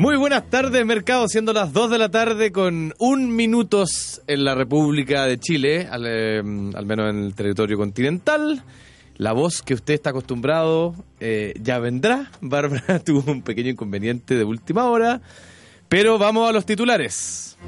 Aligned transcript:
Muy 0.00 0.16
buenas 0.16 0.48
tardes, 0.48 0.86
mercado, 0.86 1.28
siendo 1.28 1.52
las 1.52 1.74
2 1.74 1.90
de 1.90 1.98
la 1.98 2.08
tarde 2.08 2.52
con 2.52 2.94
un 2.98 3.36
minutos 3.36 4.22
en 4.26 4.44
la 4.44 4.54
República 4.54 5.26
de 5.26 5.38
Chile, 5.38 5.88
al, 5.90 6.06
al 6.74 6.86
menos 6.86 7.10
en 7.10 7.24
el 7.24 7.34
territorio 7.34 7.76
continental. 7.76 8.62
La 9.18 9.32
voz 9.32 9.60
que 9.60 9.74
usted 9.74 9.92
está 9.92 10.08
acostumbrado 10.08 10.94
eh, 11.20 11.52
ya 11.60 11.78
vendrá. 11.80 12.30
Bárbara 12.40 12.98
tuvo 13.00 13.30
un 13.30 13.42
pequeño 13.42 13.68
inconveniente 13.68 14.36
de 14.36 14.44
última 14.44 14.86
hora, 14.86 15.20
pero 15.90 16.16
vamos 16.16 16.48
a 16.48 16.52
los 16.52 16.64
titulares. 16.64 17.58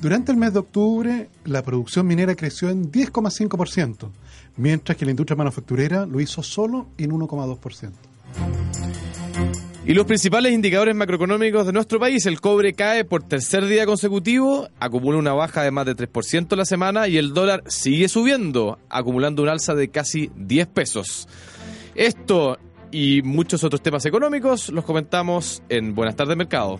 Durante 0.00 0.30
el 0.30 0.38
mes 0.38 0.52
de 0.52 0.60
octubre, 0.60 1.28
la 1.44 1.62
producción 1.62 2.06
minera 2.06 2.36
creció 2.36 2.70
en 2.70 2.92
10,5%, 2.92 4.10
mientras 4.56 4.96
que 4.96 5.04
la 5.04 5.10
industria 5.10 5.36
manufacturera 5.36 6.06
lo 6.06 6.20
hizo 6.20 6.40
solo 6.42 6.86
en 6.98 7.10
1,2%. 7.10 7.90
Y 9.84 9.94
los 9.94 10.04
principales 10.04 10.52
indicadores 10.52 10.94
macroeconómicos 10.94 11.66
de 11.66 11.72
nuestro 11.72 11.98
país, 11.98 12.26
el 12.26 12.40
cobre 12.40 12.74
cae 12.74 13.04
por 13.04 13.22
tercer 13.24 13.64
día 13.64 13.86
consecutivo, 13.86 14.68
acumula 14.78 15.18
una 15.18 15.32
baja 15.32 15.62
de 15.62 15.70
más 15.72 15.86
de 15.86 15.96
3% 15.96 16.54
la 16.56 16.64
semana 16.64 17.08
y 17.08 17.16
el 17.16 17.32
dólar 17.32 17.64
sigue 17.66 18.08
subiendo, 18.08 18.78
acumulando 18.90 19.42
un 19.42 19.48
alza 19.48 19.74
de 19.74 19.88
casi 19.88 20.30
10 20.36 20.66
pesos. 20.68 21.26
Esto 21.96 22.58
y 22.92 23.22
muchos 23.22 23.64
otros 23.64 23.82
temas 23.82 24.04
económicos 24.06 24.68
los 24.68 24.84
comentamos 24.84 25.62
en 25.68 25.94
Buenas 25.94 26.14
tardes 26.14 26.36
Mercado. 26.36 26.78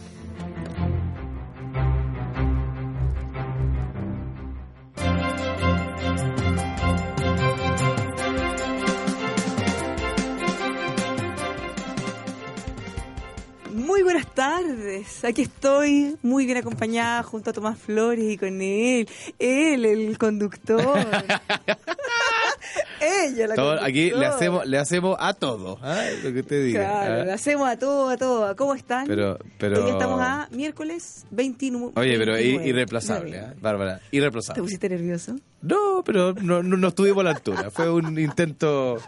Aquí 15.23 15.43
estoy 15.43 16.17
muy 16.23 16.45
bien 16.45 16.59
acompañada 16.59 17.23
junto 17.23 17.51
a 17.51 17.53
Tomás 17.53 17.79
Flores 17.79 18.25
y 18.25 18.37
con 18.37 18.61
él, 18.61 19.09
él, 19.39 19.85
el 19.87 20.19
conductor. 20.19 20.81
Ella, 23.01 23.47
la 23.47 23.55
Todo- 23.55 23.81
aquí 23.83 24.11
le 24.11 24.27
hacemos, 24.27 24.67
le 24.67 24.79
hacemos 24.79 25.17
a 25.21 25.35
todo, 25.35 25.79
¿ah? 25.83 26.03
lo 26.25 26.33
que 26.33 26.41
usted 26.41 26.65
diga. 26.65 26.81
Claro, 26.81 27.23
¿ah? 27.23 27.25
le 27.25 27.33
hacemos 27.33 27.69
a 27.69 27.79
todo, 27.79 28.09
a 28.09 28.17
todo. 28.17 28.57
¿Cómo 28.57 28.75
están? 28.75 29.07
Pero, 29.07 29.39
pero... 29.59 29.85
Hoy 29.85 29.91
estamos 29.91 30.21
a 30.21 30.49
miércoles 30.51 31.27
29. 31.31 31.93
Oye, 31.97 32.19
pero 32.19 32.33
i- 32.33 32.43
29. 32.43 32.69
irreemplazable, 32.69 33.39
¿ah? 33.39 33.55
Bárbara, 33.61 33.99
¿Te 34.11 34.17
irreemplazable. 34.17 34.63
pusiste 34.63 34.89
nervioso? 34.89 35.37
No, 35.63 36.03
pero 36.05 36.35
no, 36.35 36.63
no, 36.63 36.77
no 36.77 36.89
estuvimos 36.89 37.21
a 37.21 37.25
la 37.25 37.31
altura. 37.31 37.71
Fue 37.71 37.91
un 37.91 38.17
intento 38.19 38.99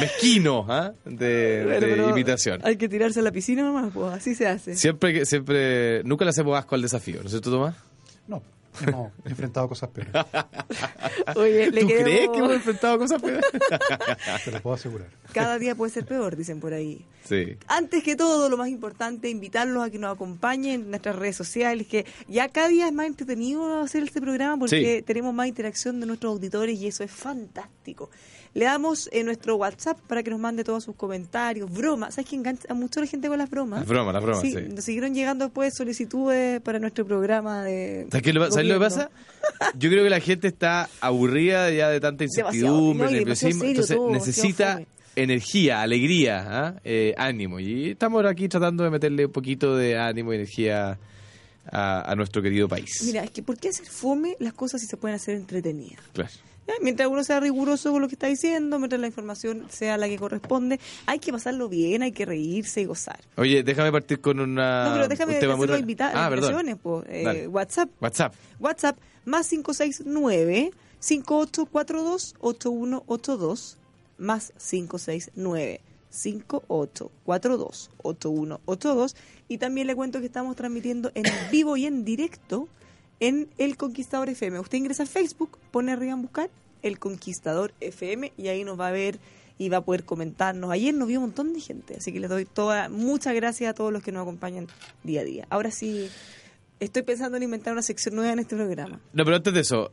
mezquino 0.00 0.66
¿ah? 0.68 0.92
de, 1.04 1.62
Bueno, 1.64 1.80
de 1.80 1.86
pero 1.94 2.10
imitación. 2.10 2.60
Hay 2.64 2.76
que 2.76 2.88
tirarse 2.88 3.20
a 3.20 3.22
la 3.22 3.32
piscina 3.32 3.62
nomás, 3.62 3.90
pues 3.92 4.12
así 4.12 4.34
se 4.34 4.46
hace. 4.46 4.74
Siempre 4.76 5.12
que 5.12 5.24
siempre 5.26 6.02
nunca 6.04 6.24
le 6.24 6.30
hacemos 6.30 6.58
asco 6.58 6.74
al 6.74 6.82
desafío, 6.82 7.16
¿no 7.20 7.24
es 7.26 7.30
cierto, 7.30 7.50
Tomás? 7.50 7.74
No, 8.28 8.42
hemos 8.82 9.12
enfrentado 9.24 9.68
cosas 9.68 9.88
peores, 9.90 10.12
Oye, 11.36 11.70
le 11.70 11.80
¿Tú 11.82 11.86
queremos- 11.88 12.04
crees 12.04 12.28
que 12.30 12.38
hemos 12.38 12.52
enfrentado 12.52 12.98
cosas 12.98 13.20
peores? 13.22 13.44
te 14.44 14.50
lo 14.50 14.62
puedo 14.62 14.74
asegurar. 14.76 15.08
Cada 15.32 15.58
día 15.58 15.74
puede 15.74 15.92
ser 15.92 16.04
peor, 16.06 16.36
dicen 16.36 16.60
por 16.60 16.72
ahí. 16.72 17.04
Sí. 17.24 17.56
Antes 17.66 18.02
que 18.02 18.16
todo, 18.16 18.48
lo 18.48 18.56
más 18.56 18.68
importante, 18.68 19.28
invitarlos 19.28 19.84
a 19.84 19.90
que 19.90 19.98
nos 19.98 20.14
acompañen 20.14 20.82
en 20.82 20.90
nuestras 20.90 21.16
redes 21.16 21.36
sociales, 21.36 21.86
que 21.86 22.06
ya 22.28 22.48
cada 22.48 22.68
día 22.68 22.86
es 22.86 22.92
más 22.92 23.06
entretenido 23.06 23.80
hacer 23.80 24.02
este 24.04 24.20
programa 24.20 24.58
porque 24.58 24.98
Sí. 24.98 25.02
tenemos 25.02 25.34
más 25.34 25.48
interacción 25.48 26.00
de 26.00 26.06
nuestros 26.06 26.32
auditores 26.32 26.78
y 26.78 26.86
eso 26.86 27.02
es 27.04 27.10
fantástico. 27.10 28.10
Le 28.56 28.64
damos 28.64 29.10
en 29.12 29.26
nuestro 29.26 29.56
WhatsApp 29.56 29.98
para 30.06 30.22
que 30.22 30.30
nos 30.30 30.40
mande 30.40 30.64
todos 30.64 30.82
sus 30.82 30.96
comentarios, 30.96 31.70
bromas. 31.70 32.14
¿Sabes 32.14 32.30
que 32.30 32.36
engancha 32.36 32.66
a 32.70 32.72
mucho 32.72 33.00
la 33.00 33.06
gente 33.06 33.28
con 33.28 33.36
las 33.36 33.50
bromas? 33.50 33.80
Las 33.80 33.88
bromas, 33.88 34.14
las 34.14 34.22
bromas, 34.22 34.40
sí. 34.40 34.54
Nos 34.74 34.82
siguieron 34.82 35.12
llegando 35.12 35.44
después 35.44 35.74
solicitudes 35.76 36.62
para 36.62 36.78
nuestro 36.78 37.04
programa 37.04 37.62
de. 37.64 38.06
¿Sabes, 38.10 38.22
qué 38.22 38.32
lo, 38.32 38.50
¿sabes 38.50 38.66
lo 38.66 38.74
que 38.74 38.80
pasa? 38.80 39.10
Yo 39.76 39.90
creo 39.90 40.04
que 40.04 40.08
la 40.08 40.20
gente 40.20 40.48
está 40.48 40.88
aburrida 41.02 41.70
ya 41.70 41.90
de 41.90 42.00
tanta 42.00 42.24
incertidumbre, 42.24 43.10
nerviosismo, 43.10 43.62
entonces 43.64 43.94
todo, 43.94 44.10
necesita 44.10 44.80
energía, 45.16 45.82
alegría, 45.82 46.46
¿ah? 46.48 46.80
Eh, 46.82 47.12
ánimo. 47.18 47.60
Y 47.60 47.90
estamos 47.90 48.24
aquí 48.24 48.48
tratando 48.48 48.84
de 48.84 48.90
meterle 48.90 49.26
un 49.26 49.32
poquito 49.32 49.76
de 49.76 49.98
ánimo 49.98 50.32
y 50.32 50.36
energía 50.36 50.98
a, 51.70 52.10
a 52.10 52.14
nuestro 52.14 52.40
querido 52.40 52.68
país. 52.68 53.02
Mira, 53.04 53.22
es 53.22 53.32
que 53.32 53.42
¿por 53.42 53.58
qué 53.58 53.68
hacer 53.68 53.84
fome 53.84 54.34
las 54.38 54.54
cosas 54.54 54.80
si 54.80 54.86
se 54.86 54.96
pueden 54.96 55.16
hacer 55.16 55.34
entretenidas? 55.34 56.00
Claro. 56.14 56.30
Ya, 56.66 56.74
Mientras 56.82 57.08
uno 57.08 57.22
sea 57.22 57.38
riguroso 57.40 57.92
con 57.92 58.02
lo 58.02 58.08
que 58.08 58.14
está 58.16 58.26
diciendo, 58.26 58.78
mientras 58.78 59.00
la 59.00 59.06
información 59.06 59.66
sea 59.70 59.96
la 59.96 60.08
que 60.08 60.18
corresponde, 60.18 60.80
hay 61.06 61.18
que 61.20 61.30
pasarlo 61.32 61.68
bien, 61.68 62.02
hay 62.02 62.12
que 62.12 62.26
reírse 62.26 62.80
y 62.80 62.84
gozar. 62.86 63.20
Oye, 63.36 63.62
déjame 63.62 63.92
partir 63.92 64.20
con 64.20 64.40
una, 64.40 64.88
no, 64.88 64.94
pero 64.94 65.08
déjame 65.08 65.34
un 65.34 65.40
tema 65.40 65.56
muy 65.56 65.68
invitar, 65.76 66.12
Ah, 66.14 66.28
perdón. 66.28 66.78
po. 66.82 67.04
Eh. 67.08 67.46
WhatsApp, 67.46 67.88
WhatsApp. 68.00 68.34
WhatsApp, 68.58 68.98
más 69.24 69.48
569 69.48 70.72
5842 70.98 72.34
8182 72.40 73.78
más 74.18 74.52
569 74.58 75.80
5842 76.10 77.90
8182 78.02 79.16
y 79.48 79.58
también 79.58 79.86
le 79.86 79.94
cuento 79.94 80.20
que 80.20 80.26
estamos 80.26 80.56
transmitiendo 80.56 81.10
en 81.14 81.24
vivo 81.50 81.76
y 81.76 81.86
en 81.86 82.04
directo 82.04 82.68
en 83.20 83.48
El 83.58 83.76
Conquistador 83.76 84.28
FM. 84.28 84.60
Usted 84.60 84.78
ingresa 84.78 85.04
a 85.04 85.06
Facebook, 85.06 85.58
pone 85.70 85.92
arriba 85.92 86.12
en 86.12 86.22
buscar 86.22 86.50
El 86.82 86.98
Conquistador 86.98 87.72
FM 87.80 88.32
y 88.36 88.48
ahí 88.48 88.64
nos 88.64 88.78
va 88.78 88.88
a 88.88 88.92
ver 88.92 89.18
y 89.58 89.68
va 89.68 89.78
a 89.78 89.80
poder 89.80 90.04
comentarnos. 90.04 90.70
Ayer 90.70 90.94
nos 90.94 91.08
vio 91.08 91.18
un 91.18 91.26
montón 91.26 91.52
de 91.52 91.60
gente, 91.60 91.96
así 91.96 92.12
que 92.12 92.20
les 92.20 92.30
doy 92.30 92.44
toda 92.44 92.88
muchas 92.88 93.34
gracias 93.34 93.70
a 93.70 93.74
todos 93.74 93.92
los 93.92 94.02
que 94.02 94.12
nos 94.12 94.22
acompañan 94.22 94.66
día 95.02 95.22
a 95.22 95.24
día. 95.24 95.46
Ahora 95.50 95.70
sí, 95.70 96.08
estoy 96.80 97.02
pensando 97.02 97.36
en 97.36 97.44
inventar 97.44 97.72
una 97.72 97.82
sección 97.82 98.16
nueva 98.16 98.32
en 98.32 98.40
este 98.40 98.56
programa. 98.56 99.00
No, 99.12 99.24
pero 99.24 99.36
antes 99.36 99.54
de 99.54 99.60
eso, 99.60 99.92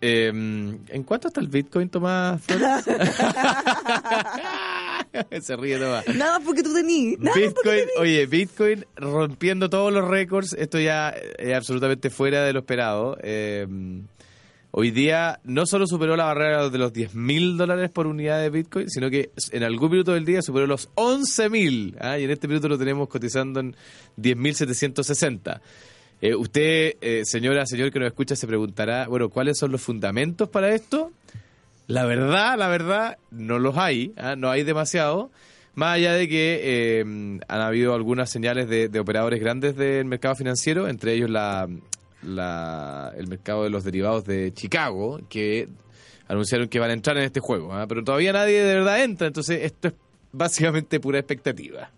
eh, 0.00 0.28
¿en 0.28 1.02
cuánto 1.04 1.28
está 1.28 1.40
el 1.40 1.48
Bitcoin, 1.48 1.88
Tomás 1.88 2.42
Flores? 2.42 2.84
Se 5.42 5.56
ríe 5.56 5.78
Tomás. 5.78 6.06
Nada 6.14 6.40
porque 6.40 6.62
tú 6.62 6.72
porque 6.72 7.40
Bitcoin, 7.40 7.78
tenís. 7.78 7.98
oye, 7.98 8.26
Bitcoin 8.26 8.84
rompiendo 8.96 9.70
todos 9.70 9.92
los 9.92 10.06
récords, 10.06 10.54
esto 10.58 10.78
ya 10.78 11.10
es 11.10 11.54
absolutamente 11.54 12.10
fuera 12.10 12.42
de 12.44 12.52
lo 12.52 12.60
esperado. 12.60 13.16
Eh, 13.22 13.66
hoy 14.70 14.90
día 14.90 15.40
no 15.44 15.66
solo 15.66 15.86
superó 15.86 16.16
la 16.16 16.24
barrera 16.24 16.68
de 16.68 16.78
los 16.78 16.92
10 16.92 17.14
mil 17.14 17.56
dólares 17.56 17.90
por 17.90 18.06
unidad 18.06 18.40
de 18.40 18.50
Bitcoin, 18.50 18.90
sino 18.90 19.10
que 19.10 19.30
en 19.52 19.62
algún 19.62 19.90
minuto 19.90 20.12
del 20.12 20.24
día 20.24 20.42
superó 20.42 20.66
los 20.66 20.88
11 20.94 21.48
mil. 21.48 21.96
¿ah? 22.00 22.18
Y 22.18 22.24
en 22.24 22.30
este 22.30 22.48
minuto 22.48 22.68
lo 22.68 22.78
tenemos 22.78 23.08
cotizando 23.08 23.60
en 23.60 23.74
10.760. 24.18 25.60
Eh, 26.20 26.34
usted, 26.34 26.96
eh, 27.00 27.22
señora, 27.24 27.66
señor 27.66 27.90
que 27.92 27.98
nos 27.98 28.06
escucha, 28.08 28.34
se 28.34 28.46
preguntará, 28.46 29.06
bueno, 29.08 29.28
¿cuáles 29.28 29.58
son 29.58 29.72
los 29.72 29.82
fundamentos 29.82 30.48
para 30.48 30.74
esto? 30.74 31.12
La 31.86 32.04
verdad, 32.04 32.56
la 32.58 32.68
verdad, 32.68 33.18
no 33.30 33.58
los 33.58 33.76
hay, 33.76 34.12
¿ah? 34.16 34.36
no 34.36 34.50
hay 34.50 34.62
demasiado. 34.62 35.30
Más 35.74 35.96
allá 35.96 36.12
de 36.14 36.28
que 36.28 36.60
eh, 36.62 37.00
han 37.00 37.60
habido 37.60 37.94
algunas 37.94 38.30
señales 38.30 38.68
de, 38.68 38.88
de 38.88 39.00
operadores 39.00 39.40
grandes 39.40 39.76
del 39.76 40.04
mercado 40.06 40.34
financiero, 40.36 40.88
entre 40.88 41.14
ellos 41.14 41.28
la, 41.30 41.68
la- 42.22 43.12
el 43.16 43.26
mercado 43.26 43.64
de 43.64 43.70
los 43.70 43.84
derivados 43.84 44.24
de 44.24 44.52
Chicago, 44.54 45.20
que 45.28 45.68
anunciaron 46.28 46.68
que 46.68 46.78
van 46.78 46.90
a 46.90 46.94
entrar 46.94 47.16
en 47.18 47.24
este 47.24 47.40
juego. 47.40 47.74
¿ah? 47.74 47.86
Pero 47.88 48.04
todavía 48.04 48.32
nadie 48.32 48.62
de 48.62 48.74
verdad 48.74 49.02
entra, 49.02 49.26
entonces 49.26 49.60
esto 49.64 49.88
es 49.88 49.94
básicamente 50.32 51.00
pura 51.00 51.18
expectativa. 51.18 51.90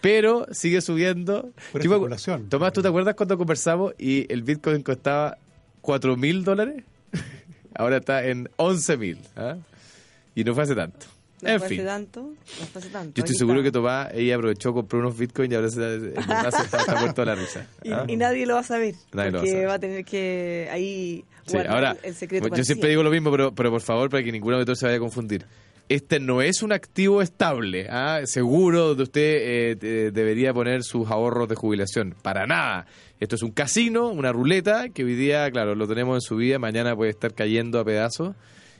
Pero 0.00 0.46
sigue 0.52 0.80
subiendo. 0.80 1.50
Pura 1.72 1.82
Yo. 1.82 2.02
Tomás, 2.48 2.72
¿tú 2.72 2.82
te 2.82 2.88
acuerdas 2.88 3.14
cuando 3.16 3.36
conversamos 3.36 3.94
y 3.98 4.32
el 4.32 4.42
Bitcoin 4.44 4.82
costaba 4.82 5.38
4 5.80 6.16
mil 6.16 6.44
dólares? 6.44 6.84
Ahora 7.78 7.96
está 7.98 8.26
en 8.26 8.48
11 8.56 8.96
mil. 8.98 9.18
¿ah? 9.36 9.56
Y 10.34 10.44
no 10.44 10.54
fue 10.54 10.64
hace 10.64 10.74
tanto. 10.74 11.06
No 11.40 11.48
En 11.50 11.58
fue 11.58 11.66
hace 11.66 11.76
fin. 11.76 11.84
tanto, 11.86 12.20
no 12.22 12.66
fue 12.66 12.80
hace 12.80 12.90
tanto. 12.90 13.12
Yo 13.14 13.22
estoy 13.24 13.36
seguro 13.36 13.62
que. 13.62 13.70
Tomás, 13.70 14.08
ella 14.12 14.34
aprovechó, 14.34 14.74
compró 14.74 14.98
unos 14.98 15.16
bitcoins 15.16 15.52
y 15.52 15.54
ahora 15.54 15.70
se, 15.70 16.08
está, 16.08 16.48
está 16.48 16.96
muerto 17.00 17.22
de 17.22 17.26
la 17.26 17.34
risa. 17.36 17.66
Y, 17.84 17.92
¿Ah? 17.92 18.04
y 18.08 18.16
nadie 18.16 18.44
lo 18.44 18.54
va 18.54 18.60
a 18.60 18.64
saber. 18.64 18.94
Nadie 19.12 19.30
lo 19.30 19.38
va 19.38 19.38
a 19.38 19.42
porque 19.42 19.50
saber. 19.52 19.68
va 19.68 19.74
a 19.74 19.78
tener 19.78 20.04
que 20.04 20.68
ahí 20.72 21.24
Sí, 21.46 21.52
guardar 21.54 21.72
ahora, 21.74 21.96
el 22.02 22.14
secreto. 22.14 22.48
yo 22.54 22.64
siempre 22.64 22.90
digo 22.90 23.02
lo 23.04 23.10
mismo, 23.10 23.30
pero, 23.30 23.54
pero 23.54 23.70
por 23.70 23.80
favor, 23.80 24.10
para 24.10 24.22
que 24.22 24.32
ningún 24.32 24.52
auditor 24.54 24.76
se 24.76 24.84
vaya 24.86 24.96
a 24.98 25.00
confundir. 25.00 25.46
Este 25.88 26.20
no 26.20 26.42
es 26.42 26.62
un 26.62 26.72
activo 26.72 27.22
estable, 27.22 27.86
¿ah? 27.88 28.20
seguro 28.24 28.88
donde 28.88 29.04
usted 29.04 29.22
eh, 29.22 29.74
de- 29.76 30.10
debería 30.10 30.52
poner 30.52 30.82
sus 30.82 31.08
ahorros 31.10 31.48
de 31.48 31.54
jubilación. 31.54 32.14
Para 32.20 32.46
nada. 32.46 32.86
Esto 33.20 33.34
es 33.34 33.42
un 33.42 33.50
casino, 33.50 34.08
una 34.08 34.32
ruleta, 34.32 34.90
que 34.90 35.04
hoy 35.04 35.14
día, 35.14 35.50
claro, 35.50 35.74
lo 35.74 35.88
tenemos 35.88 36.16
en 36.16 36.20
su 36.20 36.36
vida, 36.36 36.58
mañana 36.58 36.94
puede 36.94 37.10
estar 37.10 37.34
cayendo 37.34 37.80
a 37.80 37.84
pedazos 37.84 38.36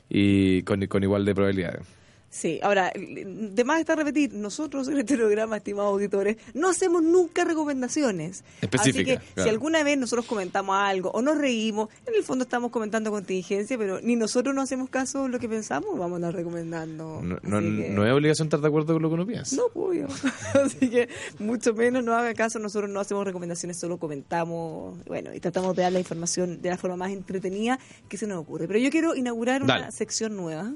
y 0.09 0.63
con, 0.63 0.85
con 0.87 1.03
igual 1.03 1.25
de 1.25 1.35
probabilidades. 1.35 1.98
Sí, 2.31 2.59
ahora, 2.61 2.91
de 2.95 3.63
más 3.63 3.79
está 3.79 3.95
repetir, 3.95 4.33
nosotros 4.35 4.87
en 4.87 4.99
este 4.99 5.17
programa, 5.17 5.57
estimados 5.57 5.91
auditores, 5.93 6.37
no 6.53 6.69
hacemos 6.69 7.01
nunca 7.01 7.43
recomendaciones. 7.43 8.43
Específicas, 8.61 8.79
Así 8.95 9.03
que 9.03 9.17
claro. 9.33 9.43
si 9.43 9.49
alguna 9.49 9.83
vez 9.83 9.97
nosotros 9.97 10.27
comentamos 10.27 10.75
algo 10.77 11.09
o 11.09 11.23
nos 11.23 11.39
reímos, 11.39 11.89
en 12.05 12.13
el 12.13 12.23
fondo 12.23 12.43
estamos 12.43 12.69
comentando 12.69 13.09
contingencia, 13.09 13.77
pero 13.79 13.99
ni 14.01 14.15
nosotros 14.15 14.53
no 14.53 14.61
hacemos 14.61 14.89
caso 14.91 15.23
de 15.23 15.29
lo 15.29 15.39
que 15.39 15.49
pensamos, 15.49 15.91
vamos 15.97 16.13
a 16.13 16.15
andar 16.17 16.35
recomendando. 16.35 17.19
No, 17.23 17.39
no, 17.41 17.59
que- 17.59 17.89
no 17.89 18.05
es 18.05 18.13
obligación 18.13 18.45
estar 18.45 18.61
de 18.61 18.67
acuerdo 18.67 18.93
con 18.93 19.01
lo 19.01 19.09
que 19.09 19.13
uno 19.15 19.25
piensa. 19.25 19.55
No, 19.55 19.63
pues, 19.73 19.87
obvio. 19.87 20.07
Así 20.63 20.87
que 20.89 21.09
mucho 21.39 21.73
menos 21.73 22.03
no 22.03 22.13
haga 22.13 22.33
caso, 22.35 22.59
nosotros 22.59 22.91
no 22.91 22.99
hacemos 22.99 23.25
recomendaciones, 23.25 23.79
solo 23.79 23.97
comentamos, 23.97 25.03
bueno, 25.05 25.33
y 25.33 25.39
tratamos 25.39 25.75
de 25.75 25.81
dar 25.81 25.91
la 25.93 25.99
información 25.99 26.61
de 26.61 26.69
la 26.69 26.77
forma 26.77 26.95
más 26.97 27.11
entretenida 27.11 27.79
que 28.07 28.17
se 28.17 28.27
nos 28.27 28.37
ocurre. 28.37 28.67
Pero 28.67 28.77
yo 28.79 28.91
quiero 28.91 29.15
inaugurar 29.15 29.63
una 29.63 29.89
sección 29.91 30.35
nueva. 30.35 30.71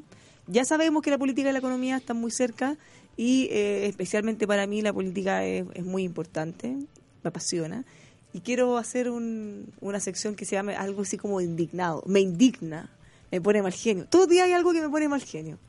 Ya 0.48 0.66
sabemos 0.66 1.02
que 1.02 1.10
la 1.10 1.18
política 1.18 1.50
y 1.50 1.54
la 1.54 1.60
economía 1.60 1.98
están 1.98 2.18
muy 2.18 2.32
cerca 2.32 2.78
y 3.16 3.48
eh, 3.52 3.86
especialmente 3.88 4.46
para 4.48 4.68
mí 4.68 4.82
la 4.82 4.92
política 4.92 5.46
es, 5.46 5.66
muy 5.86 6.04
importante, 6.04 6.76
me 7.24 7.28
apasiona. 7.28 7.86
Y 8.34 8.42
quiero 8.42 8.78
hacer 8.78 9.10
un- 9.10 9.72
una 9.80 10.00
sección 10.00 10.36
que 10.36 10.46
se 10.46 10.56
llame 10.56 10.76
algo 10.76 11.04
así 11.04 11.18
como 11.18 11.40
indignado. 11.40 12.04
Me 12.08 12.20
indigna, 12.20 12.90
me 13.32 13.40
pone 13.40 13.62
mal 13.62 13.74
genio. 13.74 14.06
Todo 14.10 14.26
día 14.28 14.44
hay 14.46 14.52
algo 14.54 14.74
que 14.74 14.82
me 14.82 14.90
pone 14.90 15.08
mal 15.08 15.22
genio. 15.22 15.60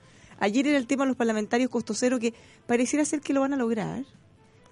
Ayer 0.41 0.67
era 0.67 0.79
el 0.79 0.87
tema 0.87 1.05
de 1.05 1.09
los 1.09 1.17
parlamentarios 1.17 1.71
costo 1.71 1.95
cero 1.95 2.19
que 2.19 2.35
pareciera 2.67 3.05
ser 3.05 3.21
que 3.21 3.33
lo 3.33 3.41
van 3.43 3.53
a 3.53 3.57
lograr. 3.57 4.05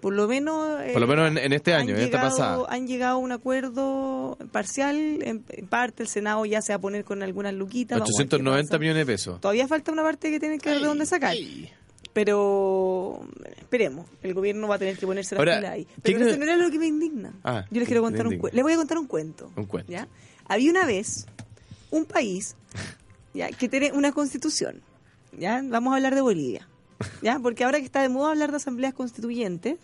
Por 0.02 0.12
lo 0.12 0.26
menos... 0.28 0.81
eh, 0.82 0.90
Por 0.93 1.00
lo 1.00 1.06
menos 1.06 1.28
en, 1.31 1.38
en 1.38 1.52
este 1.54 1.72
año, 1.72 1.94
en 1.94 2.02
esta 2.02 2.20
pasada. 2.20 2.66
Han 2.69 2.87
llegado 2.88 3.14
a 3.14 3.19
un 3.19 3.31
acuerdo 3.32 4.37
parcial. 4.50 4.96
En, 5.22 5.44
en 5.49 5.66
parte, 5.69 6.02
el 6.02 6.08
Senado 6.08 6.44
ya 6.44 6.60
se 6.60 6.72
va 6.72 6.76
a 6.76 6.81
poner 6.81 7.04
con 7.04 7.22
algunas 7.22 7.54
luquitas. 7.54 7.99
vamos 8.00 8.10
a 8.14 8.19
ver 8.19 8.28
qué 8.28 8.34
890 8.37 8.69
pasa. 8.69 8.78
millones 8.81 9.06
de 9.06 9.12
pesos. 9.12 9.40
Todavía 9.40 9.69
falta 9.69 9.93
una 9.93 10.02
parte 10.02 10.31
que 10.31 10.40
tienen 10.40 10.58
que 10.58 10.70
ver 10.70 10.81
de 10.81 10.87
dónde 10.87 11.06
sacar. 11.06 11.34
Pero 12.12 13.20
esperemos, 13.56 14.06
el 14.22 14.34
gobierno 14.34 14.69
va 14.69 14.75
a 14.75 14.78
tener 14.78 14.99
que 14.99 15.06
ponerse 15.06 15.34
la 15.34 15.40
fila 15.54 15.70
ahí. 15.70 15.84
¿qué 15.84 16.12
Pero 16.12 16.26
eso 16.26 16.37
no 16.37 16.44
era 16.44 16.56
lo 16.56 16.70
que 16.70 16.78
me 16.78 16.87
indigna. 16.87 17.32
Ah, 17.43 17.64
Yo 17.70 17.78
les 17.78 17.82
¿qué 17.84 17.87
quiero 17.94 18.02
contar 18.02 18.26
un 18.26 18.38
cuento. 18.38 18.54
Les 18.56 18.62
voy 18.62 18.72
a 18.72 18.76
contar 18.76 18.99
un 18.99 19.06
cuento. 19.06 19.50
Un 19.56 19.64
cuento. 19.66 19.90
¿ya? 19.90 20.08
Había 20.46 20.70
una 20.70 20.84
vez 20.84 21.26
un 21.90 22.04
país 22.04 22.56
ya 23.32 23.49
que 23.50 23.69
tiene 23.69 23.93
una 23.93 24.12
constitución. 24.12 24.82
¿ya? 25.38 25.62
Vamos 25.64 25.93
a 25.93 25.96
hablar 25.96 26.14
de 26.14 26.20
Bolivia. 26.20 26.69
¿ya? 27.22 27.38
Porque 27.38 27.64
ahora 27.64 27.78
que 27.78 27.84
está 27.87 28.02
de 28.02 28.10
moda 28.10 28.32
hablar 28.32 28.50
de 28.50 28.58
asambleas 28.58 28.93
constituyentes, 28.93 29.78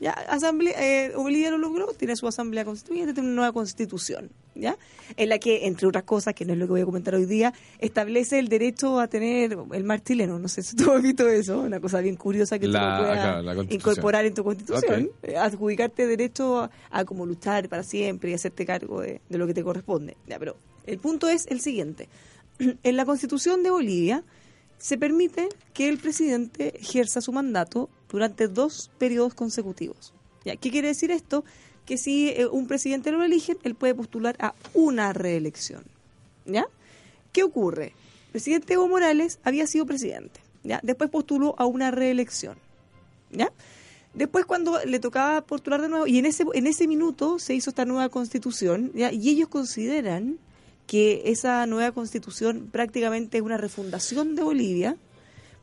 ya 0.00 0.10
asamblea, 0.12 0.74
eh, 0.78 1.12
Bolivia 1.16 1.50
lo 1.50 1.58
logró, 1.58 1.86
tiene 1.94 2.16
su 2.16 2.26
asamblea 2.26 2.64
constituyente, 2.64 3.14
tiene 3.14 3.28
una 3.28 3.36
nueva 3.36 3.52
constitución, 3.52 4.30
¿ya? 4.54 4.76
En 5.16 5.28
la 5.28 5.38
que, 5.38 5.66
entre 5.66 5.86
otras 5.86 6.04
cosas, 6.04 6.34
que 6.34 6.44
no 6.44 6.52
es 6.52 6.58
lo 6.58 6.66
que 6.66 6.72
voy 6.72 6.80
a 6.82 6.84
comentar 6.84 7.14
hoy 7.14 7.24
día, 7.26 7.52
establece 7.78 8.38
el 8.38 8.48
derecho 8.48 9.00
a 9.00 9.08
tener 9.08 9.56
el 9.72 9.84
mar 9.84 10.02
chileno. 10.02 10.38
No 10.38 10.48
sé 10.48 10.62
si 10.62 10.76
tú 10.76 10.90
has 10.92 11.02
visto 11.02 11.28
eso, 11.28 11.60
una 11.60 11.80
cosa 11.80 12.00
bien 12.00 12.16
curiosa 12.16 12.58
que 12.58 12.66
tú 12.66 12.72
La- 12.72 12.98
lo 12.98 13.04
puedas 13.04 13.72
incorporar 13.72 14.24
en 14.26 14.34
tu 14.34 14.44
constitución. 14.44 15.10
Eh, 15.22 15.36
adjudicarte 15.36 16.06
derecho 16.06 16.60
a, 16.60 16.70
a 16.90 17.04
como 17.04 17.24
luchar 17.26 17.68
para 17.68 17.82
siempre 17.82 18.30
y 18.30 18.34
hacerte 18.34 18.66
cargo 18.66 19.00
de, 19.00 19.20
de 19.28 19.38
lo 19.38 19.46
que 19.46 19.54
te 19.54 19.62
corresponde. 19.62 20.16
Ya, 20.26 20.38
pero 20.38 20.56
el 20.86 20.98
punto 20.98 21.28
es 21.28 21.46
el 21.48 21.60
siguiente. 21.60 22.08
En 22.82 22.96
la 22.96 23.04
constitución 23.04 23.62
de 23.62 23.70
Bolivia 23.70 24.24
se 24.78 24.98
permite 24.98 25.48
que 25.72 25.88
el 25.88 25.98
presidente 25.98 26.78
ejerza 26.80 27.20
su 27.20 27.32
mandato 27.32 27.88
durante 28.08 28.48
dos 28.48 28.90
periodos 28.98 29.34
consecutivos. 29.34 30.12
¿Qué 30.44 30.70
quiere 30.70 30.88
decir 30.88 31.10
esto? 31.10 31.44
Que 31.84 31.98
si 31.98 32.28
eh, 32.28 32.46
un 32.46 32.66
presidente 32.68 33.10
lo 33.10 33.22
eligen, 33.22 33.58
él 33.64 33.74
puede 33.74 33.94
postular 33.94 34.36
a 34.38 34.54
una 34.74 35.12
reelección. 35.12 35.84
¿Ya? 36.44 36.66
¿Qué 37.32 37.42
ocurre? 37.42 37.86
El 38.26 38.32
presidente 38.32 38.74
Evo 38.74 38.86
Morales 38.86 39.40
había 39.42 39.66
sido 39.66 39.86
presidente. 39.86 40.40
¿ya? 40.62 40.80
Después 40.82 41.10
postuló 41.10 41.54
a 41.58 41.66
una 41.66 41.90
reelección. 41.90 42.56
¿Ya? 43.30 43.52
Después 44.14 44.46
cuando 44.46 44.78
le 44.84 44.98
tocaba 45.00 45.42
postular 45.42 45.82
de 45.82 45.88
nuevo, 45.88 46.06
y 46.06 46.18
en 46.18 46.26
ese, 46.26 46.44
en 46.54 46.66
ese 46.66 46.86
minuto 46.86 47.38
se 47.38 47.54
hizo 47.54 47.70
esta 47.70 47.84
nueva 47.84 48.08
constitución, 48.08 48.92
¿ya? 48.94 49.12
y 49.12 49.28
ellos 49.28 49.48
consideran 49.48 50.38
que 50.86 51.22
esa 51.26 51.66
nueva 51.66 51.92
constitución 51.92 52.68
prácticamente 52.70 53.38
es 53.38 53.42
una 53.42 53.56
refundación 53.56 54.36
de 54.36 54.42
Bolivia, 54.42 54.96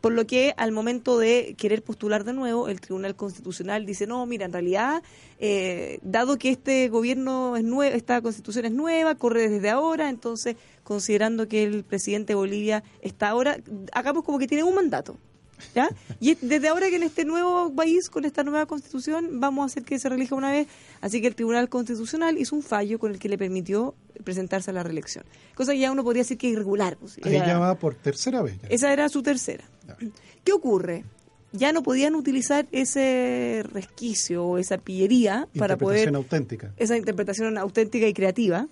por 0.04 0.12
lo 0.12 0.28
que 0.28 0.54
al 0.58 0.74
momento 0.74 1.18
de 1.18 1.56
querer 1.58 1.82
postular 1.82 2.26
de 2.26 2.34
nuevo, 2.34 2.68
el 2.68 2.82
Tribunal 2.82 3.16
Constitucional 3.16 3.86
dice, 3.86 4.06
no, 4.06 4.26
mira, 4.26 4.46
en 4.46 4.52
realidad, 4.52 5.02
eh, 5.40 6.00
dado 6.02 6.38
que 6.38 6.50
este 6.50 6.90
gobierno 6.90 7.56
es 7.56 7.64
nuevo, 7.64 7.96
esta 7.96 8.22
constitución 8.22 8.66
es 8.66 8.74
nueva, 8.74 9.16
corre 9.16 9.48
desde 9.48 9.70
ahora, 9.70 10.10
entonces, 10.10 10.58
considerando 10.84 11.48
que 11.48 11.64
el 11.64 11.86
presidente 11.86 12.34
de 12.34 12.36
Bolivia 12.36 12.84
está 13.00 13.30
ahora, 13.30 13.60
hagamos 13.94 14.26
como 14.26 14.40
que 14.40 14.48
tiene 14.48 14.66
un 14.66 14.76
mandato. 14.76 15.16
¿Ya? 15.74 15.88
Y 16.20 16.32
es 16.32 16.38
desde 16.42 16.68
ahora 16.68 16.90
que 16.90 16.98
en 16.98 17.04
este 17.04 17.24
nuevo 17.24 17.74
país, 17.74 18.10
con 18.10 18.26
esta 18.26 18.44
nueva 18.44 18.66
constitución, 18.66 19.40
vamos 19.40 19.64
a 19.64 19.66
hacer 19.68 19.84
que 19.84 20.00
se 20.00 20.10
relija 20.10 20.36
una 20.36 20.52
vez. 20.52 20.68
Así 21.00 21.22
que 21.22 21.28
el 21.28 21.36
Tribunal 21.36 21.70
Constitucional 21.70 22.38
hizo 22.38 22.58
un 22.58 22.62
fallo 22.62 23.00
con 23.00 23.14
el 23.14 23.20
que 23.20 23.30
le 23.30 23.38
permitió 23.38 23.96
presentarse 24.26 24.72
a 24.72 24.74
la 24.74 24.84
reelección. 24.84 25.24
Cosa 25.56 25.72
que 25.72 25.80
ya 25.80 25.94
uno 25.94 26.04
podría 26.04 26.24
decir 26.24 26.38
que 26.38 26.48
es 26.48 26.54
irregular. 26.54 26.98
pues, 26.98 27.18
Ahí 27.24 27.36
ya 27.36 27.58
va 27.58 27.76
por 27.76 27.96
tercera 27.96 28.42
vez. 28.42 28.62
ya. 28.62 28.68
esa 28.68 28.92
era 28.92 29.08
su 29.08 29.24
tercera. 29.24 29.64
¿Qué 30.44 30.52
ocurre? 30.52 31.06
Ya 31.56 31.72
no 31.72 31.84
podían 31.84 32.16
utilizar 32.16 32.66
ese 32.72 33.64
resquicio 33.72 34.44
o 34.44 34.58
esa 34.58 34.80
pillería 34.80 35.48
para 35.56 35.78
poder 35.78 36.00
Interpretación 36.00 36.16
auténtica. 36.16 36.74
esa 36.78 36.98
interpretación 36.98 37.58
auténtica 37.60 38.08
y 38.08 38.14
creativa 38.14 38.68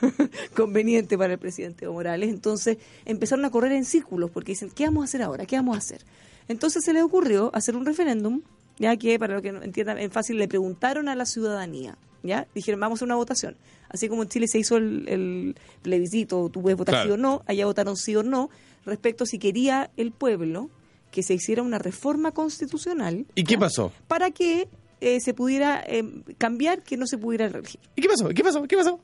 conveniente 0.56 1.18
para 1.18 1.34
el 1.34 1.38
presidente 1.38 1.84
Evo 1.84 1.94
Morales. 1.94 2.30
Entonces 2.30 2.78
empezaron 3.04 3.44
a 3.44 3.50
correr 3.50 3.72
en 3.72 3.84
círculos 3.84 4.30
porque 4.30 4.52
dicen, 4.52 4.70
¿qué 4.70 4.84
vamos 4.84 5.02
a 5.02 5.04
hacer 5.04 5.22
ahora? 5.22 5.46
¿Qué 5.46 5.56
vamos 5.56 5.74
a 5.76 5.78
hacer? 5.78 6.02
Entonces 6.48 6.84
se 6.84 6.92
les 6.92 7.02
ocurrió 7.02 7.50
hacer 7.54 7.76
un 7.76 7.84
referéndum, 7.86 8.40
ya 8.78 8.96
que 8.96 9.18
para 9.18 9.34
lo 9.34 9.42
que 9.42 9.52
no 9.52 9.62
entiendan 9.62 9.98
en 9.98 10.10
fácil 10.10 10.38
le 10.38 10.48
preguntaron 10.48 11.08
a 11.08 11.14
la 11.14 11.26
ciudadanía, 11.26 11.96
ya 12.22 12.46
dijeron, 12.54 12.80
vamos 12.80 12.96
a 12.96 12.98
hacer 13.00 13.06
una 13.06 13.16
votación. 13.16 13.56
Así 13.88 14.08
como 14.08 14.22
en 14.22 14.28
Chile 14.28 14.48
se 14.48 14.58
hizo 14.58 14.76
el, 14.78 15.06
el 15.08 15.56
plebiscito, 15.82 16.48
tú 16.48 16.62
puedes 16.62 16.78
votar 16.78 16.94
Claro. 16.94 17.08
sí 17.08 17.12
o 17.12 17.16
no, 17.18 17.42
allá 17.46 17.66
votaron 17.66 17.96
sí 17.96 18.16
o 18.16 18.22
no, 18.22 18.48
respecto 18.84 19.24
a 19.24 19.26
si 19.26 19.38
quería 19.38 19.90
el 19.96 20.12
pueblo 20.12 20.70
que 21.10 21.22
se 21.22 21.34
hiciera 21.34 21.62
una 21.62 21.78
reforma 21.78 22.32
constitucional 22.32 23.26
¿Y 23.34 23.44
qué 23.44 23.58
pasó? 23.58 23.92
para 24.08 24.30
que 24.30 24.68
eh, 25.00 25.20
se 25.20 25.34
pudiera 25.34 25.82
eh, 25.86 26.04
cambiar, 26.38 26.82
que 26.82 26.96
no 26.96 27.06
se 27.06 27.18
pudiera 27.18 27.48
reelegir. 27.48 27.80
¿Y 27.96 28.02
qué 28.02 28.08
pasó? 28.08 28.28
¿Qué 28.28 28.42
pasó? 28.44 28.62
¿Qué 28.64 28.76
pasó? 28.76 29.00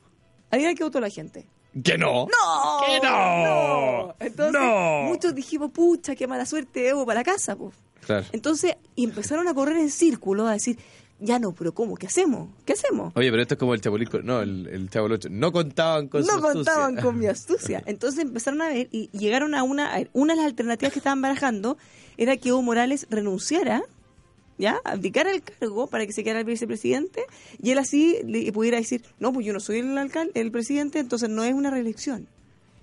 Adivina 0.50 0.75
qué 0.75 0.85
votó 0.85 1.00
la 1.00 1.11
gente. 1.11 1.47
¿Que 1.85 1.99
no? 1.99 2.26
¡No! 2.26 2.80
¡Que 2.87 3.00
no! 3.06 4.14
Entonces, 4.20 4.52
¡No! 4.61 5.02
muchos 5.02 5.35
dijimos, 5.35 5.70
pucha, 5.73 6.14
qué 6.14 6.26
mala 6.26 6.47
suerte, 6.47 6.88
Evo, 6.88 7.04
para 7.04 7.20
la 7.20 7.25
casa. 7.25 7.56
po". 7.56 7.73
Claro. 8.06 8.25
Entonces, 8.32 8.76
y 8.94 9.04
empezaron 9.04 9.49
a 9.49 9.54
correr 9.54 9.76
en 9.76 9.90
círculo, 9.90 10.47
a 10.47 10.52
decir, 10.52 10.78
ya 11.20 11.38
no, 11.38 11.52
pero 11.52 11.72
¿cómo? 11.75 11.96
¿Qué 11.96 12.06
hacemos? 12.06 12.48
¿Qué 12.64 12.75
hacemos? 12.75 13.12
Oye, 13.16 13.30
pero 13.30 13.42
esto 13.42 13.54
es 13.54 13.58
como 13.58 13.75
el 13.75 13.80
Chapulín. 13.80 14.08
Col- 14.08 14.25
No, 14.25 14.40
el, 14.40 14.66
el. 14.68 14.88
No 15.30 15.52
contaban 15.52 16.08
con 16.08 16.25
su 16.25 16.30
no 16.34 16.40
contaban 16.40 16.84
astucia. 16.98 17.02
con 17.02 17.18
mi 17.18 17.26
astucia. 17.28 17.82
Entonces 17.87 18.20
empezaron 18.22 18.62
a 18.62 18.68
ver 18.68 18.88
y 18.92 19.08
llegaron 19.10 19.54
a 19.54 19.62
una, 19.62 19.92
a 19.94 19.98
ver, 19.98 20.10
una 20.12 20.34
de 20.34 20.38
las 20.38 20.46
alternativas 20.46 20.92
que 20.92 20.98
estaban 21.00 21.20
barajando 21.20 21.76
era 22.16 22.37
que 22.37 22.50
Evo 22.50 22.62
Morales 22.62 23.06
renunciara, 23.10 23.82
ya, 24.58 24.80
abdicara 24.84 25.30
el 25.32 25.42
cargo 25.42 25.87
para 25.87 26.04
que 26.06 26.12
se 26.12 26.25
quedara 26.25 26.40
el 26.40 26.44
vicepresidente 26.46 27.22
y 27.62 27.70
él 27.70 27.78
así 27.78 28.16
le 28.25 28.52
pudiera 28.52 28.76
decir, 28.78 29.02
no, 29.20 29.32
pues 29.32 29.46
yo 29.46 29.52
no 29.52 29.60
soy 29.60 29.78
el 29.78 29.96
alcalde, 29.98 30.32
el 30.40 30.50
presidente, 30.50 30.98
entonces 30.98 31.28
no 31.30 31.44
es 31.44 31.54
una 31.54 31.70
reelección. 31.70 32.26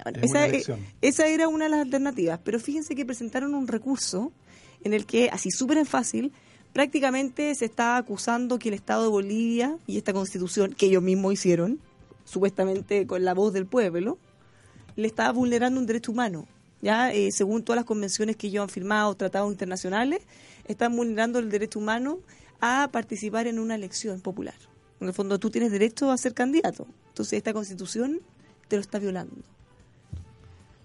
Bueno, 0.03 0.19
Es 0.19 0.25
esa, 0.25 0.37
una 0.39 0.45
e- 0.45 0.49
elección. 0.49 0.79
esa 1.01 1.27
era 1.27 1.47
una 1.47 1.65
de 1.65 1.71
las 1.71 1.79
alternativas, 1.81 2.39
pero 2.43 2.59
fíjense 2.59 2.95
que 2.95 3.05
presentaron 3.05 3.55
un 3.55 3.67
recurso 3.67 4.31
en 4.83 4.93
el 4.93 5.05
que, 5.05 5.29
así 5.29 5.51
súper 5.51 5.85
fácil, 5.85 6.31
prácticamente 6.75 7.55
se 7.55 7.63
está 7.63 7.95
acusando 7.95 8.59
que 8.59 8.67
el 8.67 8.75
Estado 8.75 9.03
de 9.03 9.07
Bolivia 9.07 9.77
y 9.87 9.97
esta 9.97 10.11
constitución 10.11 10.73
que 10.73 10.87
ellos 10.87 11.01
mismos 11.01 11.31
hicieron, 11.31 11.79
supuestamente 12.25 13.07
con 13.07 13.23
la 13.23 13.33
voz 13.33 13.53
del 13.53 13.65
pueblo, 13.65 14.17
le 14.97 15.07
estaba 15.07 15.31
vulnerando 15.31 15.79
un 15.79 15.85
derecho 15.85 16.11
humano. 16.11 16.49
Ya, 16.81 17.13
Eh, 17.13 17.31
según 17.31 17.63
todas 17.63 17.77
las 17.77 17.85
convenciones 17.85 18.35
que 18.35 18.47
ellos 18.47 18.63
han 18.63 18.67
firmado, 18.67 19.15
tratados 19.15 19.49
internacionales, 19.53 20.23
están 20.65 20.93
vulnerando 20.97 21.39
el 21.39 21.49
derecho 21.49 21.79
humano 21.79 22.19
a 22.59 22.89
participar 22.91 23.47
en 23.47 23.57
una 23.59 23.75
elección 23.75 24.19
popular. 24.19 24.55
En 24.99 25.07
el 25.07 25.13
fondo, 25.13 25.39
tú 25.39 25.49
tienes 25.49 25.71
derecho 25.71 26.11
a 26.11 26.17
ser 26.17 26.33
candidato. 26.33 26.87
Entonces, 27.07 27.37
esta 27.37 27.53
constitución 27.53 28.19
te 28.67 28.75
lo 28.75 28.81
está 28.81 28.99
violando. 28.99 29.37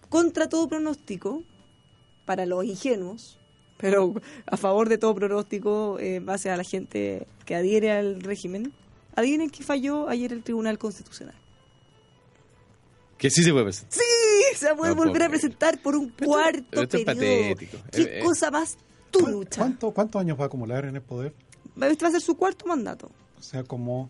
Contra 0.08 0.48
todo 0.48 0.68
pronóstico, 0.68 1.42
para 2.26 2.46
los 2.46 2.64
ingenuos, 2.64 3.39
pero 3.80 4.14
a 4.46 4.56
favor 4.56 4.88
de 4.88 4.98
todo 4.98 5.14
pronóstico, 5.14 5.98
eh, 5.98 6.16
en 6.16 6.26
base 6.26 6.50
a 6.50 6.56
la 6.56 6.64
gente 6.64 7.26
que 7.44 7.54
adhiere 7.54 7.90
al 7.92 8.20
régimen, 8.22 8.72
adivinen 9.16 9.50
que 9.50 9.62
falló 9.62 10.08
ayer 10.08 10.32
el 10.32 10.42
Tribunal 10.42 10.78
Constitucional. 10.78 11.34
Que 13.18 13.30
sí 13.30 13.42
se 13.42 13.52
puede 13.52 13.64
presentar. 13.64 13.92
Sí, 13.98 14.56
se 14.56 14.66
va 14.66 14.72
a 14.72 14.76
poder 14.76 14.96
No 14.96 15.02
volver 15.04 15.22
a 15.24 15.28
presentar 15.28 15.80
por 15.82 15.94
un 15.96 16.06
Esto- 16.08 16.24
cuarto 16.24 16.82
esto 16.82 16.96
es 16.96 17.04
periodo. 17.04 17.54
patético. 17.54 17.78
Qué 17.92 18.02
Eh, 18.02 18.18
eh. 18.20 18.24
cosa 18.24 18.50
más 18.50 18.76
¿Cuán- 19.12 19.24
trucha. 19.24 19.60
¿Cuánto, 19.60 19.90
¿Cuántos 19.92 20.20
años 20.20 20.38
va 20.38 20.44
a 20.44 20.46
acumular 20.46 20.84
en 20.86 20.96
el 20.96 21.02
poder? 21.02 21.34
Este 21.80 22.04
va 22.04 22.08
a 22.08 22.12
ser 22.12 22.20
su 22.20 22.36
cuarto 22.36 22.66
mandato. 22.66 23.10
O 23.38 23.42
sea, 23.42 23.62
como 23.64 24.08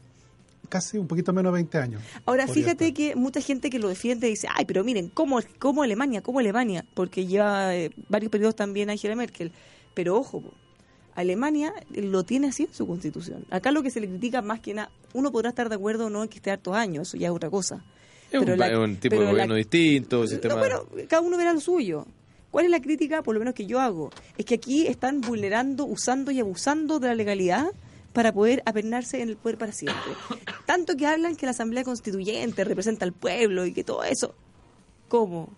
casi 0.71 0.97
un 0.97 1.07
poquito 1.07 1.35
menos 1.35 1.53
de 1.53 1.57
20 1.57 1.79
años. 1.79 2.03
Ahora, 2.25 2.47
fíjate 2.49 2.87
estar. 2.89 2.95
que 2.97 3.15
mucha 3.17 3.43
gente 3.43 3.69
que 3.69 3.79
lo 3.79 3.89
defiende 3.89 4.27
dice, 4.29 4.49
ay, 4.55 4.65
pero 4.65 4.83
miren, 4.85 5.09
¿cómo, 5.11 5.41
cómo 5.59 5.83
Alemania? 5.83 6.23
¿Cómo 6.23 6.39
Alemania? 6.39 6.87
Porque 6.95 7.27
lleva 7.27 7.77
eh, 7.77 7.91
varios 8.09 8.31
periodos 8.31 8.57
también 8.57 8.89
Angela 8.89 9.15
Merkel. 9.17 9.53
Pero 9.93 10.17
ojo, 10.17 10.41
po, 10.41 10.55
Alemania 11.15 11.73
lo 11.91 12.23
tiene 12.25 12.49
así 12.49 12.63
en 12.65 12.73
su 12.73 12.87
constitución. 12.87 13.45
Acá 13.51 13.71
lo 13.73 13.83
que 13.83 13.91
se 13.91 14.01
le 14.01 14.09
critica 14.09 14.41
más 14.43 14.61
que 14.61 14.73
nada, 14.75 14.91
uno 15.13 15.31
podrá 15.33 15.51
estar 15.51 15.69
de 15.69 15.75
acuerdo 15.75 16.07
o 16.07 16.11
no 16.11 16.23
en 16.23 16.29
que 16.29 16.37
esté 16.37 16.51
hartos 16.51 16.75
años, 16.75 17.09
eso 17.09 17.17
ya 17.19 17.27
es 17.29 17.33
otra 17.35 17.51
cosa. 17.51 17.85
Es 18.31 18.41
un, 18.41 18.57
la- 18.59 18.69
es 18.69 18.79
un 18.79 18.97
tipo 18.97 19.11
pero 19.17 19.21
de 19.23 19.27
la- 19.27 19.33
gobierno 19.33 19.55
distinto, 19.57 20.27
sistema... 20.27 20.55
no, 20.55 20.61
bueno, 20.61 20.83
cada 21.09 21.21
uno 21.23 21.37
verá 21.37 21.53
lo 21.53 21.61
suyo. 21.61 22.07
¿Cuál 22.53 22.65
es 22.65 22.71
la 22.71 22.81
crítica, 22.81 23.23
por 23.23 23.35
lo 23.35 23.41
menos 23.41 23.55
que 23.55 23.67
yo 23.67 23.81
hago? 23.81 24.11
Es 24.39 24.45
que 24.45 24.55
aquí 24.55 24.87
están 24.87 25.21
vulnerando, 25.21 25.85
usando 25.85 26.31
y 26.31 26.41
abusando 26.41 26.99
de 27.01 27.09
la 27.09 27.15
legalidad 27.15 27.67
para 28.13 28.33
poder 28.33 28.63
apernarse 28.67 29.23
en 29.23 29.29
el 29.29 29.37
poder 29.37 29.57
para 29.59 29.73
siempre. 29.73 30.13
Tanto 30.67 30.97
que 30.97 31.07
hablan 31.07 31.37
que 31.37 31.47
la 31.47 31.51
Asamblea 31.53 31.85
Constituyente 31.85 32.65
representa 32.65 33.05
al 33.05 33.13
pueblo 33.13 33.65
y 33.67 33.73
que 33.73 33.85
todo 33.85 34.03
eso. 34.05 34.35
¿Cómo? 35.09 35.51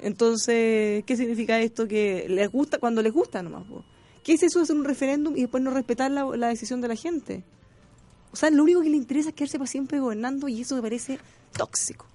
Entonces, 0.00 1.02
¿qué 1.04 1.16
significa 1.16 1.58
esto? 1.60 1.88
Que 1.88 2.26
les 2.28 2.50
gusta 2.50 2.78
cuando 2.78 3.00
les 3.02 3.12
gusta 3.12 3.42
nomás. 3.42 3.64
po? 3.64 3.84
¿Qué 4.22 4.34
es 4.34 4.42
eso 4.42 4.58
de 4.58 4.64
hacer 4.64 4.76
un 4.76 4.84
referéndum 4.84 5.36
y 5.36 5.42
después 5.42 5.62
no 5.62 5.70
respetar 5.70 6.10
la, 6.10 6.24
la 6.36 6.48
decisión 6.48 6.80
de 6.80 6.88
la 6.88 6.96
gente? 6.96 7.42
O 8.32 8.36
sea, 8.36 8.50
lo 8.50 8.62
único 8.64 8.82
que 8.82 8.90
le 8.90 8.96
interesa 8.96 9.28
es 9.30 9.34
quedarse 9.34 9.58
para 9.58 9.68
siempre 9.70 10.00
gobernando 10.00 10.48
y 10.48 10.60
eso 10.62 10.74
me 10.76 10.82
parece 10.82 11.18
tóxico. 11.56 12.06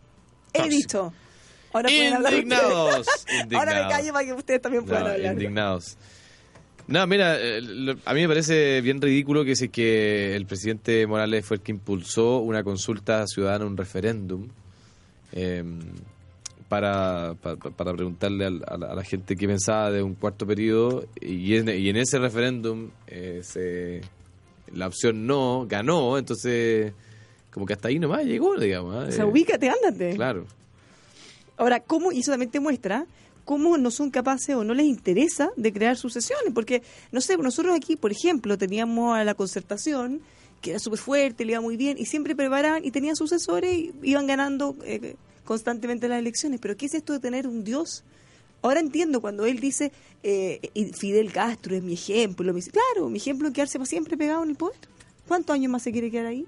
He 0.54 0.68
dicho. 0.68 1.14
Ahora 1.72 1.88
pueden 1.88 2.14
hablar 2.14 2.34
Indignados. 2.34 3.08
Ahora 3.56 3.84
me 3.84 3.90
callo 3.90 4.14
para 4.14 4.26
que 4.26 4.34
ustedes 4.34 4.62
también 4.62 4.86
puedan 4.86 5.04
No, 5.04 5.10
hablar. 5.12 5.34
indignados. 5.34 5.98
No, 6.90 7.06
mira, 7.06 7.38
eh, 7.40 7.62
a 8.06 8.14
mí 8.16 8.22
me 8.22 8.28
parece 8.28 8.82
bien 8.82 9.00
ridículo 9.00 9.46
que 9.46 9.56
si 9.56 9.70
que 9.70 10.36
el 10.36 10.46
presidente 10.48 11.06
Morales 11.06 11.46
fue 11.46 11.58
el 11.58 11.62
que 11.62 11.72
impulsó 11.72 12.40
una 12.40 12.64
consulta 12.64 13.26
ciudadana, 13.28 13.66
un 13.66 13.78
referéndum, 13.78 14.48
eh, 15.32 15.64
para, 16.68 17.36
pa- 17.42 17.56
pa- 17.58 17.70
para 17.72 17.94
preguntarle 17.94 18.46
a, 18.46 18.50
la, 18.50 18.88
a 18.88 18.96
la 18.96 19.04
gente 19.04 19.36
qué 19.36 19.48
pensaba 19.48 19.92
de 19.92 20.02
un 20.02 20.16
cuarto 20.16 20.48
periodo, 20.48 21.06
y 21.22 21.56
en, 21.56 21.70
y 21.70 21.90
en 21.90 21.96
ese 21.98 22.18
referéndum 22.18 22.90
eh, 23.08 23.42
se, 23.44 24.02
la 24.74 24.88
opción 24.88 25.28
no 25.28 25.66
ganó, 25.68 26.18
entonces 26.18 26.94
como 27.52 27.66
que 27.68 27.74
hasta 27.74 27.88
ahí 27.90 28.00
nomás 28.00 28.26
llegó, 28.26 28.56
digamos. 28.58 28.96
¿ah? 28.96 29.06
O 29.10 29.12
sea, 29.12 29.26
Eh, 29.26 29.28
ubícate, 29.28 29.70
ándate. 29.70 30.16
Claro. 30.16 30.46
Ahora, 31.58 31.80
¿cómo? 31.82 32.12
Y 32.12 32.20
eso 32.20 32.32
también 32.32 32.50
te 32.52 32.60
muestra 32.60 33.06
cómo 33.50 33.80
no 33.80 33.90
son 33.90 34.12
capaces 34.12 34.56
o 34.56 34.64
no 34.64 34.76
les 34.76 34.86
interesa 34.86 35.50
de 35.56 35.74
crear 35.74 35.98
sucesiones. 35.98 36.54
Porque, 36.54 36.84
no 37.12 37.20
sé, 37.20 37.36
nosotros 37.36 37.76
aquí, 37.76 37.96
por 37.96 38.12
ejemplo, 38.12 38.60
teníamos 38.60 39.18
a 39.18 39.24
la 39.24 39.34
concertación, 39.34 40.22
que 40.62 40.70
era 40.70 40.78
súper 40.78 41.00
fuerte, 41.00 41.46
le 41.46 41.54
iba 41.54 41.62
muy 41.62 41.76
bien, 41.76 41.98
y 41.98 42.06
siempre 42.06 42.36
preparaban 42.36 42.86
y 42.86 42.92
tenían 42.92 43.16
sucesores 43.16 43.76
y 43.76 43.92
iban 44.04 44.28
ganando 44.28 44.76
eh, 44.84 45.16
constantemente 45.46 46.08
las 46.08 46.20
elecciones. 46.20 46.60
Pero, 46.60 46.78
¿qué 46.78 46.86
es 46.86 46.94
esto 46.94 47.12
de 47.12 47.20
tener 47.20 47.48
un 47.48 47.64
Dios? 47.64 48.04
Ahora 48.62 48.82
entiendo 48.82 49.20
cuando 49.20 49.48
él 49.48 49.60
dice, 49.60 49.92
eh, 50.22 50.70
Fidel 50.94 51.34
Castro 51.34 51.76
es 51.76 51.82
mi 51.82 51.94
ejemplo. 51.94 52.54
Me 52.54 52.58
dice, 52.58 52.70
claro, 52.70 53.10
mi 53.10 53.18
ejemplo 53.18 53.48
es 53.48 53.54
quedarse 53.56 53.80
para 53.80 53.88
siempre 53.88 54.16
pegado 54.16 54.44
en 54.44 54.52
el 54.52 54.58
poder. 54.58 54.78
¿Cuántos 55.28 55.56
años 55.56 55.72
más 55.72 55.82
se 55.82 55.92
quiere 55.92 56.12
quedar 56.12 56.28
ahí? 56.28 56.46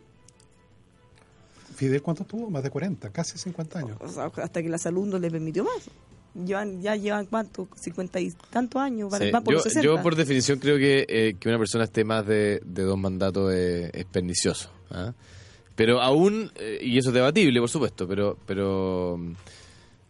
Fidel, 1.76 2.04
¿cuánto 2.04 2.26
tuvo? 2.26 2.52
Más 2.52 2.62
de 2.62 2.70
40, 2.70 3.10
casi 3.10 3.40
50 3.40 3.80
años. 3.80 3.98
O 4.02 4.08
sea, 4.08 4.26
hasta 4.26 4.62
que 4.62 4.70
la 4.70 4.78
salud 4.78 5.08
no 5.08 5.18
le 5.18 5.32
permitió 5.32 5.64
más. 5.64 5.90
Llevan, 6.34 6.82
ya 6.82 6.96
llevan 6.96 7.26
cuánto, 7.26 7.68
50 7.76 8.20
y 8.22 8.32
tantos 8.50 8.82
años, 8.82 9.12
van, 9.12 9.22
Sí, 9.22 9.32
van 9.32 9.44
por 9.44 9.54
yo, 9.54 9.58
los 9.58 9.64
60. 9.64 9.84
yo, 9.86 10.02
por 10.02 10.16
definición, 10.16 10.60
creo 10.60 10.78
que, 10.78 11.06
eh, 11.10 11.36
que 11.40 11.50
una 11.50 11.58
persona 11.58 11.84
esté 11.84 12.06
más 12.06 12.26
de, 12.26 12.62
de 12.66 12.84
dos 12.84 12.98
mandatos 12.98 13.54
es, 13.54 13.90
es 13.94 14.06
pernicioso. 14.06 14.72
¿ah? 14.92 15.14
Pero 15.76 16.02
aún, 16.02 16.50
eh, 16.56 16.80
y 16.82 16.98
eso 16.98 17.10
es 17.10 17.16
debatible, 17.16 17.60
por 17.60 17.68
supuesto, 17.70 18.08
pero, 18.08 18.38
pero 18.46 19.20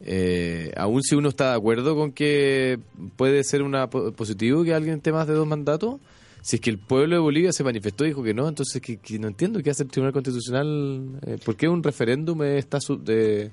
eh, 0.01 0.72
aún 0.78 1.01
si 1.04 1.16
uno 1.16 1.30
está 1.30 1.51
de 1.51 1.58
acuerdo 1.58 1.96
con 1.96 2.12
que 2.12 2.80
puede 3.16 3.44
ser 3.44 3.62
una 3.62 3.90
po- 3.90 4.12
positivo 4.13 4.63
que 4.63 4.74
alguien 4.74 4.98
esté 4.98 5.12
más 5.12 5.28
de 5.28 5.34
dos 5.34 5.48
mandatos, 5.48 6.00
si 6.42 6.56
es 6.56 6.62
que 6.62 6.72
el 6.72 6.80
pueblo 6.80 7.16
de 7.16 7.22
Bolivia 7.22 7.51
se 7.54 7.63
manifestó 7.63 8.04
y 8.04 8.10
dijo 8.10 8.24
que 8.24 8.34
no, 8.34 8.48
entonces 8.48 8.82
que, 8.82 8.98
que 8.98 9.20
no 9.20 9.28
entiendo 9.28 9.62
qué 9.62 9.70
hace 9.70 9.84
el 9.84 9.90
Tribunal 9.90 10.13
Constitucional, 10.13 11.20
eh, 11.25 11.38
¿por 11.44 11.56
qué 11.56 11.68
un 11.68 11.84
referéndum 11.84 12.42
está 12.44 12.80
su- 12.82 12.98
de- 13.04 13.51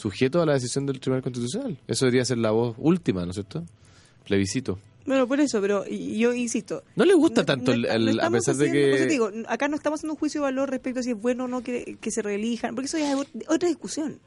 sujeto 0.00 0.40
a 0.42 0.46
la 0.46 0.54
decisión 0.54 0.86
del 0.86 0.98
Tribunal 1.00 1.22
Constitucional? 1.22 1.78
Eso 1.86 2.06
debería 2.06 2.24
ser 2.24 2.38
la 2.38 2.50
voz 2.50 2.74
última, 2.78 3.24
¿no 3.24 3.30
es 3.30 3.34
cierto? 3.36 3.64
Plebiscito. 4.26 4.78
Bueno, 5.06 5.26
por 5.26 5.40
eso, 5.40 5.60
pero 5.60 5.86
yo 5.86 6.32
insisto. 6.34 6.82
¿No 6.94 7.04
le 7.04 7.14
gusta 7.14 7.44
tanto 7.44 7.70
no 7.70 7.74
el- 7.74 7.84
está- 7.84 7.96
el- 7.96 8.16
no 8.16 8.22
a 8.22 8.30
pesar 8.30 8.56
de 8.56 8.68
haciendo- 8.68 8.96
que... 8.98 9.06
digo, 9.06 9.30
acá 9.48 9.66
no 9.68 9.76
estamos 9.76 9.98
haciendo 10.00 10.12
un 10.14 10.18
juicio 10.18 10.40
de 10.40 10.44
valor 10.44 10.70
respecto 10.70 11.00
a 11.00 11.02
si 11.02 11.10
es 11.10 11.20
bueno 11.20 11.44
o 11.44 11.48
no 11.48 11.62
que, 11.62 11.96
que 12.00 12.10
se 12.10 12.22
reelijan, 12.22 12.74
porque 12.74 12.86
eso 12.86 12.98
ya 12.98 13.12
es 13.12 13.16
ot- 13.18 13.44
otra 13.48 13.68
discusión. 13.68 14.18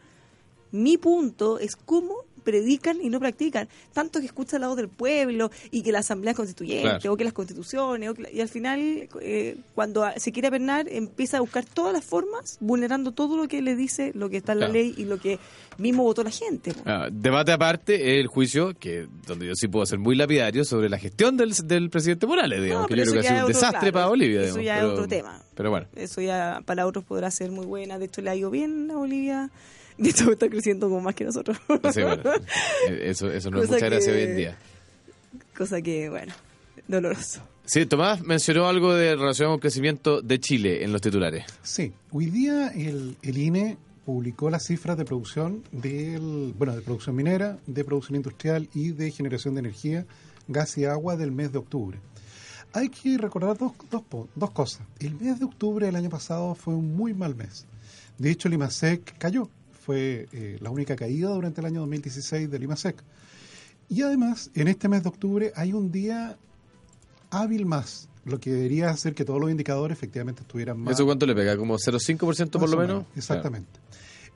Mi 0.72 0.98
punto 0.98 1.60
es 1.60 1.76
cómo 1.76 2.26
predican 2.44 3.00
y 3.02 3.10
no 3.10 3.20
practican. 3.20 3.68
Tanto 3.94 4.20
que 4.20 4.26
escucha 4.26 4.60
la 4.60 4.68
voz 4.68 4.78
del 4.78 4.90
pueblo 4.90 5.50
y 5.72 5.82
que 5.82 5.92
la 5.92 6.00
asamblea 6.00 6.34
constituyente 6.34 6.84
Claro. 6.84 7.14
o 7.14 7.18
que 7.18 7.24
las 7.24 7.34
constituciones 7.34 8.10
o 8.10 8.14
que 8.14 8.24
la- 8.24 8.32
y 8.32 8.42
al 8.42 8.50
final 8.50 9.08
eh, 9.22 9.58
cuando 9.76 10.06
se 10.18 10.32
quiere 10.32 10.48
apernar 10.50 10.88
empieza 10.90 11.38
a 11.38 11.40
buscar 11.42 11.66
todas 11.66 11.94
las 11.94 12.04
formas 12.04 12.58
vulnerando 12.60 13.12
todo 13.12 13.38
lo 13.38 13.48
que 13.48 13.62
le 13.62 13.76
dice 13.76 14.12
lo 14.16 14.30
que 14.30 14.38
está 14.38 14.54
en 14.54 14.60
Claro. 14.60 14.74
la 14.74 14.80
ley 14.80 14.94
y 14.98 15.06
lo 15.06 15.18
que 15.20 15.40
mismo 15.78 16.04
votó 16.04 16.24
la 16.24 16.30
gente. 16.32 16.72
Ah, 16.86 17.08
debate 17.12 17.52
aparte, 17.52 18.20
el 18.20 18.28
juicio, 18.28 18.74
que 18.80 19.08
donde 19.26 19.48
yo 19.48 19.54
sí 19.56 19.68
puedo 19.68 19.86
ser 19.86 19.98
muy 20.00 20.16
lapidario, 20.16 20.64
sobre 20.66 20.88
la 20.90 21.00
gestión 21.00 21.36
del, 21.38 21.52
del 21.66 21.90
presidente 21.90 22.28
Morales, 22.28 22.62
digamos, 22.62 22.84
No, 22.84 22.88
que 22.88 22.96
yo 22.96 23.04
creo 23.04 23.14
que 23.14 23.20
ha 23.20 23.24
sido 23.24 23.34
un 23.34 23.38
es 23.38 23.44
otro- 23.44 23.68
desastre 23.68 23.80
claro, 23.80 23.94
para 23.94 24.06
Bolivia. 24.08 24.42
eso 24.44 24.62
ya 24.62 24.76
es 24.76 24.82
pero- 24.82 24.94
otro 24.94 25.08
tema. 25.08 25.42
Pero 25.56 25.70
bueno, 25.70 25.88
Eso 25.96 26.22
ya 26.22 26.62
para 26.66 26.86
otros 26.86 27.04
podrá 27.06 27.30
ser 27.32 27.52
muy 27.52 27.66
buena. 27.66 27.98
De 28.00 28.06
hecho, 28.06 28.22
le 28.22 28.30
ha 28.30 28.36
ido 28.36 28.50
bien 28.52 28.90
a 28.92 28.96
Bolivia. 28.96 29.50
De 29.98 30.10
hecho, 30.10 30.32
está 30.32 30.50
creciendo 30.50 30.88
como 30.90 31.02
más 31.02 31.16
que 31.16 31.24
nosotros. 31.26 31.58
sí, 31.94 32.02
bueno, 32.02 32.24
eh, 32.90 33.00
eso, 33.06 33.32
eso 33.32 33.50
no 33.52 33.62
es 33.62 33.70
mucha 33.70 33.86
gracia 33.86 34.14
hoy 34.14 34.22
en 34.22 34.36
día. 34.36 34.58
Cosa 35.58 35.82
que, 35.82 36.10
bueno, 36.10 36.34
doloroso. 36.88 37.42
Sí, 37.66 37.86
Tomás 37.86 38.22
mencionó 38.22 38.68
algo 38.68 38.94
de 38.94 39.16
relacionado 39.16 39.54
con 39.54 39.58
el 39.58 39.62
crecimiento 39.62 40.22
de 40.22 40.40
Chile 40.40 40.84
en 40.84 40.92
los 40.92 41.02
titulares. 41.02 41.46
Sí, 41.62 41.94
hoy 42.12 42.26
día 42.26 42.70
el, 42.70 43.16
el 43.22 43.38
INE 43.38 43.78
publicó 44.06 44.50
las 44.50 44.66
cifras 44.66 44.98
de 44.98 45.06
producción 45.06 45.64
del, 45.72 46.54
bueno, 46.58 46.76
de 46.76 46.82
producción 46.82 47.16
minera, 47.16 47.58
de 47.68 47.84
producción 47.86 48.18
industrial 48.18 48.68
y 48.74 48.90
de 48.92 49.12
generación 49.12 49.54
de 49.56 49.62
energía, 49.62 50.06
gas 50.50 50.78
y 50.78 50.84
agua 50.86 51.16
del 51.16 51.32
mes 51.32 51.54
de 51.54 51.60
octubre. 51.60 52.00
Hay 52.74 52.90
que 52.90 53.18
recordar 53.18 53.58
dos, 53.58 53.72
dos, 53.90 54.02
po- 54.02 54.28
dos 54.36 54.52
cosas. 54.52 54.82
El 55.00 55.16
mes 55.16 55.40
de 55.40 55.46
octubre 55.46 55.86
del 55.86 55.96
año 55.96 56.10
pasado 56.10 56.56
fue 56.56 56.74
un 56.74 56.96
muy 56.98 57.14
mal 57.14 57.34
mes. 57.36 57.66
De 58.18 58.30
hecho, 58.32 58.48
el 58.50 58.56
IMASEC 58.56 59.18
cayó. 59.20 59.48
Fue 59.86 60.28
eh, 60.32 60.58
la 60.62 60.70
única 60.70 60.96
caída 60.96 61.30
durante 61.30 61.62
el 61.62 61.68
año 61.68 61.82
2016 61.82 62.50
del 62.50 62.64
IMASEC. 62.64 63.04
Y 63.90 64.02
además, 64.02 64.50
en 64.56 64.68
este 64.70 64.88
mes 64.88 65.04
de 65.04 65.10
octubre 65.10 65.52
hay 65.56 65.74
un 65.74 65.92
día 65.92 66.38
hábil 67.30 67.66
más, 67.66 68.08
lo 68.26 68.40
que 68.40 68.52
debería 68.52 68.90
hacer 68.90 69.14
que 69.14 69.26
todos 69.26 69.42
los 69.42 69.52
indicadores 69.52 69.98
efectivamente 69.98 70.42
estuvieran 70.42 70.80
más. 70.80 70.94
¿Eso 70.94 71.06
cuánto 71.06 71.26
le 71.26 71.36
pega? 71.36 71.58
¿Como 71.58 71.76
0,5% 71.78 72.60
por 72.60 72.70
lo 72.70 72.78
menos? 72.78 73.06
Exactamente. 73.16 73.80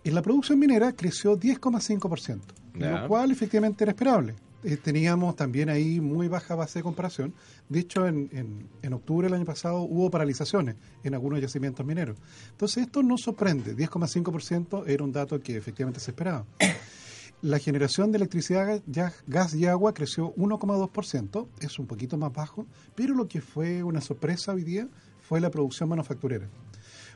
En 0.04 0.16
la 0.16 0.22
producción 0.22 0.60
minera 0.60 0.92
creció 0.94 1.38
10,5%, 1.40 2.40
Ya. 2.78 3.02
lo 3.02 3.08
cual 3.08 3.32
efectivamente 3.32 3.84
era 3.84 3.92
esperable. 3.92 4.36
Eh, 4.64 4.76
teníamos 4.78 5.36
también 5.36 5.70
ahí 5.70 6.00
muy 6.02 6.28
baja 6.28 6.56
base 6.56 6.80
de 6.80 6.84
comparación. 6.84 7.34
De 7.70 7.80
hecho, 7.80 8.08
en, 8.08 8.28
en- 8.32 8.68
en 8.82 8.94
octubre 8.94 9.28
del 9.28 9.36
año 9.36 9.46
pasado 9.46 9.82
hubo 9.82 10.10
paralizaciones 10.10 10.76
en 11.04 11.14
algunos 11.14 11.40
yacimientos 11.40 11.86
mineros. 11.86 12.18
Entonces, 12.52 12.84
esto 12.86 13.04
no 13.04 13.18
sorprende. 13.18 13.76
10,5% 13.76 14.84
era 14.88 15.04
un 15.04 15.12
dato 15.12 15.40
que 15.40 15.56
efectivamente 15.58 16.00
se 16.00 16.12
esperaba. 16.12 16.46
La 17.44 17.60
generación 17.60 18.12
de 18.12 18.18
electricidad, 18.18 18.82
gas 19.28 19.54
y 19.54 19.68
agua 19.68 19.94
creció 19.94 20.34
1,2%, 20.36 21.48
es 21.60 21.78
un 21.78 21.86
poquito 21.86 22.18
más 22.18 22.34
bajo, 22.34 22.66
pero 22.96 23.14
lo 23.14 23.28
que 23.28 23.42
fue 23.42 23.84
una 23.84 24.02
sorpresa 24.02 24.54
hoy 24.54 24.64
día 24.64 24.88
fue 25.22 25.40
la 25.40 25.52
producción 25.52 25.88
manufacturera. 25.88 26.48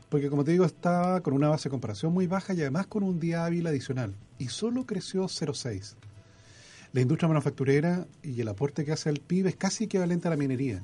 Porque 0.08 0.30
como 0.30 0.44
te 0.44 0.52
digo, 0.52 0.64
está 0.64 1.20
con 1.22 1.34
una 1.34 1.48
base 1.48 1.64
de 1.64 1.70
comparación 1.70 2.12
muy 2.12 2.28
baja 2.28 2.54
y 2.54 2.60
además 2.60 2.86
con 2.86 3.02
un 3.02 3.18
día 3.18 3.44
hábil 3.44 3.66
adicional. 3.66 4.14
Y 4.38 4.46
solo 4.46 4.86
creció 4.86 5.24
0,6. 5.24 5.94
La 6.92 7.00
industria 7.00 7.28
manufacturera 7.28 8.06
y 8.22 8.40
el 8.40 8.48
aporte 8.48 8.84
que 8.84 8.92
hace 8.92 9.08
al 9.08 9.18
PIB 9.18 9.46
es 9.46 9.56
casi 9.56 9.84
equivalente 9.84 10.28
a 10.28 10.30
la 10.30 10.36
minería. 10.36 10.82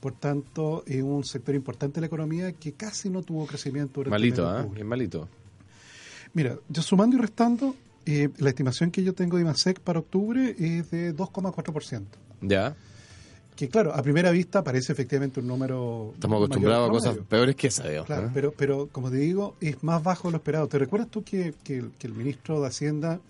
Por 0.00 0.12
tanto, 0.12 0.82
es 0.86 1.02
un 1.02 1.24
sector 1.24 1.54
importante 1.54 1.94
de 1.96 2.00
la 2.02 2.06
economía 2.08 2.52
que 2.52 2.72
casi 2.72 3.10
no 3.10 3.22
tuvo 3.22 3.46
crecimiento 3.46 4.00
durante 4.00 4.10
Malito, 4.10 4.52
de 4.52 4.58
¿ah? 4.58 4.66
Bien 4.72 4.86
malito. 4.86 5.28
Mira, 6.34 6.58
yo 6.68 6.82
sumando 6.82 7.16
y 7.16 7.20
restando, 7.20 7.74
eh, 8.04 8.28
la 8.38 8.50
estimación 8.50 8.90
que 8.90 9.02
yo 9.02 9.14
tengo 9.14 9.36
de 9.36 9.42
IMASEC 9.42 9.80
para 9.80 10.00
octubre 10.00 10.54
es 10.58 10.90
de 10.90 11.14
2,4%. 11.14 12.04
Ya. 12.42 12.76
que 13.54 13.68
claro, 13.68 13.94
a 13.94 14.02
primera 14.02 14.30
vista 14.30 14.62
parece 14.62 14.92
efectivamente 14.92 15.40
un 15.40 15.46
número... 15.46 16.10
Estamos 16.14 16.36
acostumbrados 16.36 16.88
a 16.88 16.92
cosas 16.92 17.18
peores 17.26 17.56
que 17.56 17.68
esa, 17.68 17.88
digamos. 17.88 18.06
Claro, 18.06 18.26
¿eh? 18.26 18.30
pero, 18.34 18.52
pero 18.52 18.88
como 18.88 19.10
te 19.10 19.16
digo, 19.16 19.56
es 19.60 19.82
más 19.82 20.02
bajo 20.02 20.28
de 20.28 20.32
lo 20.32 20.36
esperado. 20.36 20.66
¿Te 20.66 20.78
recuerdas 20.78 21.08
tú 21.08 21.22
que, 21.22 21.54
que 21.64 21.84
el 22.02 22.12
ministro 22.12 22.60
de 22.60 22.66
Hacienda 22.66 23.20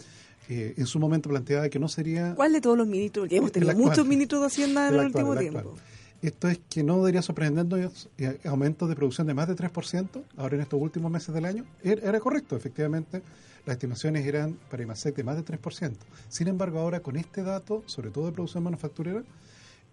eh, 0.49 0.75
en 0.77 0.87
su 0.87 0.99
momento 0.99 1.29
planteaba 1.29 1.69
que 1.69 1.79
no 1.79 1.89
sería... 1.89 2.35
¿Cuál 2.35 2.53
de 2.53 2.61
todos 2.61 2.79
los 2.79 2.87
ministros? 2.87 3.29
Ya 3.29 3.39
hemos 3.39 3.53
tenido 3.53 3.71
actual. 3.73 3.89
muchos 3.89 4.07
ministros 4.07 4.41
de 4.41 4.47
Hacienda 4.47 4.89
en 4.89 4.95
el 4.95 5.01
actual, 5.01 5.25
último 5.25 5.33
el 5.35 5.39
tiempo. 5.39 5.75
Esto 6.23 6.49
es 6.49 6.61
que 6.69 6.83
no 6.83 6.99
debería 6.99 7.23
sorprendernos 7.23 8.09
eh, 8.19 8.39
aumentos 8.45 8.89
de 8.89 8.97
producción 8.97 9.27
de 9.27 9.35
más 9.35 9.49
de 9.49 9.55
3% 9.55 10.23
ahora 10.37 10.57
en 10.57 10.63
estos 10.63 10.81
últimos 10.81 11.11
meses 11.11 11.35
del 11.35 11.45
año. 11.45 11.65
Era, 11.83 12.09
era 12.09 12.21
correcto, 12.21 12.57
efectivamente, 12.57 13.23
las 13.67 13.75
estimaciones 13.75 14.25
eran 14.25 14.59
para 14.71 14.83
IMASEC 14.85 15.17
de 15.17 15.25
más 15.25 15.37
de 15.37 15.45
3%. 15.45 15.93
Sin 16.29 16.49
embargo, 16.49 16.79
ahora 16.79 17.01
con 17.01 17.17
este 17.17 17.43
dato, 17.43 17.83
sobre 17.87 18.11
todo 18.11 18.27
de 18.27 18.33
producción 18.33 18.63
manufacturera, 18.63 19.25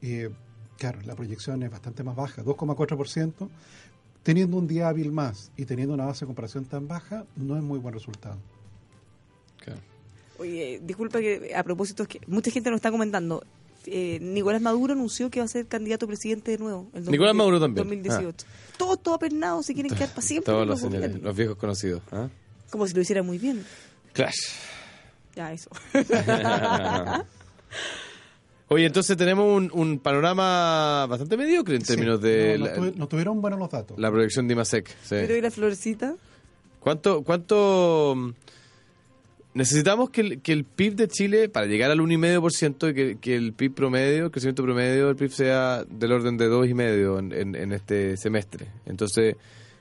eh, 0.02 0.30
claro, 0.78 1.00
la 1.06 1.16
proyección 1.16 1.64
es 1.64 1.72
bastante 1.72 2.04
más 2.04 2.16
baja, 2.16 2.44
2,4%. 2.44 3.50
Teniendo 4.22 4.58
un 4.58 4.68
día 4.68 4.88
hábil 4.88 5.12
más 5.12 5.52
y 5.58 5.66
teniendo 5.66 5.94
una 5.94 6.06
base 6.06 6.22
de 6.22 6.28
comparación 6.28 6.66
tan 6.66 6.88
baja, 6.88 7.26
no 7.36 7.58
es 7.58 7.64
muy 7.64 7.80
buen 7.80 7.94
resultado. 7.94 8.38
Oye, 10.40 10.80
disculpa 10.84 11.20
que 11.20 11.54
a 11.56 11.64
propósito, 11.64 12.04
es 12.04 12.10
que 12.10 12.22
mucha 12.28 12.50
gente 12.52 12.70
nos 12.70 12.78
está 12.78 12.90
comentando. 12.92 13.44
eh, 13.86 14.18
Nicolás 14.22 14.62
Maduro 14.62 14.94
anunció 14.94 15.30
que 15.30 15.40
va 15.40 15.46
a 15.46 15.50
ser 15.50 15.68
candidato 15.68 16.06
a 16.06 16.08
presidente 16.08 16.52
de 16.52 16.58
nuevo. 16.58 16.88
El 16.94 17.06
Nicolás 17.06 17.36
Maduro 17.36 17.60
también. 17.60 17.86
2018. 17.88 18.46
Todos, 18.78 19.02
todos 19.04 19.16
apernados 19.18 19.66
se 19.66 19.74
quieren 19.74 19.94
quedar 19.94 20.10
para 20.10 20.22
siempre. 20.22 20.52
Todos 20.52 20.66
los 20.68 20.80
señores, 20.80 21.22
los 21.22 21.36
viejos 21.36 21.56
conocidos. 21.58 22.02
¿ah? 22.12 22.30
Como 22.72 22.88
si 22.88 22.94
lo 22.94 23.02
hiciera 23.02 23.22
muy 23.24 23.38
bien. 23.38 23.64
Clash. 24.14 24.36
Ya, 25.36 25.52
eso. 25.54 25.70
Oye, 28.70 28.86
entonces 28.86 29.16
tenemos 29.18 29.46
un, 29.56 29.70
un 29.74 30.00
panorama 30.00 31.06
bastante 31.08 31.38
mediocre 31.38 31.76
en 31.76 31.84
términos 31.84 32.20
Sí, 32.22 32.28
de 32.28 32.58
no, 32.58 32.66
no 32.66 32.72
la, 32.72 32.76
tuve- 32.78 32.96
no 32.96 33.08
tuvieron 33.08 33.42
buenos 33.42 33.60
los 33.60 33.70
datos. 33.70 34.00
la 34.00 34.10
proyección 34.10 34.48
de 34.48 34.54
IMASEC. 34.54 34.88
sí. 34.88 34.96
Pero 35.10 35.36
¿y 35.36 35.42
la 35.42 35.52
florecita? 35.52 36.16
¿Cuánto, 36.80 37.24
cuánto 37.24 38.34
necesitamos 39.54 40.10
que 40.10 40.22
el, 40.22 40.42
que 40.42 40.52
el 40.54 40.64
PIB 40.66 40.96
de 40.96 41.08
Chile, 41.08 41.50
para 41.50 41.66
llegar 41.68 41.92
al 41.92 42.00
1,5%, 42.00 42.90
y 42.90 42.94
que, 42.94 43.18
que 43.20 43.36
el 43.36 43.54
PIB 43.54 43.74
promedio, 43.74 44.26
el 44.26 44.32
crecimiento 44.32 44.64
promedio 44.64 45.08
del 45.08 45.16
PIB 45.16 45.32
sea 45.32 45.84
del 45.84 46.12
orden 46.12 46.38
de 46.38 46.50
2,5% 46.50 47.20
en, 47.20 47.32
en, 47.34 47.56
en 47.56 47.72
este 47.74 48.18
semestre? 48.18 48.68
Entonces, 48.86 49.36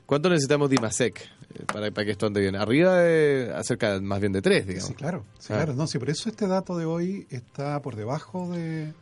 ¿cuánto 0.05 0.29
necesitamos 0.29 0.69
de 0.69 0.75
IMASEC 0.77 1.19
eh, 1.19 1.63
para, 1.71 1.91
para 1.91 2.05
que 2.05 2.11
esto 2.11 2.27
ande 2.27 2.41
bien? 2.41 2.55
Arriba 2.55 2.97
de, 2.99 3.51
acerca 3.55 3.99
más 4.01 4.19
bien 4.19 4.31
de 4.33 4.41
3, 4.41 4.67
digamos. 4.67 4.87
Sí, 4.87 4.93
claro, 4.93 5.25
sí, 5.39 5.47
Ah. 5.53 5.57
claro. 5.57 5.73
No, 5.73 5.87
sí, 5.87 5.97
por 5.99 6.09
eso 6.09 6.29
este 6.29 6.47
dato 6.47 6.77
de 6.77 6.85
hoy 6.85 7.25
está 7.29 7.81
por 7.81 7.95
debajo 7.95 8.49
de, 8.51 8.93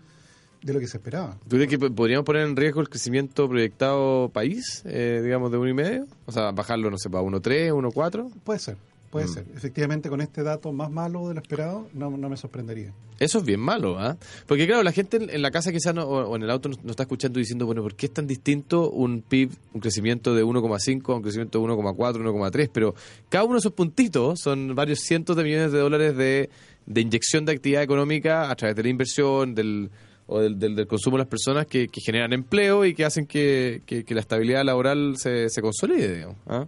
de 0.61 0.73
lo 0.73 0.79
que 0.79 0.87
se 0.87 0.97
esperaba. 0.97 1.37
¿Tú 1.49 1.57
crees 1.57 1.69
que 1.69 1.77
podríamos 1.79 2.25
poner 2.25 2.43
en 2.47 2.55
riesgo 2.55 2.81
el 2.81 2.89
crecimiento 2.89 3.49
proyectado 3.49 4.29
país, 4.29 4.83
eh, 4.85 5.21
digamos, 5.23 5.51
de 5.51 5.57
1,5%? 5.57 6.05
O 6.27 6.31
sea, 6.31 6.51
bajarlo, 6.51 6.89
no 6.89 6.97
sé, 6.97 7.09
para 7.09 7.23
1,3, 7.23 7.71
1,4%. 7.73 8.31
Puede 8.43 8.59
ser, 8.59 8.77
puede 9.11 9.25
Mm. 9.27 9.33
ser. 9.33 9.45
Efectivamente, 9.55 10.09
con 10.09 10.21
este 10.21 10.41
dato 10.41 10.71
más 10.71 10.89
malo 10.89 11.27
de 11.27 11.35
lo 11.35 11.41
esperado, 11.41 11.87
no, 11.93 12.09
no 12.09 12.29
me 12.29 12.37
sorprendería. 12.37 12.93
Eso 13.19 13.37
es 13.37 13.45
bien 13.45 13.59
malo, 13.59 13.99
¿ah? 13.99 14.17
Porque 14.47 14.65
claro, 14.65 14.81
la 14.81 14.91
gente 14.91 15.17
en, 15.17 15.41
la 15.43 15.51
casa 15.51 15.71
quizás 15.71 15.93
no, 15.93 16.03
o, 16.05 16.35
en 16.35 16.41
el 16.41 16.49
auto 16.49 16.69
nos, 16.69 16.79
nos 16.83 16.91
está 16.91 17.03
escuchando 17.03 17.37
diciendo, 17.37 17.67
bueno, 17.67 17.83
¿por 17.83 17.93
qué 17.93 18.07
es 18.07 18.13
tan 18.13 18.25
distinto 18.25 18.89
un 18.89 19.21
PIB, 19.21 19.51
un 19.73 19.81
crecimiento 19.81 20.33
de 20.33 20.43
1,5 20.43 21.13
a 21.13 21.15
un 21.17 21.21
crecimiento 21.21 21.59
de 21.59 21.65
1,4, 21.65 22.15
1,3? 22.23 22.69
Pero 22.73 22.95
cada 23.29 23.43
uno 23.43 23.53
de 23.53 23.59
esos 23.59 23.73
puntitos 23.73 24.39
son 24.41 24.73
varios 24.73 25.01
cientos 25.01 25.35
de 25.35 25.43
millones 25.43 25.71
de 25.71 25.77
dólares 25.79 26.17
de, 26.17 26.49
de 26.87 27.01
inyección 27.01 27.45
de 27.45 27.51
actividad 27.51 27.83
económica 27.83 28.49
a 28.49 28.55
través 28.55 28.75
de 28.75 28.83
la 28.83 28.89
inversión, 28.89 29.53
del 29.53 29.91
o 30.27 30.39
del, 30.39 30.57
del, 30.57 30.75
del 30.77 30.87
consumo 30.87 31.17
de 31.17 31.23
las 31.23 31.27
personas 31.27 31.67
que, 31.67 31.89
que 31.89 31.99
generan 31.99 32.31
empleo 32.31 32.85
y 32.85 32.93
que 32.95 33.03
hacen 33.03 33.25
que, 33.27 33.81
que- 33.85 34.05
que 34.05 34.13
la 34.15 34.21
estabilidad 34.21 34.63
laboral 34.63 35.15
se, 35.17 35.49
se 35.49 35.61
consolide, 35.61 36.15
digamos, 36.15 36.37
¿ah? 36.47 36.65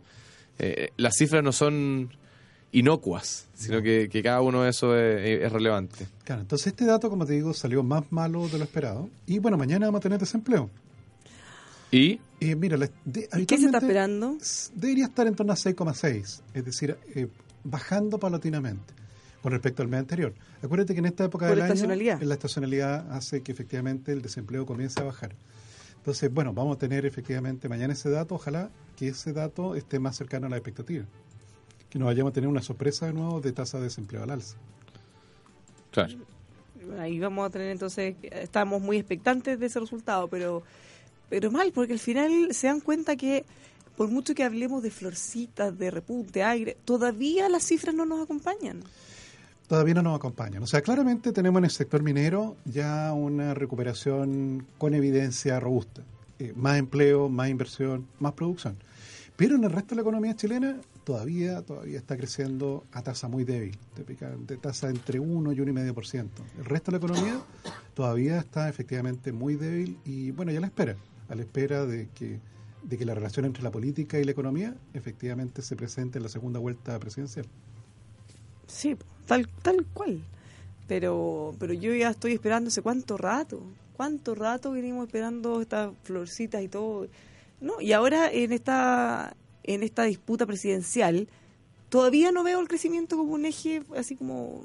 Eh, 0.60 0.90
las 0.98 1.16
cifras 1.18 1.44
no 1.44 1.52
son 1.54 2.10
inocuas, 2.74 3.48
sino 3.56 3.82
que, 3.82 4.10
que 4.12 4.22
cada 4.22 4.42
uno 4.42 4.64
de 4.64 4.70
esos 4.72 4.94
es- 4.98 5.42
es 5.44 5.52
relevante. 5.52 6.08
Claro, 6.26 6.42
entonces 6.42 6.68
este 6.68 6.86
dato, 6.86 7.10
como 7.10 7.26
te 7.26 7.34
digo, 7.34 7.54
salió 7.54 7.82
más 7.84 8.12
malo 8.12 8.48
de 8.50 8.58
lo 8.58 8.64
esperado. 8.66 9.10
Y 9.28 9.40
bueno, 9.40 9.58
mañana 9.58 9.86
vamos 9.86 10.00
a 10.00 10.02
tener 10.02 10.20
desempleo. 10.20 10.70
Y 11.92 12.20
Eh, 12.40 12.56
mira, 12.56 12.76
la- 12.76 12.90
de- 13.06 13.30
¿Qué 13.48 13.58
se 13.58 13.66
está 13.68 13.78
esperando? 13.78 14.38
Debería 14.76 15.06
estar 15.06 15.28
en 15.28 15.36
torno 15.36 15.54
a 15.54 15.56
6,6, 15.56 16.42
es 16.54 16.66
decir, 16.66 16.98
eh, 17.16 17.28
bajando 17.64 18.18
paulatinamente 18.20 18.94
con 19.42 19.52
respecto 19.54 19.82
al 19.82 19.88
mes 19.88 20.00
anterior. 20.02 20.34
Acuérdate 20.62 20.94
que 20.94 21.00
en 21.00 21.06
esta 21.06 21.24
época 21.26 21.48
Por 21.48 21.56
del 21.56 21.64
estacionalidad. 21.66 22.18
año, 22.18 22.28
la 22.28 22.34
estacionalidad 22.34 23.12
hace 23.14 23.42
que 23.44 23.52
efectivamente 23.54 24.12
el 24.12 24.22
desempleo 24.22 24.66
comience 24.66 25.00
a 25.00 25.04
bajar. 25.04 25.36
Entonces, 25.98 26.34
bueno, 26.34 26.54
vamos 26.54 26.76
a 26.76 26.80
tener 26.80 27.06
efectivamente 27.06 27.70
mañana 27.70 27.94
ese 27.94 28.10
dato, 28.10 28.36
ojalá 28.36 28.70
que 28.98 29.08
ese 29.10 29.32
dato 29.32 29.76
esté 29.76 30.00
más 30.00 30.18
cercano 30.18 30.48
a 30.48 30.50
la 30.50 30.58
expectativa. 30.58 31.06
Que 31.94 32.00
no 32.00 32.06
vayamos 32.06 32.32
a 32.32 32.34
tener 32.34 32.50
una 32.50 32.64
sorpresa 32.64 33.06
de 33.06 33.14
nuevo 33.14 33.40
de 33.40 33.52
tasa 33.52 33.78
de 33.78 33.84
desempleo 33.84 34.24
al 34.24 34.32
alza. 34.32 34.58
Claro. 35.92 36.16
Ahí 36.98 37.20
vamos 37.20 37.46
a 37.46 37.52
tener 37.52 37.70
entonces, 37.70 38.16
estamos 38.24 38.82
muy 38.82 38.98
expectantes 38.98 39.60
de 39.60 39.68
ese 39.68 39.80
resultado, 39.80 40.28
pero, 40.28 40.64
pero 41.30 41.52
mal, 41.52 41.72
porque 41.72 41.94
al 41.94 42.00
final 42.00 42.48
se 42.50 42.66
dan 42.66 42.80
cuenta 42.80 43.16
que 43.16 43.46
por 43.96 44.10
mucho 44.10 44.34
que 44.34 44.44
hablemos 44.44 44.82
de 44.82 44.90
florcitas, 44.90 45.78
de 45.78 45.92
repunte, 45.92 46.42
aire, 46.42 46.78
todavía 46.84 47.48
las 47.48 47.62
cifras 47.62 47.94
no 47.94 48.08
nos 48.08 48.24
acompañan. 48.24 48.80
Todavía 49.68 49.94
no 49.94 50.02
nos 50.02 50.16
acompañan. 50.16 50.64
O 50.64 50.68
sea, 50.68 50.82
claramente 50.82 51.32
tenemos 51.32 51.60
en 51.60 51.66
el 51.66 51.72
sector 51.72 52.02
minero 52.02 52.56
ya 52.66 53.14
una 53.14 53.54
recuperación 53.54 54.66
con 54.80 54.96
evidencia 54.96 55.60
robusta. 55.60 56.02
Eh, 56.40 56.54
más 56.56 56.80
empleo, 56.80 57.30
más 57.30 57.50
inversión, 57.50 58.08
más 58.18 58.34
producción. 58.34 58.78
Pero 59.36 59.56
en 59.56 59.64
el 59.64 59.72
resto 59.72 59.90
de 59.90 59.96
la 59.96 60.02
economía 60.02 60.36
chilena 60.36 60.80
todavía 61.04 61.62
todavía 61.64 61.98
está 61.98 62.16
creciendo 62.16 62.84
a 62.92 63.02
tasa 63.02 63.28
muy 63.28 63.44
débil, 63.44 63.78
de, 63.96 64.58
tasa 64.58 64.90
entre 64.90 65.20
1 65.20 65.54
y 65.54 65.56
1,5%. 65.56 66.28
El 66.60 66.66
resto 66.66 66.92
de 66.92 67.00
la 67.00 67.06
economía 67.06 67.42
todavía 67.96 68.38
está 68.38 68.70
efectivamente 68.70 69.32
muy 69.32 69.56
débil 69.56 69.98
y 70.06 70.32
bueno, 70.32 70.52
ya 70.52 70.60
la 70.60 70.68
espera, 70.68 70.96
a 71.30 71.36
la 71.36 71.42
espera 71.42 71.86
de 71.86 72.10
que, 72.14 72.40
de 72.84 72.98
que 72.98 73.06
la 73.06 73.16
relación 73.16 73.46
entre 73.46 73.64
la 73.64 73.72
política 73.72 74.20
y 74.20 74.24
la 74.24 74.32
economía 74.32 74.76
efectivamente 74.94 75.64
se 75.64 75.76
presente 75.76 76.20
en 76.20 76.24
la 76.24 76.30
segunda 76.30 76.60
vuelta 76.60 77.00
presidencial. 77.00 77.48
Sí, 78.68 78.96
tal, 79.26 79.50
tal 79.62 79.86
cual. 79.94 80.22
Pero, 80.88 81.56
pero 81.60 81.74
yo 81.74 81.94
ya 81.96 82.10
estoy 82.10 82.34
esperando 82.34 82.70
cuánto 82.84 83.18
rato, 83.18 83.64
cuánto 83.96 84.36
rato 84.36 84.72
venimos 84.72 85.08
esperando 85.08 85.60
estas 85.62 85.92
florcitas 86.04 86.62
y 86.62 86.68
todo. 86.68 87.08
No, 87.64 87.80
y 87.82 87.94
ahora 87.94 88.30
en 88.32 88.52
esta, 88.52 89.36
en 89.64 89.82
esta 89.84 90.04
disputa 90.04 90.46
presidencial, 90.46 91.28
todavía 91.90 92.32
no 92.32 92.44
veo 92.44 92.60
el 92.60 92.68
crecimiento 92.68 93.16
como 93.18 93.34
un 93.34 93.46
eje 93.46 93.82
así 93.98 94.16
como 94.16 94.64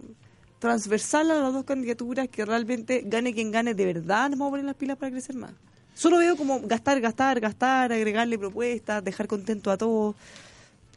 transversal 0.58 1.30
a 1.30 1.34
las 1.40 1.52
dos 1.52 1.64
candidaturas, 1.64 2.28
que 2.28 2.44
realmente 2.44 3.02
gane 3.06 3.32
quien 3.32 3.52
gane, 3.52 3.74
de 3.74 3.84
verdad 3.86 4.28
nos 4.28 4.38
vamos 4.38 4.48
a 4.48 4.50
poner 4.52 4.64
las 4.66 4.74
pilas 4.74 4.96
para 4.98 5.12
crecer 5.12 5.36
más. 5.36 5.52
Solo 5.94 6.18
veo 6.18 6.36
como 6.36 6.60
gastar, 6.60 7.00
gastar, 7.00 7.38
gastar, 7.40 7.92
agregarle 7.92 8.38
propuestas, 8.38 9.02
dejar 9.04 9.26
contento 9.28 9.70
a 9.70 9.76
todos. 9.76 10.14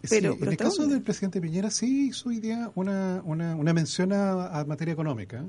Pero- 0.10 0.34
Sí, 0.34 0.38
pero 0.40 0.42
en 0.42 0.44
el 0.44 0.50
¿hasta 0.54 0.64
caso 0.64 0.88
del 0.88 1.02
presidente 1.02 1.40
Piñera 1.40 1.70
sí 1.70 2.08
hizo 2.08 2.30
hoy 2.30 2.40
día 2.40 2.72
una, 2.74 3.22
una, 3.24 3.56
una 3.56 3.74
mención 3.74 4.12
a, 4.14 4.48
a 4.60 4.66
materia 4.66 4.94
económica 4.94 5.44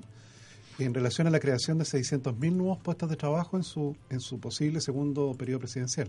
en 0.84 0.94
relación 0.94 1.26
a 1.26 1.30
la 1.30 1.40
creación 1.40 1.78
de 1.78 1.84
600.000 1.84 2.52
nuevos 2.52 2.78
puestos 2.78 3.08
de 3.10 3.16
trabajo 3.16 3.56
en 3.56 3.62
su, 3.62 3.96
en 4.10 4.20
su 4.20 4.38
posible 4.38 4.80
segundo 4.80 5.34
periodo 5.38 5.60
presidencial. 5.60 6.08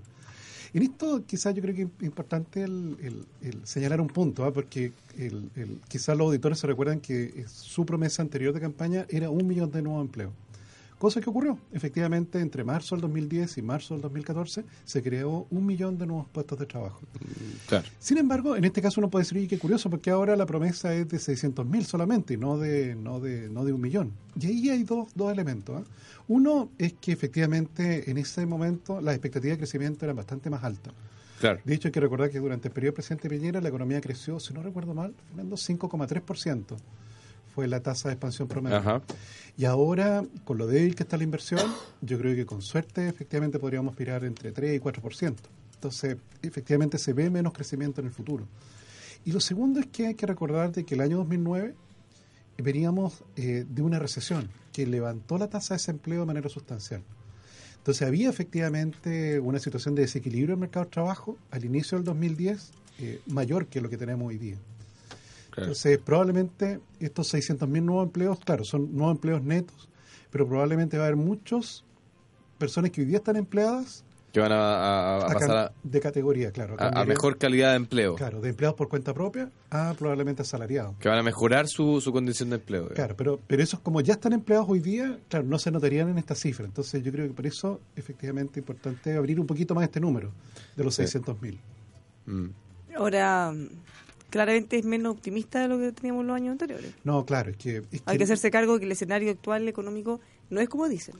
En 0.73 0.81
esto 0.83 1.23
quizás 1.27 1.53
yo 1.53 1.61
creo 1.61 1.75
que 1.75 1.81
es 1.83 1.87
importante 2.01 2.63
el, 2.63 2.97
el- 3.01 3.25
el 3.47 3.67
señalar 3.67 4.01
un 4.01 4.07
punto, 4.07 4.43
¿ah? 4.43 4.51
porque 4.51 4.91
el- 5.17 5.49
quizás 5.87 6.17
los 6.17 6.25
auditores 6.25 6.57
se 6.59 6.65
recuerdan 6.67 6.99
que 6.99 7.23
eh, 7.25 7.45
su 7.47 7.85
promesa 7.85 8.21
anterior 8.23 8.53
de 8.53 8.59
campaña 8.59 9.05
era 9.09 9.29
un 9.29 9.45
millón 9.45 9.71
de 9.71 9.81
nuevos 9.83 10.01
empleos. 10.03 10.31
Cosa 11.03 11.19
que 11.19 11.29
ocurrió. 11.29 11.59
Efectivamente, 11.73 12.39
entre 12.39 12.63
marzo 12.63 12.95
del 12.95 13.01
2010 13.01 13.57
y 13.57 13.61
marzo 13.61 13.93
del 13.93 14.03
2014 14.03 14.63
se 14.85 15.03
creó 15.03 15.47
un 15.49 15.65
millón 15.65 15.97
de 15.97 16.05
nuevos 16.05 16.29
puestos 16.29 16.57
de 16.57 16.65
trabajo. 16.65 17.01
Claro. 17.67 17.85
Sin 17.99 18.19
embargo, 18.19 18.55
en 18.55 18.63
este 18.63 18.81
caso 18.81 19.01
uno 19.01 19.09
puede 19.09 19.25
decir, 19.25 19.37
"Oye, 19.37 19.49
qué 19.49 19.59
curioso, 19.59 19.89
porque 19.89 20.11
ahora 20.11 20.37
la 20.37 20.45
promesa 20.45 20.95
es 20.95 21.09
de 21.09 21.19
600.000 21.19 21.83
solamente, 21.83 22.35
y 22.35 22.37
no 22.37 22.57
de, 22.57 22.95
no, 22.95 23.19
de, 23.19 23.49
no 23.49 23.65
de 23.65 23.73
un 23.73 23.81
millón. 23.81 24.13
Y 24.39 24.47
ahí 24.47 24.69
hay 24.69 24.83
dos, 24.83 25.09
dos 25.13 25.29
elementos. 25.29 25.81
¿ah? 25.81 25.83
Uno 26.29 26.69
es 26.77 26.93
que 26.93 27.11
efectivamente 27.11 28.09
en 28.09 28.17
ese 28.17 28.45
momento 28.45 29.01
las 29.01 29.13
expectativas 29.13 29.57
de 29.57 29.57
crecimiento 29.57 30.05
eran 30.05 30.15
bastante 30.15 30.49
más 30.49 30.63
altas. 30.63 30.93
Claro. 31.41 31.59
De 31.65 31.73
hecho, 31.73 31.89
hay 31.89 31.91
que 31.91 31.99
recordar 31.99 32.29
que 32.29 32.39
durante 32.39 32.69
el 32.69 32.73
periodo 32.73 32.91
del 32.91 32.95
presidente 32.95 33.27
Piñera 33.27 33.59
la 33.59 33.67
economía 33.67 33.99
creció, 33.99 34.39
si 34.39 34.53
no 34.53 34.63
recuerdo 34.63 34.93
mal, 34.93 35.13
Fernando, 35.27 35.57
5,3%. 35.57 36.77
Fue 37.53 37.67
la 37.67 37.81
tasa 37.81 38.09
de 38.09 38.13
expansión 38.13 38.47
promedio. 38.47 38.77
Ajá. 38.77 39.01
Y 39.57 39.65
ahora, 39.65 40.23
con 40.45 40.57
lo 40.57 40.65
débil 40.65 40.95
que 40.95 41.03
está 41.03 41.17
la 41.17 41.23
inversión, 41.23 41.61
yo 42.01 42.17
creo 42.17 42.35
que 42.35 42.45
con 42.45 42.61
suerte 42.61 43.07
efectivamente 43.07 43.59
podríamos 43.59 43.91
aspirar 43.91 44.23
entre 44.25 44.51
3 44.51 44.75
y 44.75 44.79
4%. 44.79 45.35
Entonces, 45.75 46.17
efectivamente 46.41 46.97
se 46.97 47.13
ve 47.13 47.29
menos 47.29 47.53
crecimiento 47.53 48.01
en 48.01 48.07
el 48.07 48.13
futuro. 48.13 48.47
Y 49.25 49.31
lo 49.31 49.39
segundo 49.39 49.79
es 49.79 49.85
que 49.87 50.07
hay 50.07 50.15
que 50.15 50.25
recordar 50.25 50.71
de 50.71 50.83
que 50.85 50.95
el 50.95 51.01
año 51.01 51.17
2009 51.17 51.75
veníamos 52.57 53.23
eh, 53.35 53.65
de 53.67 53.81
una 53.81 53.99
recesión 53.99 54.49
que 54.71 54.85
levantó 54.85 55.37
la 55.37 55.49
tasa 55.49 55.73
de 55.73 55.79
desempleo 55.79 56.21
de 56.21 56.25
manera 56.25 56.49
sustancial. 56.49 57.01
Entonces 57.77 58.07
había 58.07 58.29
efectivamente 58.29 59.39
una 59.39 59.59
situación 59.59 59.93
de 59.93 60.03
desequilibrio 60.03 60.53
en 60.53 60.59
el 60.59 60.61
mercado 60.61 60.85
de 60.85 60.91
trabajo 60.91 61.37
al 61.51 61.65
inicio 61.65 61.97
del 61.97 62.05
2010 62.05 62.71
eh, 62.99 63.21
mayor 63.27 63.67
que 63.67 63.81
lo 63.81 63.89
que 63.89 63.97
tenemos 63.97 64.27
hoy 64.27 64.37
día. 64.37 64.57
Claro. 65.53 65.67
Entonces 65.69 65.99
probablemente 65.99 66.79
estos 66.99 67.33
600.000 67.33 67.83
nuevos 67.83 68.05
empleos, 68.07 68.39
claro, 68.43 68.63
son 68.65 68.95
nuevos 68.95 69.15
empleos 69.15 69.43
netos, 69.43 69.87
pero 70.31 70.47
probablemente 70.47 70.97
va 70.97 71.03
a 71.03 71.07
haber 71.07 71.17
muchas 71.17 71.83
personas 72.57 72.89
que 72.91 73.01
hoy 73.01 73.07
día 73.07 73.17
están 73.17 73.35
empleadas 73.35 74.03
Que 74.31 74.39
van 74.39 74.51
a, 74.51 74.55
a- 74.55 75.17
a 75.17 75.25
a 75.25 75.33
pasar 75.33 75.57
a, 75.57 75.71
de 75.83 75.99
categoría, 75.99 76.51
claro. 76.51 76.75
a- 76.79 77.05
mejor 77.05 77.37
calidad 77.37 77.69
de 77.71 77.75
empleo. 77.75 78.15
Claro, 78.15 78.41
de 78.41 78.49
empleados 78.49 78.75
por 78.75 78.89
cuenta 78.89 79.13
propia 79.13 79.51
a 79.69 79.93
probablemente 79.95 80.41
asalariados. 80.41 80.95
Que 80.97 81.07
van 81.07 81.19
a 81.19 81.23
mejorar 81.23 81.67
su, 81.67 82.01
su 82.01 82.11
condición 82.11 82.49
de 82.49 82.55
empleo. 82.55 82.81
digamos. 82.89 82.95
Claro, 82.95 83.15
pero, 83.15 83.39
pero 83.45 83.61
esos 83.61 83.79
como 83.79 84.01
ya 84.01 84.13
están 84.13 84.33
empleados 84.33 84.65
hoy 84.67 84.79
día, 84.79 85.19
claro, 85.29 85.45
no 85.45 85.59
se 85.59 85.69
notarían 85.69 86.09
en 86.09 86.17
esta 86.17 86.33
cifra. 86.33 86.65
Entonces 86.65 87.03
yo 87.03 87.11
creo 87.11 87.27
que 87.27 87.33
por 87.35 87.45
eso 87.45 87.79
efectivamente 87.95 88.53
es 88.53 88.63
importante 88.63 89.15
abrir 89.15 89.39
un 89.39 89.45
poquito 89.45 89.75
más 89.75 89.83
este 89.83 89.99
número 89.99 90.31
de 90.75 90.83
los 90.83 90.95
Sí. 90.95 91.03
600.000. 91.03 91.59
Mm. 92.25 92.45
Ahora, 92.95 93.53
claramente 94.33 94.79
es 94.79 94.83
menos 94.83 95.13
optimista 95.13 95.61
de 95.61 95.67
lo 95.67 95.77
que 95.77 95.91
teníamos 95.91 96.25
los 96.25 96.35
años 96.35 96.53
anteriores. 96.53 96.91
No, 97.03 97.23
claro, 97.23 97.51
es 97.51 97.57
que... 97.57 97.83
es 97.91 98.01
Hay 98.05 98.17
que 98.17 98.23
hacerse 98.23 98.49
cargo 98.49 98.73
de 98.73 98.79
que 98.79 98.85
el 98.87 98.91
escenario 98.91 99.29
actual 99.29 99.67
económico 99.67 100.19
no 100.49 100.59
es 100.59 100.67
como 100.69 100.89
dicen. 100.89 101.13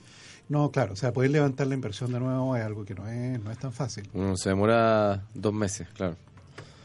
No, 0.48 0.72
claro, 0.72 0.94
o 0.94 0.96
sea, 0.96 1.12
poder 1.12 1.30
levantar 1.30 1.68
la 1.68 1.74
inversión 1.74 2.12
de 2.12 2.18
nuevo 2.18 2.56
es 2.56 2.64
algo 2.64 2.84
que 2.84 2.96
no 2.96 3.06
es, 3.06 3.40
no 3.40 3.52
es 3.52 3.58
tan 3.58 3.72
fácil. 3.72 4.10
Se 4.34 4.48
demora 4.48 5.22
dos 5.32 5.54
meses, 5.54 5.86
claro. 5.94 6.16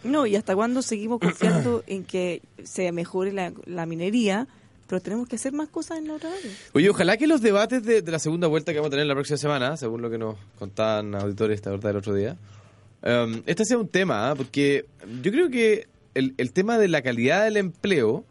No, 0.03 0.27
y 0.27 0.35
hasta 0.35 0.53
cuándo 0.53 0.83
seguimos 0.83 1.19
confiando 1.19 1.83
en 1.87 2.03
que 2.03 2.43
se 2.63 2.91
mejore 2.91 3.31
la, 3.31 3.51
la 3.65 3.87
minería, 3.87 4.47
pero 4.85 5.01
tenemos 5.01 5.27
que 5.27 5.37
hacer 5.37 5.51
más 5.51 5.69
cosas 5.69 5.97
en 5.97 6.09
la 6.09 6.13
otra 6.13 6.29
área. 6.29 6.51
Oye, 6.73 6.91
ojalá 6.91 7.17
que 7.17 7.25
los 7.25 7.41
debates 7.41 7.83
de, 7.83 8.03
de 8.03 8.11
la 8.11 8.19
segunda 8.19 8.45
vuelta 8.45 8.71
que 8.71 8.77
vamos 8.77 8.89
a 8.89 8.91
tener 8.91 9.07
la 9.07 9.15
próxima 9.15 9.37
semana, 9.37 9.77
según 9.77 10.03
lo 10.03 10.11
que 10.11 10.19
nos 10.19 10.35
contaban 10.59 11.15
auditores 11.15 11.55
esta 11.55 11.71
verdad 11.71 11.89
el 11.89 11.97
otro 11.97 12.13
día, 12.13 12.37
um, 13.01 13.41
este 13.47 13.65
sea 13.65 13.79
un 13.79 13.87
tema, 13.87 14.29
¿ah? 14.29 14.35
porque 14.35 14.85
yo 15.23 15.31
creo 15.31 15.49
que 15.49 15.87
el, 16.13 16.33
el 16.37 16.51
tema 16.53 16.77
de 16.77 16.87
la 16.87 17.01
calidad 17.01 17.43
del 17.43 17.57
empleo, 17.57 18.25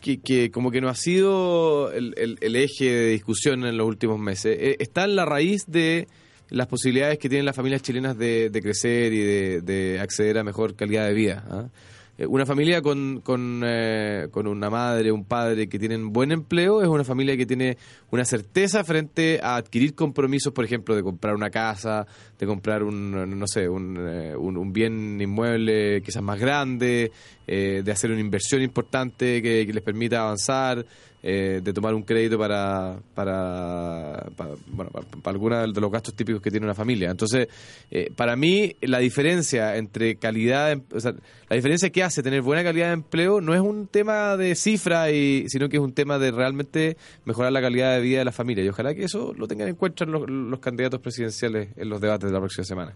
que, 0.00 0.20
que 0.20 0.50
como 0.50 0.70
que 0.70 0.80
no 0.80 0.88
ha 0.88 0.94
sido 0.94 1.90
el, 1.92 2.14
el- 2.40 2.56
eje 2.56 2.84
de 2.92 3.06
discusión 3.08 3.64
en 3.64 3.76
los 3.76 3.86
últimos 3.86 4.18
meses, 4.18 4.56
eh, 4.60 4.76
está 4.78 5.04
en 5.04 5.16
la 5.16 5.24
raíz 5.24 5.64
de 5.66 6.08
las 6.50 6.66
posibilidades 6.66 7.18
que 7.18 7.28
tienen 7.28 7.46
las 7.46 7.56
familias 7.56 7.82
chilenas 7.82 8.16
de, 8.18 8.50
de 8.50 8.60
crecer 8.62 9.12
y 9.12 9.18
de, 9.20 9.60
de 9.62 9.98
acceder 10.00 10.36
a 10.38 10.44
mejor 10.44 10.74
calidad 10.76 11.06
de 11.06 11.14
vida. 11.14 11.44
¿ah? 11.48 11.68
Una 12.16 12.46
familia 12.46 12.80
con, 12.80 13.22
con, 13.22 13.62
eh, 13.66 14.28
con 14.30 14.46
una 14.46 14.70
madre, 14.70 15.10
un 15.10 15.24
padre 15.24 15.68
que 15.68 15.80
tienen 15.80 16.12
buen 16.12 16.30
empleo 16.30 16.80
es 16.80 16.86
una 16.86 17.02
familia 17.02 17.36
que 17.36 17.44
tiene 17.44 17.76
una 18.12 18.24
certeza 18.24 18.84
frente 18.84 19.40
a 19.42 19.56
adquirir 19.56 19.96
compromisos, 19.96 20.52
por 20.52 20.64
ejemplo, 20.64 20.94
de 20.94 21.02
comprar 21.02 21.34
una 21.34 21.50
casa, 21.50 22.06
de 22.38 22.46
comprar 22.46 22.84
un, 22.84 23.36
no 23.36 23.46
sé, 23.48 23.68
un, 23.68 23.96
eh, 23.98 24.36
un, 24.36 24.56
un 24.56 24.72
bien 24.72 25.20
inmueble 25.20 26.02
quizás 26.02 26.22
más 26.22 26.38
grande, 26.38 27.10
eh, 27.48 27.82
de 27.84 27.92
hacer 27.92 28.12
una 28.12 28.20
inversión 28.20 28.62
importante 28.62 29.42
que 29.42 29.64
les 29.64 29.82
permita 29.82 30.20
avanzar, 30.20 30.86
eh, 31.26 31.62
de 31.64 31.72
tomar 31.72 31.94
un 31.94 32.02
crédito 32.02 32.36
para, 32.36 32.98
para, 33.14 34.26
bueno, 34.66 34.90
para, 34.90 35.06
para 35.06 35.34
algunos 35.34 35.72
de 35.72 35.80
los 35.80 35.90
gastos 35.90 36.12
típicos 36.12 36.42
que 36.42 36.50
tiene 36.50 36.66
una 36.66 36.74
familia. 36.74 37.10
Entonces, 37.10 37.48
eh, 37.90 38.10
para 38.14 38.36
mí, 38.36 38.76
la 38.82 38.98
diferencia 38.98 39.74
entre 39.76 40.16
calidad, 40.16 40.78
o 40.92 41.00
sea, 41.00 41.14
la 41.48 41.56
diferencia 41.56 41.88
que 41.88 42.02
hace 42.02 42.22
tener 42.22 42.42
buena 42.42 42.62
calidad 42.62 42.88
de 42.88 42.92
empleo 42.92 43.40
no 43.40 43.54
es 43.54 43.62
un 43.62 43.86
tema 43.86 44.36
de 44.36 44.54
cifra, 44.54 45.10
y, 45.12 45.48
sino 45.48 45.70
que 45.70 45.78
es 45.78 45.82
un 45.82 45.94
tema 45.94 46.18
de 46.18 46.30
realmente 46.30 46.98
mejorar 47.24 47.52
la 47.52 47.62
calidad 47.62 47.94
de 47.94 48.02
vida 48.02 48.18
de 48.18 48.26
la 48.26 48.32
familia. 48.32 48.62
Y 48.62 48.68
ojalá 48.68 48.94
que 48.94 49.04
eso 49.04 49.32
lo 49.34 49.48
tengan 49.48 49.68
en 49.68 49.76
cuenta 49.76 50.04
los, 50.04 50.28
los 50.28 50.60
candidatos 50.60 51.00
presidenciales 51.00 51.70
en 51.76 51.88
los 51.88 52.02
debates 52.02 52.28
de 52.28 52.34
la 52.34 52.40
próxima 52.40 52.64
semana. 52.64 52.94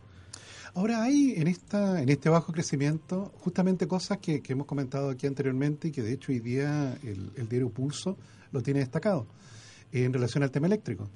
Ahora 0.74 1.02
hay 1.02 1.35
en 1.37 1.46
esta 1.48 2.00
en 2.02 2.09
este 2.09 2.28
bajo 2.28 2.52
crecimiento 2.52 3.33
justamente 3.40 3.87
cosas 3.88 4.18
que, 4.18 4.40
que 4.40 4.52
hemos 4.52 4.66
comentado 4.66 5.11
aquí 5.11 5.26
anteriormente 5.26 5.88
y 5.88 5.90
que 5.92 6.02
de 6.02 6.12
hecho 6.12 6.33
hoy 6.33 6.40
día 6.40 6.96
el, 7.02 7.31
el 7.37 7.48
diario 7.48 7.70
Pulso 7.70 8.16
lo 8.52 8.62
tiene 8.62 8.81
destacado 8.81 9.26
eh, 9.92 10.04
en 10.04 10.12
relación 10.12 10.42
al 10.44 10.50
tema 10.50 10.66
eléctrico. 10.66 11.09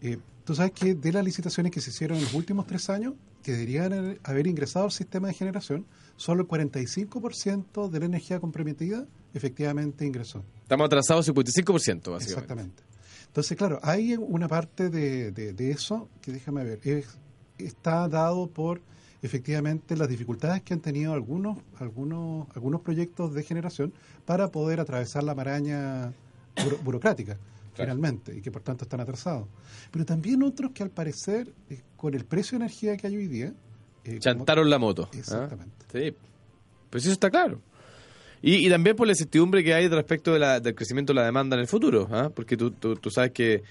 Eh, 0.00 0.18
Tú 0.44 0.56
sabes 0.56 0.72
que 0.72 0.96
de 0.96 1.12
las 1.12 1.24
licitaciones 1.24 1.70
que 1.70 1.80
se 1.80 1.90
hicieron 1.90 2.18
en 2.18 2.24
los 2.24 2.34
últimos 2.34 2.66
tres 2.66 2.90
años, 2.90 3.14
que 3.44 3.52
deberían 3.52 4.18
haber- 4.24 4.46
ingresado 4.48 4.86
al 4.86 4.90
sistema 4.90 5.28
de 5.28 5.34
generación, 5.34 5.86
solo 6.16 6.42
el 6.42 6.48
45% 6.48 7.88
de 7.88 8.00
la 8.00 8.06
energía 8.06 8.40
comprometida 8.40 9.06
efectivamente 9.34 10.04
ingresó. 10.04 10.42
Estamos 10.62 10.86
atrasados 10.86 11.28
55%, 11.28 11.64
básicamente. 11.72 12.24
Exactamente. 12.24 12.82
Entonces, 13.28 13.56
claro, 13.56 13.78
hay 13.84 14.16
una 14.16 14.48
parte 14.48 14.90
de, 14.90 15.30
de- 15.30 15.52
de 15.52 15.70
eso 15.70 16.08
que 16.20 16.32
déjame 16.32 16.64
ver, 16.64 16.80
es- 16.82 17.16
está 17.66 18.08
dado 18.08 18.46
por 18.48 18.80
efectivamente 19.22 19.96
las 19.96 20.08
dificultades 20.08 20.62
que 20.62 20.74
han 20.74 20.80
tenido 20.80 21.12
algunos, 21.12 21.58
algunos, 21.78 22.48
algunos 22.56 22.80
proyectos 22.80 23.32
de 23.34 23.42
generación 23.44 23.92
para 24.24 24.48
poder 24.48 24.80
atravesar 24.80 25.22
la 25.22 25.34
maraña 25.34 26.12
buro- 26.56 26.78
burocrática, 26.82 27.38
finalmente, 27.74 28.36
y 28.36 28.40
que 28.40 28.50
por 28.50 28.62
tanto 28.62 28.84
están 28.84 29.00
atrasados. 29.00 29.46
Pero 29.92 30.04
también 30.04 30.42
otros 30.42 30.72
que 30.72 30.82
al 30.82 30.90
parecer, 30.90 31.52
eh, 31.70 31.80
con 31.96 32.14
el 32.14 32.24
precio 32.24 32.58
de 32.58 32.64
energía 32.64 32.96
que 32.96 33.06
hay 33.06 33.16
hoy 33.16 33.28
día, 33.28 33.46
eh, 34.04 34.08
como- 34.10 34.18
Chantaron 34.18 34.68
la 34.68 34.78
moto. 34.78 35.04
¿ah? 35.12 35.16
Exactamente. 35.16 35.86
Sí, 35.92 36.16
pues 36.90 37.04
eso 37.04 37.12
está 37.12 37.30
claro. 37.30 37.60
Y, 38.44 38.66
y 38.66 38.68
también 38.68 38.96
por 38.96 39.06
la 39.06 39.12
incertidumbre 39.12 39.62
que 39.62 39.72
hay 39.72 39.86
respecto 39.86 40.32
de 40.32 40.40
la- 40.40 40.58
del 40.58 40.74
crecimiento 40.74 41.12
de 41.12 41.20
la 41.20 41.26
demanda 41.26 41.54
en 41.54 41.60
el 41.60 41.68
futuro, 41.68 42.08
¿ah? 42.10 42.28
porque 42.34 42.56
tú, 42.56 42.72
tú, 42.72 42.96
tú 42.96 43.08
sabes 43.08 43.30
que 43.30 43.62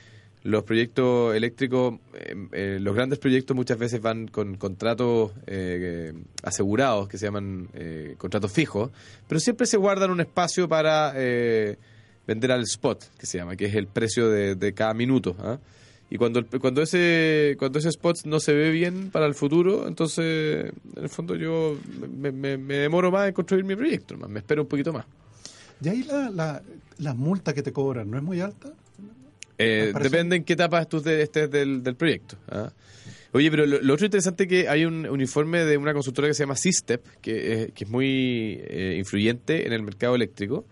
los 0.43 0.63
proyectos 0.63 1.35
eléctricos, 1.35 1.95
eh, 2.15 2.35
eh, 2.51 2.77
los 2.81 2.95
grandes 2.95 3.19
proyectos 3.19 3.55
muchas 3.55 3.77
veces 3.77 4.01
van 4.01 4.27
con 4.27 4.55
contratos 4.57 5.31
eh, 5.45 6.13
asegurados, 6.43 7.07
que 7.07 7.17
se 7.17 7.25
llaman 7.25 7.67
eh, 7.73 8.15
contratos 8.17 8.51
fijos, 8.51 8.89
pero 9.27 9.39
siempre 9.39 9.67
se 9.67 9.77
guardan 9.77 10.09
un 10.09 10.19
espacio 10.19 10.67
para 10.67 11.13
eh, 11.15 11.77
vender 12.25 12.51
al 12.51 12.63
spot, 12.63 13.03
que 13.19 13.25
se 13.27 13.37
llama, 13.37 13.55
que 13.55 13.65
es 13.65 13.75
el 13.75 13.85
precio 13.87 14.29
de, 14.29 14.73
cada 14.73 14.93
minuto. 14.95 15.35
¿ah? 15.39 15.59
Y 16.09 16.17
cuando, 16.17 16.43
cuando 16.59 16.81
ese 16.81 17.55
cuando 17.59 17.79
ese 17.79 17.89
spot 17.89 18.25
no 18.25 18.39
se 18.39 18.53
ve 18.53 18.69
bien 18.71 19.11
para 19.11 19.27
el 19.27 19.35
futuro, 19.35 19.87
entonces, 19.87 20.73
en 20.97 21.03
el 21.03 21.09
fondo 21.09 21.35
yo 21.35 21.77
me, 22.17 22.31
me- 22.31 22.57
me 22.57 22.73
demoro 22.75 23.11
más 23.11 23.27
en 23.27 23.33
construir 23.33 23.63
mi 23.63 23.75
proyecto, 23.75 24.17
me 24.17 24.39
espero 24.39 24.63
un 24.63 24.67
poquito 24.67 24.91
más. 24.91 25.05
Y 25.83 25.87
ahí 25.89 26.03
la, 26.03 26.29
la, 26.29 26.61
la 26.97 27.13
multa 27.13 27.53
que 27.53 27.61
te 27.63 27.71
cobran 27.71 28.09
no 28.11 28.17
es 28.17 28.23
muy 28.23 28.41
alta. 28.41 28.73
Eh, 29.61 29.93
depende 30.01 30.35
en 30.37 30.43
qué 30.43 30.53
etapa 30.53 30.83
tú 30.85 31.01
de- 31.01 31.21
estés 31.23 31.49
del, 31.51 31.83
del 31.83 31.95
proyecto. 31.95 32.37
¿ah? 32.49 32.71
Oye, 33.33 33.49
pero 33.49 33.65
lo, 33.65 33.81
lo 33.81 33.93
otro 33.93 34.05
interesante 34.05 34.43
es 34.43 34.49
que 34.49 34.67
hay 34.69 34.83
un, 34.85 35.05
informe 35.21 35.63
de 35.63 35.77
una 35.77 35.93
consultora 35.93 36.27
que 36.27 36.33
se 36.33 36.43
llama 36.43 36.55
Sistep, 36.55 37.05
que, 37.21 37.53
es- 37.63 37.71
que 37.73 37.83
es 37.85 37.89
muy 37.89 38.59
eh, 38.63 38.95
influyente 38.97 39.65
en 39.67 39.73
el 39.73 39.83
mercado 39.83 40.15
eléctrico. 40.15 40.65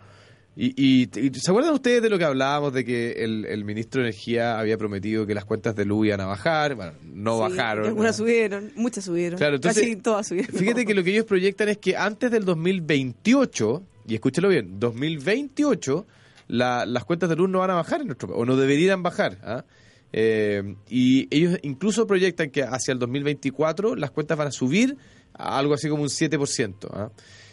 Y, 0.58 0.74
y- 0.76 1.10
y 1.18 1.32
¿Se 1.40 1.52
acuerdan 1.52 1.74
ustedes 1.74 2.02
de 2.02 2.10
lo 2.10 2.18
que 2.18 2.26
hablábamos 2.26 2.74
de 2.74 2.84
que 2.84 3.12
el, 3.24 3.46
el 3.46 3.64
ministro 3.64 4.02
de 4.02 4.10
Energía 4.10 4.60
había 4.60 4.78
prometido 4.78 5.26
que 5.26 5.34
las 5.34 5.46
cuentas 5.46 5.74
de 5.74 5.86
luz 5.86 6.08
iban 6.08 6.20
a 6.20 6.26
bajar? 6.26 6.76
Bueno, 6.76 6.92
no 7.14 7.36
Sí, 7.36 7.56
bajaron. 7.56 7.86
Algunas 7.86 8.18
subieron, 8.18 8.72
muchas 8.76 9.06
subieron. 9.06 9.38
Claro, 9.38 9.56
entonces, 9.56 9.82
Casi 9.84 9.96
todas 9.96 10.28
subieron. 10.28 10.54
Fíjate 10.54 10.86
que 10.86 10.94
lo 10.94 11.02
que 11.04 11.12
ellos 11.12 11.24
proyectan 11.26 11.70
es 11.70 11.78
que 11.78 11.96
antes 11.96 12.30
del 12.30 12.44
2028, 12.44 13.84
y 14.10 14.16
escúchalo 14.16 14.50
bien, 14.50 14.80
2028, 14.82 16.06
la- 16.50 16.86
las 16.86 17.06
cuentas 17.06 17.30
de 17.30 17.38
luz 17.38 17.50
no 17.50 17.60
van 17.60 17.72
a 17.72 17.76
bajar 17.76 18.02
en 18.02 18.08
nuestro 18.08 18.36
o 18.36 18.46
no 18.46 18.58
deberían 18.58 19.02
bajar. 19.02 19.38
¿ah? 19.44 19.64
Eh, 20.12 20.76
y 20.90 21.34
ellos 21.34 21.58
incluso 21.62 22.06
proyectan 22.08 22.50
que 22.50 22.64
hacia 22.64 22.92
el 22.92 23.00
2024 23.00 23.96
las 23.96 24.12
cuentas 24.12 24.38
van 24.38 24.48
a 24.48 24.52
subir 24.52 24.98
a 25.34 25.58
algo 25.58 25.74
así 25.74 25.88
como 25.88 26.04
un 26.04 26.10
7%. 26.10 26.90
¿ah? 26.92 27.10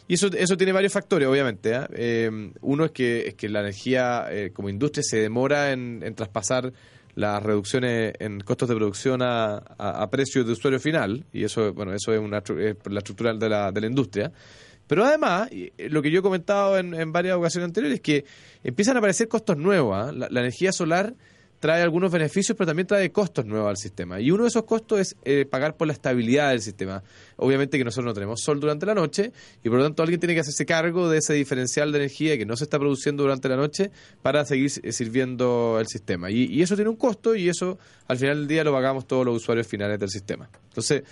Y 0.08 0.14
eso, 0.14 0.28
eso 0.28 0.56
tiene 0.56 0.72
varios 0.72 0.92
factores, 0.92 1.28
obviamente. 1.28 1.74
¿ah? 1.74 1.88
Eh, 1.92 2.50
uno 2.62 2.84
es 2.86 2.90
que, 2.92 3.28
es 3.28 3.34
que 3.34 3.48
la 3.48 3.60
energía 3.60 4.26
eh, 4.30 4.50
como 4.52 4.68
industria 4.68 5.02
se 5.02 5.18
demora 5.18 5.72
en, 5.72 6.02
en 6.02 6.14
traspasar 6.14 6.72
las 7.14 7.42
reducciones 7.42 8.12
en 8.18 8.40
costos 8.40 8.68
de 8.68 8.74
producción 8.74 9.22
a, 9.22 9.56
a, 9.78 10.10
precios 10.10 10.44
de 10.46 10.52
usuario 10.52 10.78
final, 10.78 11.24
y 11.32 11.44
eso, 11.44 11.72
bueno, 11.72 11.94
eso 11.94 12.12
es, 12.12 12.20
una, 12.20 12.38
es 12.38 12.76
la 12.90 12.98
estructura 12.98 13.32
de 13.32 13.48
la, 13.48 13.72
de 13.72 13.80
la 13.80 13.86
industria. 13.86 14.30
Pero 14.86 15.04
además, 15.04 15.48
eh, 15.50 15.72
lo 15.90 16.02
que 16.02 16.10
yo 16.10 16.20
he 16.20 16.22
comentado 16.22 16.78
en, 16.78 16.94
en 16.94 17.12
varias 17.12 17.36
ocasiones 17.36 17.66
anteriores, 17.66 17.96
es 17.96 18.02
que 18.02 18.24
empiezan 18.62 18.96
a 18.96 18.98
aparecer 18.98 19.28
costos 19.28 19.56
nuevos. 19.56 19.96
¿ah? 19.96 20.12
La, 20.12 20.28
la 20.30 20.40
energía 20.40 20.72
solar 20.72 21.14
trae 21.58 21.82
algunos 21.82 22.12
beneficios, 22.12 22.56
pero 22.56 22.66
también 22.66 22.86
trae 22.86 23.10
costos 23.10 23.46
nuevos 23.46 23.68
al 23.68 23.76
sistema. 23.76 24.20
Y 24.20 24.30
uno 24.30 24.44
de 24.44 24.50
esos 24.50 24.64
costos 24.64 25.00
es 25.00 25.16
eh, 25.24 25.46
pagar 25.46 25.76
por 25.76 25.86
la 25.86 25.92
estabilidad 25.92 26.50
del 26.50 26.60
sistema. 26.60 27.02
Obviamente 27.36 27.78
que 27.78 27.84
nosotros 27.84 28.06
no 28.06 28.14
tenemos 28.14 28.40
sol 28.40 28.60
durante 28.60 28.86
la 28.86 28.94
noche 28.94 29.32
y 29.62 29.68
por 29.68 29.78
lo 29.78 29.84
tanto 29.84 30.02
alguien 30.02 30.20
tiene 30.20 30.34
que 30.34 30.40
hacerse 30.40 30.66
cargo 30.66 31.08
de 31.08 31.18
ese 31.18 31.34
diferencial 31.34 31.92
de 31.92 31.98
energía 31.98 32.36
que 32.38 32.46
no 32.46 32.56
se 32.56 32.64
está 32.64 32.78
produciendo 32.78 33.22
durante 33.22 33.48
la 33.48 33.56
noche 33.56 33.90
para 34.22 34.44
seguir 34.44 34.70
eh, 34.82 34.92
sirviendo 34.92 35.78
el 35.80 35.86
sistema. 35.86 36.30
Y, 36.30 36.44
y 36.44 36.62
eso 36.62 36.74
tiene 36.76 36.90
un 36.90 36.96
costo 36.96 37.34
y 37.34 37.48
eso 37.48 37.78
al 38.06 38.18
final 38.18 38.38
del 38.38 38.48
día 38.48 38.64
lo 38.64 38.72
pagamos 38.72 39.06
todos 39.06 39.24
los 39.24 39.36
usuarios 39.36 39.66
finales 39.66 39.98
del 39.98 40.10
sistema. 40.10 40.48
Entonces, 40.68 41.02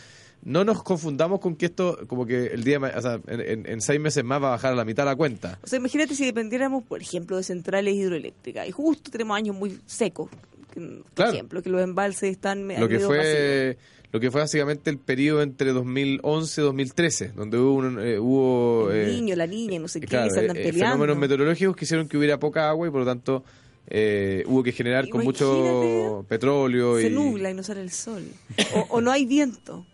no 0.45 0.65
nos 0.65 0.83
confundamos 0.83 1.41
con 1.41 1.57
que 1.57 1.67
esto, 1.67 1.99
como 2.07 2.27
que 2.27 2.47
el 2.47 2.65
día, 2.65 2.79
o 2.79 3.03
sea, 3.03 3.21
en, 3.27 3.81
seis 3.81 3.99
meses 3.99 4.23
más 4.25 4.43
va 4.43 4.49
a 4.49 4.51
bajar 4.51 4.73
a 4.73 4.77
la 4.77 4.85
mitad 4.85 5.05
la 5.05 5.17
cuenta. 5.17 5.59
O 5.63 5.67
sea, 5.67 5.79
imagínate 5.79 6.15
si 6.15 6.25
dependiéramos, 6.25 6.85
por 6.85 7.01
ejemplo, 7.01 7.37
de 7.37 7.43
centrales 7.43 7.95
hidroeléctricas 7.95 8.69
y 8.69 8.71
justo 8.71 9.11
tenemos 9.11 9.37
años 9.37 9.57
muy 9.57 9.79
secos, 9.87 10.31
que, 10.73 10.81
por 10.81 11.05
Claro. 11.15 11.33
ejemplo, 11.33 11.63
que 11.63 11.71
los 11.71 11.83
embalses 11.83 12.31
están 12.31 12.69
lo 12.69 12.89
que 12.89 13.01
fue 13.01 13.79
lo 14.13 14.21
que 14.21 14.31
fue 14.31 14.43
básicamente 14.43 14.91
el 14.91 14.99
periodo 14.99 15.43
entre 15.43 15.73
2011 15.73 16.61
y 16.61 16.65
2013, 16.65 17.29
donde 17.35 17.59
hubo 17.59 17.75
un, 17.75 17.99
eh, 17.99 18.17
hubo. 18.21 18.93
El 18.93 19.09
eh, 19.09 19.13
niño, 19.13 19.35
la 19.35 19.49
niña, 19.49 19.81
no 19.81 19.89
sé 19.89 20.01
qué, 20.01 20.07
claro, 20.07 20.31
se 20.31 20.39
andan 20.39 20.57
eh, 20.57 20.63
peleando. 20.63 20.95
fenómenos 20.95 21.19
meteorológicos 21.19 21.75
que 21.75 21.85
hicieron 21.85 22.07
que 22.07 22.17
hubiera 22.17 22.39
poca 22.39 22.69
agua 22.69 22.87
y 22.87 22.93
por 22.93 23.01
lo 23.01 23.07
tanto 23.07 23.43
eh, 23.89 24.45
hubo 24.47 24.63
que 24.63 24.71
generar 24.71 25.09
con 25.09 25.25
mucho 25.25 26.25
petróleo 26.29 26.97
se 27.01 27.09
y 27.09 27.11
nubla 27.11 27.51
y 27.51 27.55
no 27.55 27.65
sale 27.65 27.81
el 27.81 27.91
sol. 27.91 28.23
O, 28.77 28.99
o 28.99 29.01
no 29.01 29.11
hay 29.11 29.27
viento. 29.27 29.85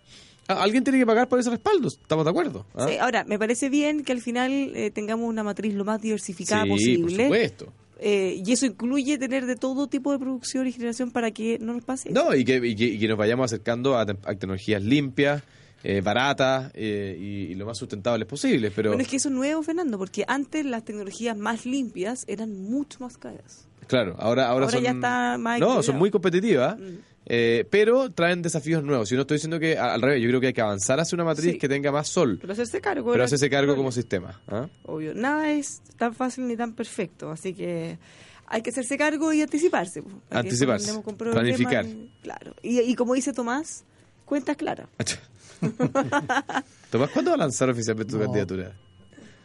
Alguien 0.58 0.84
tiene 0.84 0.98
que 0.98 1.06
pagar 1.06 1.28
por 1.28 1.38
ese 1.38 1.50
respaldo, 1.50 1.88
estamos 1.88 2.24
de 2.24 2.30
acuerdo. 2.30 2.66
¿ah? 2.74 2.86
Sí, 2.88 2.96
ahora, 2.98 3.24
me 3.24 3.38
parece 3.38 3.68
bien 3.68 4.02
que 4.04 4.12
al 4.12 4.20
final 4.20 4.50
eh, 4.74 4.90
tengamos 4.90 5.28
una 5.28 5.42
matriz 5.42 5.74
lo 5.74 5.84
más 5.84 6.00
diversificada 6.00 6.62
Sí, 6.64 6.68
por 6.68 6.76
posible. 6.78 7.24
supuesto. 7.24 7.72
Eh, 8.02 8.42
y 8.44 8.52
eso 8.52 8.64
incluye 8.64 9.18
tener 9.18 9.44
de 9.44 9.56
todo 9.56 9.86
tipo 9.86 10.10
de 10.12 10.18
producción 10.18 10.66
y 10.66 10.72
generación 10.72 11.10
para 11.10 11.30
que 11.32 11.58
no 11.58 11.74
nos 11.74 11.84
pase. 11.84 12.10
No, 12.10 12.34
y 12.34 12.44
que, 12.46 12.56
y 12.56 12.74
que, 12.74 12.84
y 12.84 12.98
que 12.98 13.08
nos 13.08 13.18
vayamos 13.18 13.44
acercando 13.44 13.96
a, 13.96 14.02
a 14.02 14.06
tecnologías 14.06 14.82
limpias, 14.82 15.42
eh, 15.84 16.00
baratas 16.02 16.70
eh, 16.74 17.16
y, 17.20 17.52
y 17.52 17.54
lo 17.56 17.66
más 17.66 17.76
sustentables 17.76 18.26
posibles. 18.26 18.72
Pero 18.74 18.90
Bueno, 18.90 19.02
es 19.02 19.08
que 19.08 19.16
eso 19.16 19.28
es 19.28 19.34
nuevo, 19.34 19.62
Fernando, 19.62 19.98
porque 19.98 20.24
antes 20.26 20.64
las 20.64 20.82
tecnologías 20.84 21.36
más 21.36 21.66
limpias 21.66 22.24
eran 22.26 22.58
mucho 22.62 22.98
más 23.00 23.18
caras. 23.18 23.66
claro, 23.86 24.14
ahora, 24.18 24.48
ahora, 24.48 24.64
Ahora 24.66 24.70
son, 24.76 24.82
ya 24.82 24.90
está 24.92 25.36
más 25.38 25.58
no, 25.60 25.66
equilibrado. 25.66 25.82
son 25.82 25.98
muy 25.98 26.10
competitivas, 26.10 26.78
Mm. 26.78 26.84
Eh, 27.32 27.64
pero 27.70 28.10
traen 28.10 28.42
desafíos 28.42 28.82
nuevos. 28.82 29.08
Yo 29.08 29.14
no 29.16 29.20
estoy 29.22 29.36
diciendo 29.36 29.60
que 29.60 29.78
al 29.78 30.02
revés, 30.02 30.20
yo 30.20 30.28
creo 30.28 30.40
que 30.40 30.48
hay 30.48 30.52
que 30.52 30.60
avanzar 30.62 30.98
hacia 30.98 31.14
una 31.14 31.24
matriz 31.24 31.52
Sí. 31.52 31.58
que 31.58 31.68
tenga 31.68 31.92
más 31.92 32.08
sol, 32.08 32.38
Pero 32.40 32.52
hacerse 32.52 32.80
cargo. 32.80 33.12
pero 33.12 33.22
hacerse 33.22 33.48
cargo 33.48 33.76
como 33.76 33.92
sistema. 33.92 34.40
¿ah? 34.48 34.66
Obvio, 34.84 35.14
nada 35.14 35.50
es 35.52 35.80
tan 35.96 36.12
fácil 36.14 36.48
ni 36.48 36.56
tan 36.56 36.72
perfecto, 36.74 37.30
así 37.30 37.54
que 37.54 37.98
hay 38.46 38.62
que 38.62 38.70
hacerse 38.70 38.98
cargo 38.98 39.32
y 39.32 39.42
anticiparse. 39.42 40.02
Anticiparse, 40.30 40.92
planificar. 41.16 41.86
Claro. 42.22 42.56
Y, 42.62 42.80
y 42.80 42.94
como 42.96 43.14
dice 43.14 43.32
Tomás, 43.32 43.84
cuentas 44.24 44.56
claras. 44.56 44.88
Tomás, 46.90 47.10
¿cuándo 47.10 47.30
va 47.30 47.34
a 47.36 47.38
lanzar 47.38 47.70
oficialmente 47.70 48.10
tu 48.12 48.18
No. 48.18 48.24
candidatura? 48.24 48.72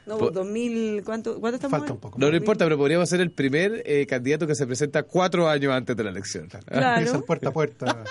No, 0.06 0.18
Po- 0.18 0.30
2000, 0.32 1.04
¿cuánto, 1.04 1.40
¿cuánto 1.40 1.56
estamos? 1.56 1.80
Falta 1.80 1.94
un 1.94 2.00
poco. 2.00 2.20
No, 2.20 2.30
no 2.30 2.38
importa, 2.38 2.66
pero 2.66 2.78
podríamos 2.78 3.10
ser 3.10 3.22
el 3.22 3.32
primer 3.32 3.82
eh, 3.86 4.06
candidato 4.06 4.46
que 4.46 4.54
se 4.56 4.68
presenta 4.68 5.04
cuatro 5.04 5.50
años 5.50 5.74
antes 5.74 5.96
de 5.98 6.04
la 6.04 6.12
elección. 6.12 6.48
Claro. 6.68 7.04
Esa 7.06 7.22
puerta 7.22 7.50
a 7.50 7.52
puerta. 7.52 8.04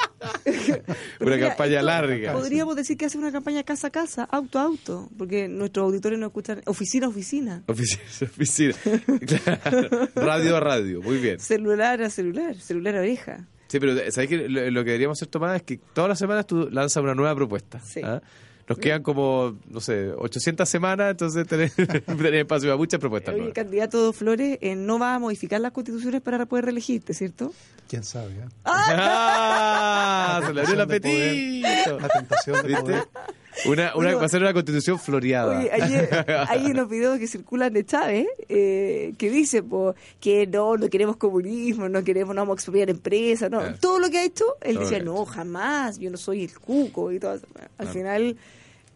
Pero 0.45 0.83
Una 1.21 1.37
mira, 1.37 1.49
campaña 1.49 1.75
esto 1.77 1.87
larga. 1.87 2.33
Podríamos 2.33 2.77
decir 2.77 2.97
que 2.97 3.05
hace 3.07 3.17
una 3.19 3.31
campaña 3.33 3.63
casa 3.63 3.89
a 3.89 3.91
casa, 3.91 4.25
auto 4.25 4.59
a 4.59 4.63
auto, 4.63 5.09
porque 5.17 5.47
nuestros 5.49 5.85
auditores 5.85 6.19
nos 6.19 6.29
escuchan 6.29 6.61
oficina 6.67 7.07
a 7.07 7.09
oficina, 7.11 7.63
Oficina, 7.67 8.03
oficina. 8.23 8.75
Claro. 9.27 10.09
Radio 10.17 10.57
a 10.57 10.61
radio, 10.61 11.01
muy 11.03 11.19
bien. 11.19 11.39
celular 11.41 12.03
a 12.03 12.11
celular, 12.11 12.57
celular 12.57 12.97
a 12.97 13.01
oreja. 13.01 13.47
Sí, 13.69 13.81
pero 13.81 13.95
¿sabes 14.11 14.29
qué? 14.29 14.49
Lo, 14.49 14.71
lo 14.71 14.85
que 14.85 14.91
deberíamos 14.91 15.19
hacer, 15.19 15.29
Tomás, 15.29 15.57
es 15.57 15.63
que 15.63 15.79
todas 15.95 16.09
las 16.09 16.19
semanas 16.19 16.47
tú 16.47 16.69
lanzas 16.71 17.03
una 17.03 17.15
nueva 17.15 17.35
propuesta. 17.35 17.81
Sí. 17.81 18.01
¿ah? 18.05 18.21
Nos 18.69 18.79
quedan 18.79 19.03
como, 19.03 19.57
no 19.69 19.81
sé, 19.81 20.11
800 20.17 20.67
semanas, 20.69 21.11
entonces 21.11 21.47
tenés, 21.47 21.75
tenés 21.77 22.35
espacio 22.35 22.69
para 22.71 22.77
muchas 22.79 22.99
propuestas. 23.01 23.35
Nuevas. 23.37 23.53
candidato 23.55 24.13
Flores 24.13 24.59
eh, 24.61 24.75
no 24.75 24.99
va 24.99 25.15
a 25.15 25.19
modificar 25.19 25.61
las 25.61 25.73
constituciones 25.73 26.23
para 26.23 26.47
poder 26.47 26.65
reelegirte, 26.67 27.13
¿cierto? 27.13 27.53
¿Quién 27.89 28.03
sabe? 28.05 28.33
eh? 28.33 28.45
¡Ah! 28.65 30.41
Se 30.47 30.53
le 30.55 30.61
abrió 30.63 30.75
el 30.75 30.81
apetito. 30.81 32.01
La 32.01 32.09
tentación 32.09 32.67
de 32.67 32.77
poder. 32.77 33.09
Una, 33.67 33.95
una, 33.95 34.15
va 34.17 34.27
a 34.27 34.29
ser 34.29 34.43
una 34.43 34.53
constitución 34.53 34.99
floreada. 34.99 35.59
Oye, 35.59 36.09
hay 36.49 36.67
unos 36.67 36.89
videos 36.89 37.19
que 37.19 37.27
circulan 37.27 37.73
de 37.73 37.85
Chávez 37.85 38.27
eh, 38.49 39.15
que 39.17 39.31
dice 39.31 39.63
po, 39.63 39.95
que 40.21 40.47
no, 40.47 40.77
no 40.77 40.89
queremos 40.89 41.17
comunismo, 41.17 41.89
no 41.89 42.03
queremos, 42.05 42.35
no 42.35 42.43
vamos 42.43 42.55
a 42.55 42.57
expropiar 42.57 42.91
empresas, 42.91 43.51
no. 43.51 43.63
Todo 43.77 43.99
lo 43.99 44.11
que 44.11 44.19
ha 44.19 44.25
hecho, 44.25 44.45
él 44.61 44.75
Todo 44.75 44.85
decía, 44.85 45.03
no, 45.03 45.25
jamás, 45.25 45.99
yo 45.99 46.11
no 46.11 46.17
soy 46.17 46.45
el 46.45 46.59
cuco 46.59 47.13
y 47.13 47.19
todo 47.19 47.41
Al 47.79 47.89
final, 47.89 48.37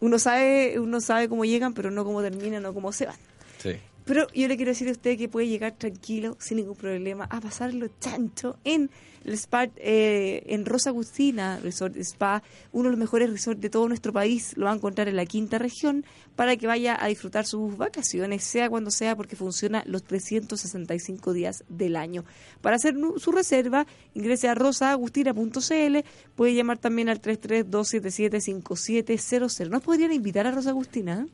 uno 0.01 0.19
sabe, 0.19 0.79
uno 0.79 1.01
sabe 1.01 1.29
cómo 1.29 1.45
llegan, 1.45 1.75
pero 1.75 1.91
no 1.91 2.05
cómo 2.05 2.23
terminan 2.23 2.65
o 2.67 2.75
cómo 2.75 2.93
se 2.93 3.07
van. 3.07 3.17
Sí. 3.59 3.77
Pero 4.09 4.27
yo 4.33 4.49
le 4.49 4.57
quiero 4.57 4.71
decir 4.71 4.89
a 4.89 4.93
usted 4.93 5.19
que 5.19 5.29
puede 5.29 5.49
llegar 5.49 5.73
tranquilo, 5.73 6.39
sin 6.41 6.57
ningún 6.57 6.77
problema, 6.77 7.25
a 7.25 7.43
pasarlo 7.43 7.89
chancho 8.01 8.57
en 8.65 8.89
el 9.23 9.35
spa, 9.35 9.69
eh, 9.77 10.45
en 10.47 10.65
Rosa 10.65 10.89
Agustina 10.89 11.61
Resort 11.61 11.95
Spa, 11.99 12.43
uno 12.73 12.85
de 12.85 12.93
los 12.93 12.99
mejores 12.99 13.29
resorts 13.29 13.61
de 13.61 13.69
todo 13.69 13.87
nuestro 13.87 14.15
país. 14.15 14.57
Lo 14.57 14.65
va 14.65 14.73
a 14.73 14.77
encontrar 14.77 15.09
en 15.09 15.17
la 15.17 15.27
quinta 15.27 15.59
región 15.59 16.07
para 16.37 16.57
que 16.57 16.67
vaya 16.67 16.97
a 16.99 17.09
disfrutar 17.09 17.45
sus 17.45 17.77
vacaciones, 17.77 18.45
sea 18.45 18.71
cuando 18.71 18.91
sea, 18.91 19.15
porque 19.15 19.37
funciona 19.37 19.83
los 19.85 20.05
365 20.05 21.35
días 21.35 21.63
del 21.69 21.95
año. 21.95 22.25
Para 22.63 22.77
hacer 22.77 22.95
su 23.19 23.31
reserva, 23.31 23.87
ingrese 24.15 24.49
a 24.49 24.55
rosaagustina.cl, 24.55 25.99
puede 26.35 26.55
llamar 26.55 26.79
también 26.79 27.11
al 27.11 27.21
332775700. 27.21 29.69
¿Nos 29.69 29.83
podrían 29.83 30.13
invitar 30.13 30.47
a 30.47 30.51
Rosa 30.51 30.71
Agustina? 30.71 31.27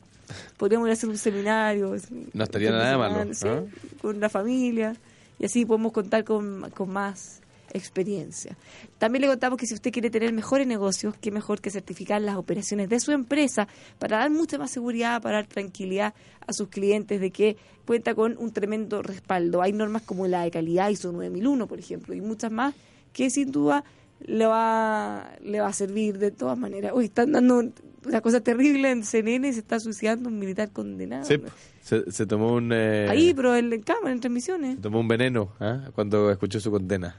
Podríamos 0.56 0.86
ir 0.88 0.90
a 0.90 0.92
hacer 0.94 1.08
un 1.08 1.18
seminario. 1.18 1.96
No 2.32 2.44
estaría 2.44 2.70
nada 2.70 2.96
malo, 2.98 3.34
Sí, 3.34 3.46
¿ah? 3.48 3.62
con 4.00 4.20
la 4.20 4.28
familia. 4.28 4.96
Y 5.38 5.46
así 5.46 5.64
podemos 5.64 5.92
contar 5.92 6.24
con, 6.24 6.70
con 6.70 6.90
más 6.90 7.40
experiencia. 7.72 8.56
También 8.98 9.22
le 9.22 9.28
contamos 9.28 9.58
que 9.58 9.66
si 9.66 9.74
usted 9.74 9.92
quiere 9.92 10.08
tener 10.08 10.32
mejores 10.32 10.66
negocios, 10.66 11.14
qué 11.20 11.30
mejor 11.30 11.60
que 11.60 11.70
certificar 11.70 12.22
las 12.22 12.36
operaciones 12.36 12.88
de 12.88 13.00
su 13.00 13.10
empresa 13.12 13.66
para 13.98 14.18
dar 14.18 14.30
mucha 14.30 14.58
más 14.58 14.70
seguridad, 14.70 15.20
para 15.20 15.36
dar 15.38 15.46
tranquilidad 15.46 16.14
a 16.46 16.52
sus 16.52 16.68
clientes 16.68 17.20
de 17.20 17.30
que 17.30 17.56
cuenta 17.84 18.14
con 18.14 18.36
un 18.38 18.52
tremendo 18.52 19.02
respaldo. 19.02 19.60
Hay 19.60 19.72
normas 19.72 20.02
como 20.02 20.26
la 20.28 20.42
de 20.42 20.52
calidad 20.52 20.88
ISO 20.88 21.10
9001, 21.12 21.66
por 21.66 21.78
ejemplo, 21.78 22.14
y 22.14 22.20
muchas 22.20 22.52
más 22.52 22.74
que 23.12 23.28
sin 23.28 23.50
duda 23.50 23.84
le 24.20 24.46
va, 24.46 25.32
le 25.42 25.60
va 25.60 25.68
a 25.68 25.72
servir 25.72 26.18
de 26.18 26.30
todas 26.30 26.56
maneras. 26.56 26.92
Hoy 26.94 27.06
están 27.06 27.32
dando 27.32 27.64
una 28.06 28.20
cosa 28.20 28.40
terrible 28.40 28.90
en 28.90 29.04
CNN, 29.04 29.52
se 29.52 29.60
está 29.60 29.80
suicidando 29.80 30.28
un 30.28 30.38
militar 30.38 30.70
condenado. 30.70 31.24
Sí, 31.24 31.40
se, 31.82 32.10
se 32.10 32.26
tomó 32.26 32.52
un... 32.54 32.70
eh, 32.72 33.06
Ahí, 33.10 33.32
pero 33.34 33.54
en, 33.56 33.72
en 33.72 33.82
cámara, 33.82 34.12
en 34.12 34.20
transmisiones. 34.20 34.76
se 34.76 34.80
tomó 34.82 35.00
un 35.00 35.08
veneno 35.08 35.52
¿ah? 35.60 35.90
cuando 35.94 36.30
escuchó 36.30 36.60
su 36.60 36.70
condena. 36.70 37.16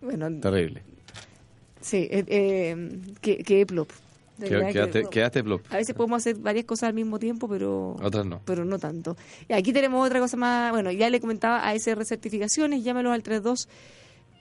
Bueno, 0.00 0.30
Terrible. 0.40 0.82
sí, 1.80 2.08
eh, 2.10 2.24
eh, 2.26 3.00
que, 3.20 3.38
que 3.38 3.66
plop. 3.66 3.90
Que- 4.40 4.48
Quedaste, 4.72 5.02
no. 5.02 5.10
quedaste 5.10 5.44
plop. 5.44 5.60
A 5.70 5.76
veces 5.76 5.94
podemos 5.94 6.16
hacer 6.22 6.36
varias 6.36 6.64
cosas 6.64 6.88
al 6.88 6.94
mismo 6.94 7.18
tiempo, 7.18 7.46
pero 7.46 7.94
Otras 8.02 8.24
no. 8.24 8.40
pero 8.46 8.64
no 8.64 8.78
tanto. 8.78 9.14
Y 9.46 9.52
aquí 9.52 9.70
tenemos 9.74 10.06
otra 10.06 10.18
cosa 10.18 10.38
más, 10.38 10.70
bueno, 10.72 10.90
ya 10.92 11.10
le 11.10 11.20
comentaba 11.20 11.58
a 11.60 11.70
ASR 11.72 12.06
Certificaciones, 12.06 12.82
llámelo 12.82 13.12
al 13.12 13.22
32 13.22 13.68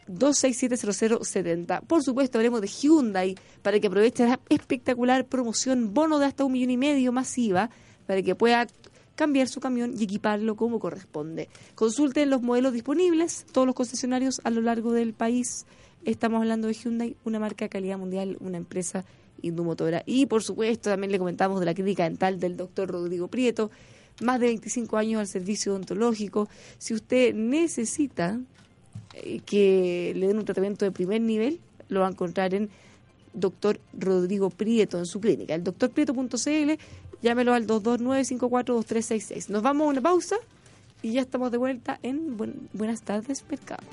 2670070. 0.10 1.82
Por 1.82 2.04
supuesto, 2.04 2.38
hablemos 2.38 2.62
de 2.62 2.68
Hyundai 2.68 3.36
para 3.62 3.80
que 3.80 3.88
aproveche 3.88 4.26
la 4.26 4.40
espectacular 4.50 5.26
promoción 5.26 5.94
bono 5.94 6.20
de 6.20 6.26
hasta 6.26 6.44
un 6.44 6.52
millón 6.52 6.72
y 6.72 6.78
medio 6.78 7.12
masiva 7.12 7.70
para 8.08 8.22
que 8.22 8.36
pueda 8.36 8.68
cambiar 9.16 9.48
su 9.50 9.60
camión 9.60 9.94
y 9.98 10.04
equiparlo 10.04 10.56
como 10.56 10.80
corresponde. 10.80 11.50
Consulten 11.76 12.30
los 12.30 12.42
modelos 12.42 12.74
disponibles, 12.74 13.46
todos 13.52 13.68
los 13.68 13.76
concesionarios 13.76 14.42
a 14.44 14.50
lo 14.50 14.62
largo 14.62 14.94
del 14.94 15.14
país. 15.14 15.66
Estamos 16.06 16.40
hablando 16.40 16.68
de 16.68 16.74
Hyundai, 16.74 17.18
una 17.26 17.38
marca 17.38 17.66
de 17.66 17.70
calidad 17.70 17.98
mundial, 17.98 18.38
una 18.40 18.58
empresa 18.58 19.04
indumotora. 19.42 20.04
Y 20.06 20.26
por 20.26 20.42
supuesto, 20.42 20.90
también 20.90 21.12
le 21.12 21.20
comentamos 21.20 21.60
de 21.60 21.66
la 21.66 21.74
clínica 21.74 22.04
dental 22.04 22.40
del 22.40 22.56
doctor 22.58 22.90
Rodrigo 22.90 23.28
Prieto, 23.28 23.72
más 24.22 24.40
de 24.40 24.48
25 24.48 24.98
años 24.98 25.20
al 25.20 25.28
servicio 25.28 25.74
odontológico. 25.74 26.48
Si 26.78 26.94
usted 26.94 27.34
necesita 27.34 28.40
que 29.46 30.14
le 30.16 30.28
den 30.28 30.38
un 30.38 30.46
tratamiento 30.46 30.86
de 30.86 30.92
primer 30.92 31.22
nivel, 31.22 31.60
lo 31.90 32.02
va 32.02 32.08
a 32.08 32.12
encontrar 32.12 32.54
en 32.54 32.70
doctor 33.34 33.80
Rodrigo 33.98 34.50
Prieto 34.50 34.98
en 34.98 35.06
su 35.06 35.20
clínica, 35.20 35.54
el 35.56 35.64
doctorprieto.cl, 35.64 36.72
llámelo 37.22 37.54
al 37.54 37.68
229-542366. 37.68 39.50
Nos 39.50 39.62
vamos 39.62 39.86
a 39.86 39.90
una 39.90 40.02
pausa 40.02 40.36
y 41.02 41.14
ya 41.14 41.22
estamos 41.22 41.52
de 41.52 41.58
vuelta 41.58 42.00
en 42.04 42.38
Buen- 42.38 42.70
Buenas 42.74 43.02
tardes, 43.02 43.44
Mercado. 43.50 43.84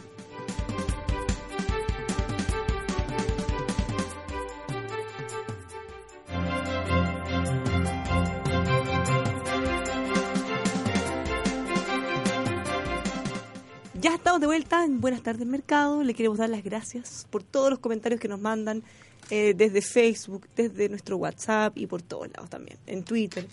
Ya 14.07 14.15
estamos 14.15 14.41
de 14.41 14.47
vuelta 14.47 14.85
en 14.85 15.01
Buenas 15.01 15.21
tardes 15.21 15.45
Mercado. 15.49 16.05
Le 16.05 16.15
queremos 16.15 16.39
dar 16.39 16.49
las 16.49 16.63
gracias 16.63 17.27
por 17.29 17.43
todos 17.43 17.71
los 17.71 17.81
comentarios 17.81 18.21
que 18.21 18.29
nos 18.29 18.39
mandan 18.39 18.85
eh, 19.31 19.53
desde 19.53 19.83
Facebook, 19.83 20.47
desde 20.55 20.89
nuestro 20.89 21.17
WhatsApp 21.17 21.77
y 21.77 21.89
por 21.89 22.03
todos 22.03 22.29
lados 22.29 22.49
también, 22.49 22.79
en 22.87 23.03
Twitter. 23.03 23.49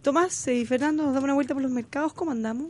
Tomás 0.00 0.48
eh, 0.48 0.54
y 0.54 0.64
Fernando, 0.64 1.02
nos 1.02 1.12
damos 1.12 1.24
una 1.24 1.34
vuelta 1.34 1.52
por 1.52 1.62
los 1.62 1.70
mercados. 1.70 2.14
¿Cómo 2.14 2.30
andamos? 2.30 2.68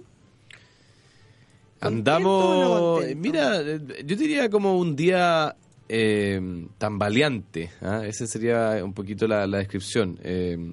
¿Contento 1.78 2.10
o 2.10 2.98
no 2.98 3.06
Andamos, 3.06 3.16
mira, 3.18 3.60
eh, 3.60 4.02
yo 4.04 4.16
diría 4.16 4.50
como 4.50 4.76
un 4.76 4.96
día 4.96 5.54
eh, 5.88 6.66
tambaleante, 6.76 7.70
¿ah? 7.82 8.02
esa 8.04 8.26
sería 8.26 8.84
un 8.84 8.92
poquito 8.92 9.28
la, 9.28 9.46
la 9.46 9.58
descripción. 9.58 10.18
Eh, 10.24 10.72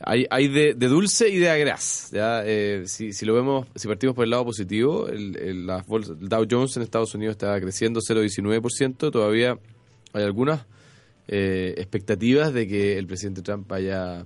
hay, 0.00 0.26
hay 0.30 0.48
de, 0.48 0.74
de 0.74 0.86
dulce 0.88 1.28
y 1.28 1.38
de 1.38 1.50
agraz. 1.50 2.10
¿ya? 2.12 2.42
Eh, 2.44 2.84
si, 2.86 3.12
si 3.12 3.26
lo 3.26 3.34
vemos, 3.34 3.66
si 3.74 3.88
partimos 3.88 4.14
por 4.14 4.24
el 4.24 4.30
lado 4.30 4.44
positivo, 4.44 5.08
el, 5.08 5.36
el- 5.36 5.66
bolsas- 5.86 6.16
el 6.20 6.28
Dow 6.28 6.46
Jones 6.50 6.76
en 6.76 6.82
Estados 6.82 7.14
Unidos 7.14 7.32
está 7.32 7.60
creciendo 7.60 8.00
0,19%. 8.00 9.10
Todavía 9.10 9.58
hay 10.12 10.22
algunas 10.22 10.66
eh, 11.26 11.74
expectativas 11.78 12.52
de 12.54 12.66
que 12.66 12.96
el 12.98 13.06
presidente 13.06 13.42
Trump 13.42 13.66
vaya 13.68 14.24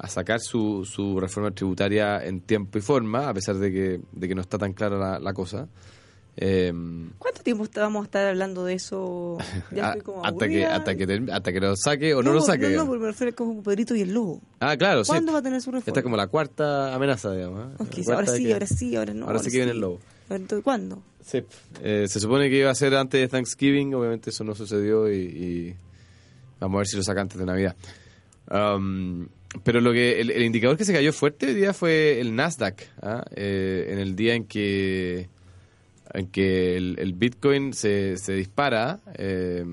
a 0.00 0.08
sacar 0.08 0.38
su, 0.40 0.84
su 0.84 1.18
reforma 1.18 1.50
tributaria 1.50 2.24
en 2.24 2.40
tiempo 2.40 2.78
y 2.78 2.80
forma, 2.80 3.28
a 3.28 3.34
pesar 3.34 3.56
de 3.56 3.72
que, 3.72 4.00
de 4.12 4.28
que 4.28 4.34
no 4.34 4.40
está 4.42 4.56
tan 4.58 4.72
clara 4.72 4.96
la, 4.96 5.18
la 5.18 5.32
cosa. 5.32 5.68
Eh, 6.40 6.72
¿Cuánto 7.18 7.42
tiempo 7.42 7.66
vamos 7.74 8.02
a 8.02 8.04
estar 8.04 8.28
hablando 8.28 8.64
de 8.64 8.74
eso? 8.74 9.38
Ya 9.72 9.86
a- 9.86 9.88
estoy 9.88 10.02
como 10.02 10.24
hasta, 10.24 10.46
que, 10.48 10.64
hasta, 10.64 10.94
que 10.96 11.22
hasta 11.32 11.52
que 11.52 11.60
lo 11.60 11.74
saque 11.76 12.14
o 12.14 12.22
no, 12.22 12.32
lo 12.32 12.40
saque. 12.40 12.68
No, 12.70 12.76
no, 12.84 12.86
porque 12.86 13.00
me 13.00 13.06
refiero 13.08 13.34
como 13.34 13.60
Pedrito 13.62 13.96
y 13.96 14.02
el 14.02 14.14
Lobo. 14.14 14.40
ah, 14.60 14.76
claro, 14.76 15.04
sí. 15.04 15.10
¿Cuándo 15.10 15.32
va 15.32 15.40
a 15.40 15.42
tener 15.42 15.60
su 15.60 15.70
reforma? 15.72 15.84
Esta 15.90 15.98
es 16.00 16.04
como 16.04 16.16
la 16.16 16.28
cuarta 16.28 16.94
amenaza, 16.94 17.32
digamos. 17.32 17.72
¿eh? 17.72 18.02
Ahora 18.12 18.26
sí, 18.28 18.44
que- 18.44 18.52
ahora 18.52 18.66
sí, 18.68 18.94
ahora 18.96 19.14
no. 19.14 19.26
Ahora 19.26 19.38
sí 19.40 19.50
que 19.50 19.56
viene 19.56 19.72
el 19.72 19.80
lobo. 19.80 19.98
Entonces, 20.30 20.62
¿cuándo? 20.62 21.02
Sí. 21.24 21.42
Eh, 21.82 22.06
se 22.08 22.20
supone 22.20 22.48
que 22.48 22.58
iba 22.58 22.70
a 22.70 22.74
ser 22.74 22.94
antes 22.94 23.20
de 23.20 23.26
Thanksgiving, 23.26 23.92
obviamente 23.94 24.30
eso 24.30 24.44
no 24.44 24.54
sucedió 24.54 25.10
y, 25.12 25.16
y 25.16 25.74
vamos 26.60 26.76
a 26.76 26.78
ver 26.78 26.86
si 26.86 26.96
lo 26.96 27.02
saca 27.02 27.20
antes 27.20 27.36
de 27.38 27.46
Navidad. 27.46 27.74
Um, 28.50 29.26
pero 29.64 29.80
lo 29.80 29.92
que 29.92 30.20
el, 30.20 30.30
el 30.30 30.42
indicador 30.42 30.76
que 30.76 30.84
se 30.84 30.92
cayó 30.92 31.12
fuerte 31.12 31.46
hoy 31.46 31.54
día 31.54 31.72
fue 31.72 32.20
el 32.20 32.34
Nasdaq, 32.36 32.80
¿ah? 33.02 33.24
Eh, 33.34 33.88
en 33.90 33.98
el 33.98 34.14
día 34.14 34.34
en 34.34 34.44
que 34.44 35.28
en 36.14 36.28
que 36.28 36.76
el, 36.76 37.12
Bitcoin 37.14 37.72
se, 37.72 38.16
se 38.16 38.32
dispara. 38.32 39.00
eh, 39.14 39.64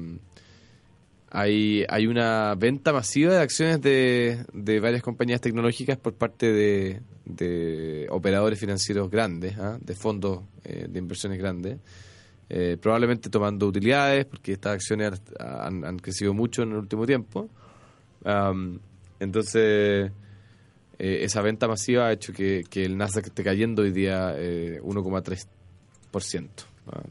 hay, 1.35 1.83
hay 1.89 2.07
una 2.07 2.55
venta 2.55 2.93
masiva 2.93 3.33
de 3.33 3.39
acciones 3.41 3.81
de, 3.81 4.45
de 4.53 4.79
varias 4.79 5.03
compañías 5.03 5.41
tecnológicas 5.41 5.97
por 5.97 6.13
parte 6.13 6.53
de, 6.53 8.07
operadores 8.09 8.57
financieros 8.57 9.11
grandes, 9.11 9.57
¿ah? 9.57 9.77
de 9.81 9.95
fondos 9.95 10.43
eh, 10.63 10.87
de 10.89 10.97
inversiones 10.97 11.37
grandes, 11.37 11.77
eh, 12.47 12.77
probablemente 12.81 13.29
tomando 13.29 13.67
utilidades, 13.67 14.25
porque 14.25 14.53
estas 14.53 14.75
acciones 14.75 15.21
han, 15.37 15.99
crecido 15.99 16.33
mucho 16.33 16.63
en 16.63 16.71
el 16.71 16.77
último 16.77 17.05
tiempo. 17.05 17.49
Am, 18.23 18.79
entonces, 19.19 20.11
eh, 20.97 21.19
esa 21.23 21.41
venta 21.41 21.67
masiva 21.67 22.07
ha 22.07 22.13
hecho 22.13 22.31
que, 22.31 22.63
que 22.69 22.85
el 22.85 22.95
Nasdaq 22.95 23.25
esté 23.25 23.43
cayendo 23.43 23.81
hoy 23.81 23.91
día 23.91 24.33
eh, 24.37 24.79
1,3%, 24.81 25.45
¿ah? 25.45 25.54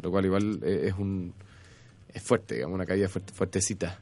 Lo 0.02 0.10
cual 0.10 0.24
igual 0.24 0.60
eh, 0.62 0.82
es 0.88 0.94
un 0.94 1.32
es 2.12 2.22
fuerte, 2.22 2.54
digamos, 2.54 2.76
una 2.76 2.86
caída 2.86 3.08
fuerte, 3.08 3.32
fuertecita. 3.32 3.98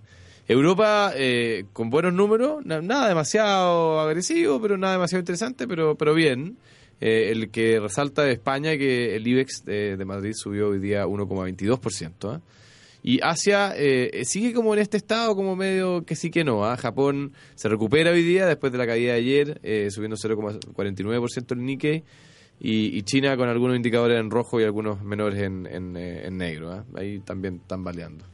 Europa, 0.46 1.12
eh, 1.16 1.64
con 1.72 1.88
buenos 1.88 2.12
números, 2.12 2.64
na- 2.66 2.83
nada 2.83 3.09
demasiado 3.09 4.00
agresivo, 4.00 4.61
pero 4.61 4.76
nada 4.76 4.94
demasiado 4.94 5.20
interesante, 5.20 5.66
pero, 5.66 5.94
pero 5.96 6.14
bien. 6.14 6.57
Eh, 7.00 7.31
el 7.33 7.50
que 7.50 7.81
resalta 7.81 8.22
de 8.22 8.33
España 8.33 8.76
que 8.76 9.16
el 9.16 9.26
IBEX 9.26 9.64
de, 9.64 9.96
de 9.96 10.05
Madrid 10.05 10.33
subió 10.37 10.68
hoy 10.68 10.78
día 10.78 11.05
1,22%. 11.07 12.12
¿ah? 12.35 12.40
Y 13.02 13.18
Asia 13.22 13.72
eh, 13.76 14.22
sigue 14.24 14.52
como 14.52 14.72
en 14.74 14.81
este 14.81 14.98
estado, 14.98 15.35
como 15.35 15.57
medio 15.57 16.05
que 16.05 16.14
sí 16.14 16.31
que 16.31 16.44
no. 16.44 16.64
¿ah? 16.64 16.76
Japón 16.76 17.33
se 17.57 17.68
recupera 17.68 18.12
hoy 18.12 18.22
día 18.22 18.46
después 18.46 18.70
de 18.70 18.78
la 18.78 18.87
caída 18.87 19.14
de 19.14 19.18
ayer, 19.18 19.61
eh, 19.64 19.88
subiendo 19.90 20.16
0,49% 20.16 21.52
el 21.52 21.64
Nikkei. 21.64 22.05
Y, 22.64 22.96
y 22.96 23.03
China 23.03 23.37
con 23.37 23.48
algunos 23.48 23.77
indicadores 23.77 24.20
en 24.20 24.31
rojo 24.31 24.61
y 24.61 24.64
algunos 24.64 25.03
menores 25.03 25.42
en, 25.42 25.66
en, 25.66 25.96
eh, 25.96 26.27
en 26.27 26.37
negro. 26.37 26.70
¿ah? 26.70 26.85
Ahí 26.94 27.18
también 27.18 27.57
están 27.57 27.83
baleando. 27.83 28.25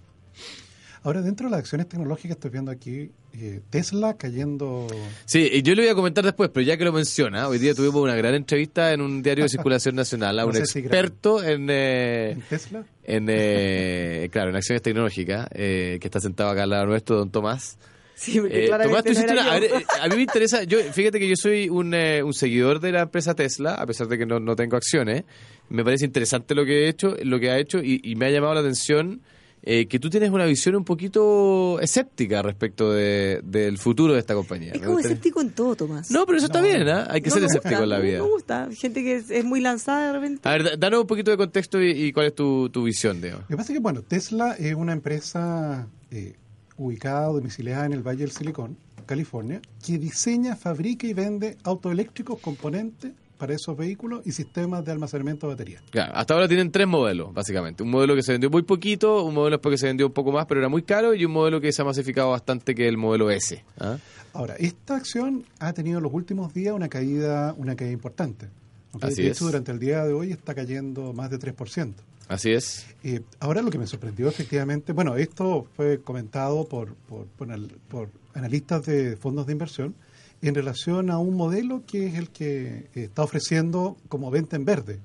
Ahora, 1.03 1.23
dentro 1.23 1.47
de 1.47 1.53
las 1.53 1.61
acciones 1.61 1.89
tecnológicas, 1.89 2.37
estoy 2.37 2.51
viendo 2.51 2.71
aquí 2.71 3.11
eh, 3.33 3.61
Tesla 3.71 4.17
cayendo. 4.17 4.87
Sí, 5.25 5.49
y 5.53 5.63
yo 5.63 5.75
le 5.75 5.83
voy 5.83 5.91
a 5.91 5.95
comentar 5.95 6.25
después, 6.25 6.51
pero 6.53 6.67
ya 6.67 6.77
que 6.77 6.85
lo 6.85 6.93
menciona, 6.93 7.49
hoy 7.49 7.59
día 7.59 7.73
tuvimos 7.75 8.03
una 8.03 8.17
gran 8.17 8.35
entrevista 8.35 8.93
en 8.93 9.01
un 9.01 9.23
diario 9.23 9.45
de 9.45 9.49
circulación 9.49 9.95
nacional 9.95 10.39
a 10.39 10.43
No 10.43 10.49
un 10.49 10.55
si 10.55 10.81
experto 10.81 11.43
en, 11.43 11.69
eh, 11.71 12.33
en 12.33 12.43
Tesla. 12.43 12.85
en 13.05 13.27
eh, 13.31 14.29
claro, 14.33 14.51
en 14.51 14.57
acciones 14.57 14.83
tecnológicas, 14.83 15.49
eh, 15.53 15.99
que 16.01 16.07
está 16.09 16.21
sentado 16.21 16.51
acá 16.51 16.65
al 16.65 16.71
lado 16.71 16.87
nuestro, 16.87 17.17
don 17.17 17.31
Tomás. 17.31 17.79
Sí, 18.19 18.41
porque 18.41 18.65
Eh, 18.65 18.69
Tomás, 18.69 19.05
tú 19.05 19.11
no 19.11 19.13
hiciste 19.13 19.33
era 19.33 19.43
una- 19.43 19.53
a, 19.53 19.61
ver, 19.61 19.65
eh, 19.73 19.87
a 20.03 20.09
mí 20.09 20.17
me 20.17 20.23
interesa, 20.23 20.65
yo, 20.65 20.79
fíjate 20.93 21.21
que 21.21 21.29
yo 21.29 21.37
soy 21.37 21.69
un, 21.69 21.95
eh, 21.95 22.23
un 22.23 22.35
seguidor 22.35 22.81
de 22.81 22.91
la 22.91 23.03
empresa 23.03 23.35
Tesla, 23.35 23.75
a 23.75 23.87
pesar 23.87 24.09
de 24.09 24.19
que 24.19 24.27
no, 24.27 24.41
no 24.41 24.57
tengo 24.57 24.77
acciones. 24.77 25.23
Me 25.69 25.85
parece 25.85 26.05
interesante 26.05 26.55
lo 26.55 26.65
que 26.65 26.85
he 26.85 26.89
hecho, 26.89 27.15
lo 27.23 27.39
que 27.39 27.51
ha 27.51 27.59
hecho, 27.59 27.79
y, 27.79 28.01
y 28.03 28.17
me 28.17 28.27
ha 28.27 28.31
llamado 28.31 28.55
la 28.55 28.61
atención 28.61 29.21
eh, 29.63 29.87
que 29.87 29.99
tú 29.99 30.09
tienes 30.09 30.31
una 30.31 30.47
visión 30.47 30.77
un 30.77 30.85
poquito 30.85 31.79
escéptica 31.81 32.43
respecto 32.43 32.93
de- 32.93 33.41
del 33.43 33.77
futuro 33.79 34.15
de 34.15 34.21
esta 34.21 34.35
compañía. 34.35 34.73
Es 34.73 34.81
Me 34.81 34.87
como 34.87 34.99
escéptico 35.01 35.41
en 35.41 35.51
todo, 35.51 35.75
Tomás. 35.77 36.11
No, 36.11 36.25
pero 36.27 36.39
eso 36.39 36.47
está 36.47 36.61
No, 36.61 36.67
bien, 36.67 36.89
¿ah? 36.89 37.07
Hay 37.11 37.21
que 37.21 37.29
No 37.31 37.35
ser 37.35 37.45
escéptico 37.45 37.71
gusta, 37.71 37.83
en 37.85 37.89
la 37.91 37.99
no 37.99 38.03
vida. 38.05 38.19
Me 38.23 38.29
gusta. 38.29 38.69
Gente 38.73 39.03
que 39.03 39.17
es, 39.17 39.31
es 39.31 39.45
muy 39.45 39.61
lanzada 39.61 40.07
de 40.07 40.13
repente. 40.13 40.49
A 40.49 40.53
ver, 40.53 40.63
da- 40.65 40.77
danos 40.77 41.01
un 41.01 41.07
poquito 41.09 41.31
de 41.33 41.37
contexto 41.37 41.83
y, 41.83 41.91
y 41.91 42.13
cuál 42.13 42.27
es 42.27 42.35
tu, 42.37 42.69
tu 42.71 42.85
visión, 42.85 43.21
Leo. 43.21 43.39
Lo 43.41 43.47
que 43.49 43.57
pasa 43.57 43.73
es 43.73 43.77
que, 43.79 43.83
bueno, 43.83 44.03
Tesla 44.03 44.55
es 44.59 44.75
una 44.75 44.93
empresa 44.93 45.89
eh, 46.13 46.35
ubicada 46.79 47.31
o 47.31 47.35
domiciliada 47.35 47.87
en 47.87 47.93
el 47.93 48.03
Valle 48.03 48.21
del 48.21 48.31
Silicón, 48.31 48.77
California, 49.07 49.61
que 49.85 49.99
diseña, 49.99 50.57
fabrica 50.57 51.07
y 51.07 51.15
vende 51.15 51.57
autos 51.65 51.93
eléctricos, 51.93 52.41
componentes 52.41 53.13
para 53.39 53.55
esos 53.55 53.77
vehículos 53.77 54.23
y 54.27 54.33
sistemas 54.33 54.85
de 54.85 54.93
almacenamiento 54.93 55.47
de 55.47 55.55
baterías. 55.55 55.83
Claro, 55.91 56.13
hasta 56.15 56.35
ahora 56.35 56.49
tienen 56.49 56.71
tres 56.71 56.87
modelos, 56.87 57.33
básicamente. 57.33 57.83
Un 57.83 57.91
modelo 57.91 58.15
que 58.15 58.23
se 58.23 58.33
vendió 58.33 58.51
muy 58.51 58.63
poquito, 58.63 59.25
un 59.25 59.35
modelo 59.35 59.61
que 59.61 59.79
se 59.79 59.87
vendió 59.87 60.07
un 60.07 60.13
poco 60.13 60.33
más, 60.33 60.47
pero 60.47 60.61
era 60.61 60.69
muy 60.69 60.83
caro, 60.83 61.15
y 61.15 61.25
un 61.25 61.33
modelo 61.33 61.61
que 61.61 61.73
se 61.73 61.83
ha 61.83 61.85
masificado 61.85 62.31
bastante, 62.31 62.75
que 62.75 62.85
es 62.85 62.89
el 62.89 62.97
modelo 62.97 63.31
S. 63.31 63.65
¿ah? 63.79 63.97
Ahora, 64.33 64.57
esta 64.59 64.97
acción 64.97 65.45
ha 65.61 65.73
tenido 65.73 65.99
en 65.99 66.05
los 66.05 66.13
últimos 66.13 66.53
días 66.53 66.75
una 66.75 66.89
caída, 66.89 67.55
una 67.57 67.77
caída 67.77 67.93
importante. 67.93 68.49
¿ok? 68.93 69.05
Así 69.05 69.23
de 69.23 69.29
es. 69.29 69.37
hecho, 69.37 69.47
durante 69.47 69.73
el 69.73 69.79
día 69.79 70.05
de 70.05 70.13
hoy 70.13 70.33
está 70.33 70.55
cayendo 70.55 71.13
más 71.13 71.31
de 71.31 71.39
3%. 71.39 71.95
Así 72.29 72.51
es. 72.51 72.87
Eh, 73.03 73.23
ahora 73.41 73.63
lo 73.63 73.71
que 73.71 73.79
me 73.79 73.87
sorprendió 73.87 74.29
efectivamente, 74.29 74.93
bueno, 74.93 75.17
esto 75.17 75.67
fue 75.77 76.01
comentado 76.03 76.67
por, 76.69 76.95
por, 76.95 77.27
por 77.27 77.49
anal- 77.51 77.73
por 77.89 78.11
analistas 78.35 78.85
de 78.87 79.17
fondos 79.17 79.47
de 79.47 79.53
inversión 79.53 79.95
en 80.43 80.55
relación 80.55 81.11
a 81.11 81.19
un 81.19 81.35
modelo 81.37 81.83
que 81.87 82.07
es 82.07 82.15
el 82.15 82.29
que 82.29 82.87
está 82.95 83.23
ofreciendo 83.23 83.97
como 84.09 84.31
venta 84.31 84.57
en 84.57 84.65
verde. 84.65 85.01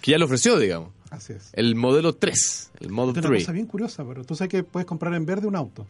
Que 0.00 0.12
ya 0.12 0.18
lo 0.18 0.26
ofreció, 0.26 0.56
digamos. 0.58 0.90
Así 1.10 1.32
es. 1.32 1.50
El 1.54 1.74
modelo 1.74 2.14
3, 2.14 2.70
el 2.80 2.90
Model 2.90 3.16
Es 3.16 3.18
una 3.24 3.28
3. 3.30 3.42
cosa 3.42 3.52
bien 3.52 3.66
curiosa, 3.66 4.04
pero 4.06 4.24
tú 4.24 4.34
sabes 4.36 4.50
que 4.50 4.62
puedes 4.62 4.86
comprar 4.86 5.12
en 5.14 5.24
verde 5.26 5.46
un 5.46 5.56
auto 5.56 5.86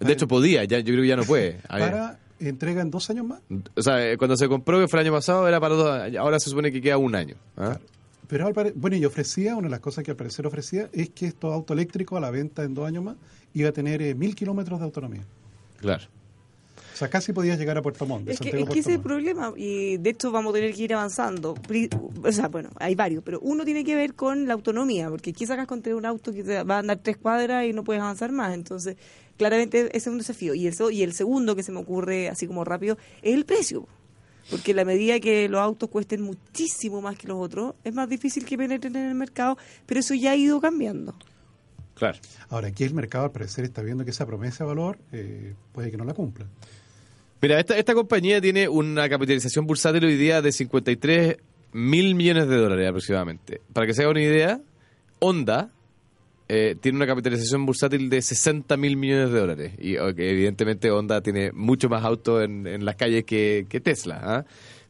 De 0.00 0.12
hecho, 0.12 0.26
podía, 0.26 0.64
ya, 0.64 0.78
yo 0.80 0.86
creo 0.92 1.02
que 1.02 1.08
ya 1.08 1.16
no 1.16 1.24
puede. 1.24 1.52
Para 1.68 2.18
entrega 2.40 2.80
en 2.80 2.90
dos 2.90 3.08
años 3.10 3.26
más. 3.26 3.40
O 3.76 3.82
sea, 3.82 4.10
eh, 4.12 4.16
cuando 4.16 4.34
se 4.36 4.48
compró, 4.48 4.80
que 4.80 4.88
fue 4.88 4.98
el 5.00 5.06
año 5.06 5.14
pasado, 5.14 5.46
era 5.46 5.60
para 5.60 5.74
dos 5.74 5.90
años. 5.90 6.16
Ahora 6.16 6.40
se 6.40 6.48
supone 6.48 6.72
que 6.72 6.80
queda 6.80 6.96
un 6.96 7.14
año. 7.14 7.36
¿ah? 7.58 7.78
Pero 8.30 8.46
al 8.46 8.54
pare- 8.54 8.72
bueno, 8.76 8.96
y 8.96 9.04
ofrecía, 9.04 9.56
una 9.56 9.66
de 9.66 9.70
las 9.72 9.80
cosas 9.80 10.04
que 10.04 10.12
al 10.12 10.16
parecer 10.16 10.46
ofrecía 10.46 10.88
es 10.92 11.10
que 11.10 11.26
estos 11.26 11.52
autos 11.52 11.74
eléctricos 11.74 12.16
a 12.16 12.20
la 12.20 12.30
venta 12.30 12.62
en 12.62 12.74
dos 12.74 12.86
años 12.86 13.02
más 13.04 13.16
iba 13.54 13.68
a 13.68 13.72
tener 13.72 14.00
eh, 14.00 14.14
mil 14.14 14.34
kilómetros 14.36 14.78
de 14.78 14.84
autonomía. 14.84 15.22
Claro. 15.78 16.04
O 16.94 16.96
sea, 17.00 17.08
casi 17.08 17.32
podías 17.32 17.58
llegar 17.58 17.76
a 17.78 17.82
Puerto 17.82 18.04
Montt. 18.06 18.26
de 18.26 18.32
Es 18.32 18.38
que, 18.40 18.48
es 18.50 18.54
que 18.68 18.78
ese 18.80 18.90
es 18.90 18.96
el 18.96 19.00
problema 19.00 19.52
y 19.56 19.96
de 19.96 20.10
hecho 20.10 20.30
vamos 20.30 20.50
a 20.52 20.54
tener 20.54 20.74
que 20.74 20.82
ir 20.82 20.94
avanzando. 20.94 21.54
O 22.22 22.30
sea, 22.32 22.48
bueno, 22.48 22.68
hay 22.76 22.94
varios, 22.94 23.22
pero 23.24 23.40
uno 23.40 23.64
tiene 23.64 23.84
que 23.84 23.96
ver 23.96 24.14
con 24.14 24.46
la 24.46 24.54
autonomía, 24.54 25.08
porque 25.10 25.30
aquí 25.30 25.46
sacas 25.46 25.66
con 25.66 25.80
tener 25.82 25.96
un 25.96 26.04
auto 26.06 26.32
que 26.32 26.44
te 26.44 26.62
va 26.62 26.76
a 26.76 26.78
andar 26.80 26.98
tres 27.02 27.16
cuadras 27.16 27.64
y 27.66 27.72
no 27.72 27.84
puedes 27.84 28.02
avanzar 28.02 28.32
más. 28.32 28.52
Entonces, 28.54 28.96
claramente 29.38 29.86
ese 29.88 29.96
es 29.96 30.06
un 30.08 30.18
desafío. 30.18 30.54
Y 30.54 30.66
el, 30.66 30.74
so- 30.74 30.90
y 30.90 31.02
el 31.02 31.14
segundo 31.14 31.56
que 31.56 31.62
se 31.62 31.72
me 31.72 31.78
ocurre 31.80 32.28
así 32.28 32.46
como 32.46 32.64
rápido 32.64 32.98
es 33.22 33.34
el 33.34 33.44
precio. 33.46 33.86
Porque 34.48 34.72
a 34.72 34.74
la 34.74 34.84
medida 34.84 35.20
que 35.20 35.48
los 35.48 35.60
autos 35.60 35.90
cuesten 35.90 36.22
muchísimo 36.22 37.00
más 37.00 37.16
que 37.16 37.28
los 37.28 37.38
otros, 37.38 37.74
es 37.84 37.94
más 37.94 38.08
difícil 38.08 38.44
que 38.44 38.56
penetren 38.56 38.96
en 38.96 39.08
el 39.08 39.14
mercado, 39.14 39.58
pero 39.86 40.00
eso 40.00 40.14
ya 40.14 40.32
ha 40.32 40.36
ido 40.36 40.60
cambiando. 40.60 41.14
Claro. 41.94 42.18
Ahora, 42.48 42.68
aquí 42.68 42.84
el 42.84 42.94
mercado 42.94 43.24
al 43.24 43.30
parecer 43.30 43.64
está 43.64 43.82
viendo 43.82 44.04
que 44.04 44.10
esa 44.10 44.26
promesa 44.26 44.64
de 44.64 44.68
valor 44.68 44.98
eh, 45.12 45.54
puede 45.72 45.90
que 45.90 45.96
no 45.96 46.04
la 46.04 46.14
cumpla. 46.14 46.46
Mira, 47.42 47.58
esta, 47.58 47.76
esta 47.76 47.94
compañía 47.94 48.40
tiene 48.40 48.68
una 48.68 49.08
capitalización 49.08 49.66
bursátil 49.66 50.04
hoy 50.04 50.16
día 50.16 50.42
de 50.42 50.52
53 50.52 51.36
mil 51.72 52.14
millones 52.14 52.48
de 52.48 52.56
dólares 52.56 52.88
aproximadamente. 52.88 53.60
Para 53.72 53.86
que 53.86 53.94
se 53.94 54.02
haga 54.02 54.10
una 54.10 54.22
idea, 54.22 54.60
Honda 55.18 55.70
eh, 56.52 56.74
tiene 56.80 56.96
una 56.96 57.06
capitalización 57.06 57.64
bursátil 57.64 58.10
de 58.10 58.20
60 58.20 58.76
mil 58.76 58.96
millones 58.96 59.30
de 59.30 59.38
dólares. 59.38 59.72
Y 59.78 59.94
evidentemente 59.94 60.90
Honda 60.90 61.20
tiene 61.20 61.52
mucho 61.52 61.88
más 61.88 62.04
autos 62.04 62.42
en, 62.42 62.66
en 62.66 62.84
las 62.84 62.96
calles 62.96 63.22
que, 63.24 63.66
que 63.68 63.78
Tesla. 63.78 64.20
¿ah? 64.20 64.44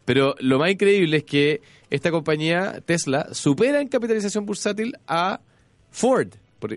Pero 0.06 0.34
lo 0.38 0.58
más 0.58 0.70
increíble 0.70 1.18
es 1.18 1.24
que 1.24 1.60
esta 1.90 2.10
compañía, 2.10 2.80
Tesla, 2.86 3.28
supera 3.32 3.82
en 3.82 3.88
capitalización 3.88 4.46
bursátil 4.46 4.96
a 5.06 5.42
Ford, 5.90 6.28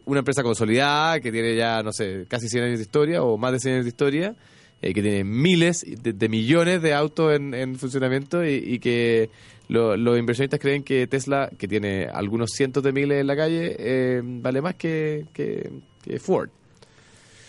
una 0.03 0.19
empresa 0.19 0.43
consolidada 0.43 1.21
que 1.21 1.31
tiene 1.31 1.55
ya, 1.55 1.81
no 1.81 1.93
sé, 1.93 2.25
casi 2.27 2.49
100 2.49 2.63
años 2.65 2.79
de 2.79 2.83
historia 2.83 3.23
o 3.23 3.37
más 3.37 3.53
de 3.53 3.59
100 3.61 3.73
años 3.75 3.85
de 3.85 3.89
historia, 3.89 4.35
eh, 4.81 4.93
que 4.93 5.01
tiene 5.01 5.23
miles 5.23 5.85
de, 5.87 6.11
de 6.11 6.27
millones 6.27 6.81
de 6.81 6.93
autos 6.93 7.33
en, 7.33 7.53
en 7.53 7.77
funcionamiento 7.77 8.45
y, 8.45 8.55
y 8.55 8.79
que 8.79 9.29
lo- 9.73 9.97
los 9.97 10.17
inversionistas 10.19 10.59
creen 10.59 10.83
que 10.83 11.07
Tesla, 11.07 11.49
que 11.57 11.67
tiene 11.67 12.05
algunos 12.05 12.51
cientos 12.51 12.83
de 12.83 12.91
miles 12.91 13.19
en 13.19 13.27
la 13.27 13.35
calle, 13.35 13.75
eh, 13.79 14.21
vale 14.23 14.61
más 14.61 14.75
que, 14.75 15.25
que- 15.33 15.69
que 16.03 16.19
Ford. 16.19 16.49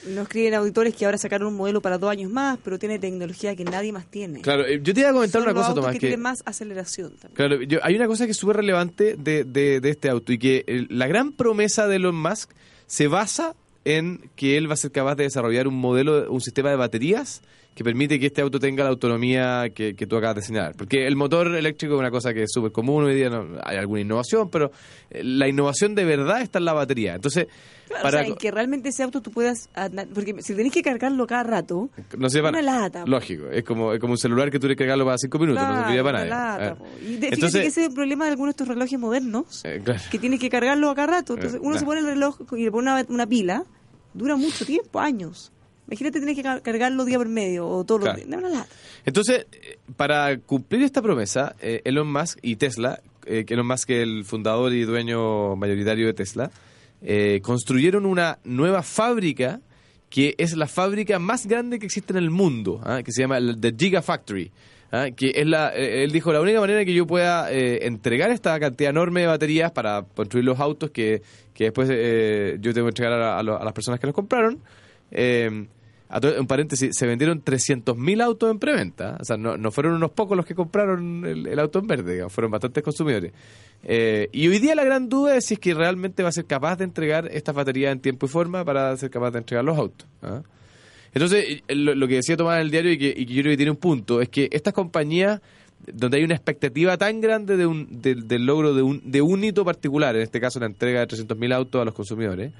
Nos 0.09 0.25
escriben 0.25 0.53
auditores 0.55 0.95
que 0.95 1.07
ahora 1.07 1.17
sacaron 1.17 1.49
un 1.49 1.55
modelo 1.57 1.81
para 1.81 1.97
dos 1.97 2.11
años 2.11 2.31
más, 2.31 2.59
pero 2.63 2.79
tiene 2.79 2.99
tecnología 2.99 3.57
que 3.57 3.65
nadie 3.65 3.91
más 3.91 4.07
tiene. 4.11 4.43
Claro, 4.43 4.67
eh, 4.67 4.81
yo 4.83 4.93
te 4.93 5.01
iba 5.01 5.09
a 5.09 5.13
comentar 5.15 5.41
Son 5.41 5.49
una 5.49 5.53
los 5.55 5.63
cosa, 5.63 5.75
Tomás, 5.75 5.93
que, 5.93 5.99
que 5.99 6.07
tienen 6.09 6.21
más 6.21 6.43
aceleración 6.45 7.11
también. 7.13 7.33
Claro, 7.35 7.63
yo- 7.63 7.79
hay 7.83 7.97
una 7.97 8.07
cosa 8.07 8.27
que 8.27 8.33
es 8.33 8.37
súper 8.37 8.57
relevante 8.57 9.17
de, 9.17 9.45
de- 9.45 9.81
de 9.81 9.91
este 9.91 10.11
auto 10.11 10.33
y 10.33 10.39
que 10.39 10.65
el- 10.67 10.89
la 10.91 11.07
gran 11.07 11.33
promesa 11.33 11.87
de 11.89 11.97
Elon 11.97 12.17
Musk 12.17 12.51
se 12.87 13.09
basa 13.09 13.55
en 13.87 14.31
que 14.37 14.59
él 14.59 14.69
va 14.69 14.75
a 14.75 14.77
ser 14.77 14.93
capaz 14.93 15.15
de 15.15 15.25
desarrollar 15.25 15.67
un 15.69 15.75
modelo, 15.77 16.31
un 16.31 16.41
sistema 16.43 16.69
de 16.71 16.77
baterías 16.77 17.41
que 17.75 17.83
permite 17.83 18.21
que 18.21 18.27
este 18.27 18.41
auto 18.41 18.59
tenga 18.61 18.85
la 18.85 18.91
autonomía 18.91 19.71
que, 19.75 19.95
que 19.97 20.07
tú 20.07 20.17
acabas 20.17 20.37
de 20.37 20.43
señalar. 20.43 20.75
Porque 20.77 21.07
el 21.07 21.17
motor 21.17 21.55
eléctrico 21.55 21.95
es 21.95 22.01
una 22.01 22.11
cosa 22.11 22.33
que 22.33 22.45
es 22.45 22.53
súper 22.53 22.71
común 22.71 23.05
hoy 23.05 23.15
día, 23.17 23.29
no, 23.31 23.59
hay 23.65 23.77
alguna 23.79 24.01
innovación, 24.03 24.49
pero 24.49 24.71
eh, 25.11 25.23
la 25.25 25.49
innovación 25.49 25.95
de 25.97 26.05
verdad 26.05 26.41
está 26.41 26.59
en 26.59 26.65
la 26.67 26.73
batería. 26.73 27.15
Entonces, 27.17 27.47
Claro, 27.89 28.03
para... 28.03 28.19
o 28.21 28.23
sea, 28.23 28.29
en 28.33 28.37
que 28.37 28.51
realmente 28.51 28.89
ese 28.89 29.03
auto 29.03 29.21
tú 29.21 29.31
puedas 29.31 29.69
porque 30.15 30.37
si 30.41 30.55
tenés 30.55 30.73
que 30.73 30.81
cargarlo 30.83 31.27
cada 31.27 31.43
rato, 31.43 31.91
no 32.17 32.31
sirve 32.31 32.45
para 32.51 32.61
una 32.63 32.81
lata. 32.81 33.05
Lógico, 33.07 33.51
es 33.51 33.63
como, 33.63 33.93
es 33.93 34.01
como 34.01 34.13
un 34.15 34.19
celular 34.19 34.51
que 34.51 34.59
tú 34.59 34.69
le 34.69 34.75
cargarlo 34.77 35.05
para 35.05 35.19
cinco 35.19 35.39
minutos, 35.39 35.61
no 35.63 35.69
claro, 35.69 35.81
serviría 35.83 36.03
para 36.03 36.21
una 36.23 36.29
nada. 36.31 36.53
lata, 36.53 36.65
A 36.65 36.69
ver. 36.71 36.79
po. 36.79 36.87
Y 37.03 37.17
de- 37.17 37.29
Entonces- 37.29 37.61
que 37.61 37.67
ese 37.67 37.81
es 37.83 37.89
el 37.89 37.95
problema 37.95 38.25
de 38.25 38.31
algunos 38.31 38.55
de 38.55 38.63
estos 38.63 38.69
relojes 38.69 38.99
modernos, 38.99 39.63
Eh, 39.67 39.81
claro. 39.85 40.01
que 40.11 40.19
tienes 40.19 40.41
que 40.41 40.49
cargarlo 40.49 40.89
a 40.91 40.95
cada 40.95 41.09
rato. 41.09 41.35
Entonces 41.35 41.59
Eh, 41.61 41.63
uno 41.63 41.79
se 41.79 41.85
pone 41.85 42.01
el 42.01 42.07
reloj 42.07 42.39
y 42.57 42.65
le 42.65 42.71
pone 42.71 42.91
una, 42.91 43.05
una 43.09 43.27
pila, 43.27 43.65
dura 44.15 44.37
mucho 44.37 44.65
tiempo, 44.65 44.99
años. 45.01 45.53
Imagínate 45.87 46.19
tienes 46.19 46.37
que 46.37 46.43
car- 46.43 46.63
cargarlo 46.63 47.05
día 47.05 47.19
por 47.19 47.29
medio 47.29 47.69
o 47.69 47.85
todos 47.85 48.03
Claro. 48.03 48.19
los 48.19 48.27
días. 48.27 48.41
Da 48.41 48.47
una 48.49 48.59
lata. 48.59 48.69
Entonces, 49.05 49.47
eh, 49.53 49.79
para 49.97 50.39
cumplir 50.39 50.83
esta 50.83 51.03
promesa, 51.03 51.55
eh, 51.61 51.83
Elon 51.85 52.11
Musk 52.11 52.39
y 52.43 52.57
Tesla, 52.57 53.01
eh, 53.27 53.45
Elon 53.49 53.67
Musk 53.67 53.91
el 53.91 54.25
fundador 54.25 54.73
y 54.73 54.83
dueño 54.85 55.57
mayoritario 55.57 56.07
de 56.07 56.15
Tesla, 56.15 56.51
eh, 57.03 57.41
construyeron 57.43 58.07
una 58.07 58.39
nueva 58.45 58.83
fábrica 58.83 59.61
que 60.09 60.35
es 60.39 60.57
la 60.57 60.67
fábrica 60.69 61.19
más 61.19 61.47
grande 61.47 61.79
que 61.79 61.87
existe 61.87 62.13
en 62.13 62.19
el 62.19 62.31
mundo, 62.31 62.81
¿ah? 62.85 63.03
que 63.03 63.11
se 63.13 63.21
llama 63.23 63.37
el- 63.39 63.61
The 63.61 63.75
Gigafactory. 63.77 64.51
¿ah? 64.93 65.09
que 65.11 65.33
es 65.35 65.45
la, 65.47 65.75
eh, 65.75 66.05
él 66.05 66.13
dijo, 66.13 66.33
la 66.33 66.41
única 66.41 66.61
manera 66.61 66.85
que 66.85 66.95
yo 66.95 67.05
pueda 67.05 67.53
eh, 67.53 67.85
entregar 67.85 68.31
esta 68.31 68.59
cantidad 68.61 68.91
enorme 68.91 69.23
de 69.23 69.27
baterías 69.27 69.73
para 69.73 70.03
construir 70.15 70.45
los 70.45 70.61
autos 70.61 70.91
que, 70.91 71.21
que 71.53 71.65
después 71.65 71.89
eh, 71.93 72.59
yo 72.61 72.73
tengo 72.73 72.87
que 72.87 72.91
entregar 72.91 73.13
a, 73.21 73.35
a 73.37 73.41
a 73.41 73.43
las 73.43 73.73
personas 73.73 73.99
que 73.99 74.07
los 74.07 74.15
compraron, 74.15 74.61
eh, 75.11 75.67
un 76.39 76.47
paréntesis, 76.47 76.97
se 76.97 77.07
vendieron 77.07 77.43
300.000 77.43 78.23
autos 78.23 78.51
en 78.51 78.59
preventa. 78.59 79.17
O 79.21 79.25
sea, 79.25 79.37
no, 79.37 79.57
no 79.57 79.71
fueron 79.71 79.95
unos 79.95 80.11
pocos 80.13 80.37
los 80.37 80.47
que 80.47 80.55
compraron 80.55 81.25
el, 81.25 81.47
el 81.47 81.59
auto 81.59 81.79
en 81.81 81.87
verde, 81.87 82.13
digamos, 82.13 82.33
fueron 82.33 82.51
bastantes 82.51 82.83
consumidores. 82.83 83.33
Eh, 83.83 84.29
y 84.33 84.49
hoy 84.49 84.59
día 84.59 84.75
la 84.75 84.85
gran 84.85 85.09
duda 85.09 85.37
es 85.37 85.47
si 85.47 85.55
es 85.55 85.61
que 85.61 85.75
realmente 85.75 86.23
va 86.23 86.29
a 86.31 86.33
ser 86.33 86.47
capaz 86.47 86.77
de 86.77 86.85
entregar 86.85 87.29
estas 87.33 87.55
baterías 87.55 87.93
en 87.93 88.01
tiempo 88.01 88.27
y 88.27 88.29
forma 88.29 88.65
para 88.65 88.97
ser 88.97 89.11
capaz 89.11 89.33
de 89.33 89.39
entregar 89.39 89.65
los 89.65 89.77
autos. 89.77 90.09
¿ah? 90.23 90.43
Entonces, 91.13 91.63
eh, 91.69 91.75
lo, 91.75 92.09
que 92.09 92.17
decía 92.17 92.37
Tomás 92.37 92.57
en 92.57 92.63
el 92.63 92.71
diario 92.71 92.93
y 92.93 92.99
que, 92.99 93.25
yo 93.25 93.43
creo 93.43 93.53
que 93.53 93.57
tiene 93.57 93.71
un 93.71 93.77
punto, 93.77 94.21
es 94.21 94.29
que 94.29 94.49
estas 94.53 94.73
compañías 94.73 95.41
donde 95.93 96.17
hay 96.17 96.25
una 96.25 96.35
expectativa 96.35 96.97
tan 96.97 97.21
grande 97.21 97.57
de 97.57 97.67
un, 97.67 98.01
del- 98.01 98.47
logro 98.47 98.73
de 98.73 98.83
un, 98.83 99.03
de 99.05 99.21
un 99.21 99.45
hito 99.45 99.65
particular, 99.65 100.17
en 100.17 100.23
este 100.23 100.41
caso 100.41 100.59
la 100.59 100.67
entrega 100.67 101.01
de 101.01 101.09
300.000 101.09 101.53
autos 101.53 101.83
a 101.83 101.85
los 101.85 101.93
consumidores, 101.93 102.53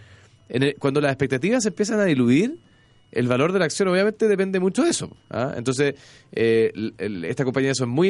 cuando 0.79 1.01
las 1.01 1.11
expectativas 1.11 1.63
se 1.63 1.71
empiezan 1.71 2.01
a 2.01 2.05
diluir, 2.05 2.59
el 3.15 3.29
valor 3.29 3.53
de 3.53 3.59
la 3.59 3.65
acción 3.65 3.89
obviamente 3.89 4.29
depende 4.29 4.61
mucho 4.61 4.83
de 4.85 4.91
eso. 4.91 5.11
¿ah? 5.31 5.55
Entonces, 5.57 5.95
eh, 6.33 6.71
el- 6.75 6.95
el- 6.99 7.25
estas 7.25 7.45
compañías 7.45 7.77
son 7.79 7.89
muy 7.89 8.09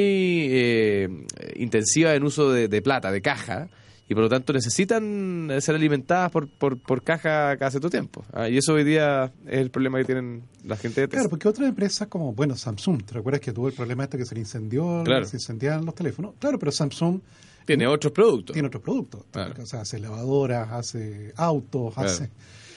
eh, 0.50 1.08
intensivas 1.56 2.16
en 2.16 2.24
uso 2.24 2.50
de, 2.52 2.68
de 2.68 2.82
plata, 2.82 3.12
de 3.12 3.20
caja, 3.22 3.68
y 4.06 4.14
por 4.14 4.24
lo 4.24 4.28
tanto 4.28 4.52
necesitan 4.52 5.48
ser 5.60 5.74
alimentadas 5.74 6.30
por, 6.30 6.46
por, 6.48 6.78
por 6.78 7.02
caja 7.02 7.56
cada 7.56 7.70
cierto 7.70 7.88
tiempo. 7.88 8.22
¿ah? 8.34 8.48
Y 8.50 8.58
eso 8.58 8.74
hoy 8.74 8.84
día 8.84 9.32
es 9.46 9.58
el 9.60 9.70
problema 9.70 9.98
que 9.98 10.04
tienen 10.04 10.42
la 10.64 10.76
gente 10.76 11.00
de 11.00 11.08
Tesla. 11.08 11.20
Claro, 11.20 11.30
porque 11.30 11.48
otras 11.48 11.68
empresas 11.68 12.08
como, 12.08 12.32
bueno, 12.34 12.54
Samsung, 12.54 13.02
¿te 13.04 13.14
recuerdas 13.14 13.40
que 13.40 13.52
tuvo 13.52 13.68
el 13.68 13.74
problema 13.74 14.04
este 14.04 14.18
que 14.18 14.26
se 14.26 14.34
le 14.34 14.42
incendió, 14.42 15.02
Claro. 15.04 15.24
se 15.24 15.36
incendiaban 15.38 15.86
los 15.86 15.94
teléfonos? 15.94 16.34
Claro, 16.38 16.58
pero 16.58 16.70
Samsung 16.70 17.20
Tiene 17.64 17.86
otros 17.86 18.12
productos. 18.12 18.52
tiene 18.52 18.68
otros 18.68 18.82
productos. 18.82 19.22
Claro. 19.30 19.54
O 19.62 19.66
sea, 19.66 19.80
hace 19.80 19.98
lavadoras, 19.98 20.70
hace 20.70 21.32
autos, 21.36 21.94
Claro. 21.94 22.08
hace... 22.10 22.28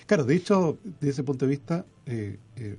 Claro, 0.07 0.23
de 0.23 0.35
hecho, 0.35 0.77
desde 0.83 1.09
ese 1.09 1.23
punto 1.23 1.45
de 1.45 1.49
vista, 1.51 1.85
eh, 2.07 2.37
eh, 2.55 2.77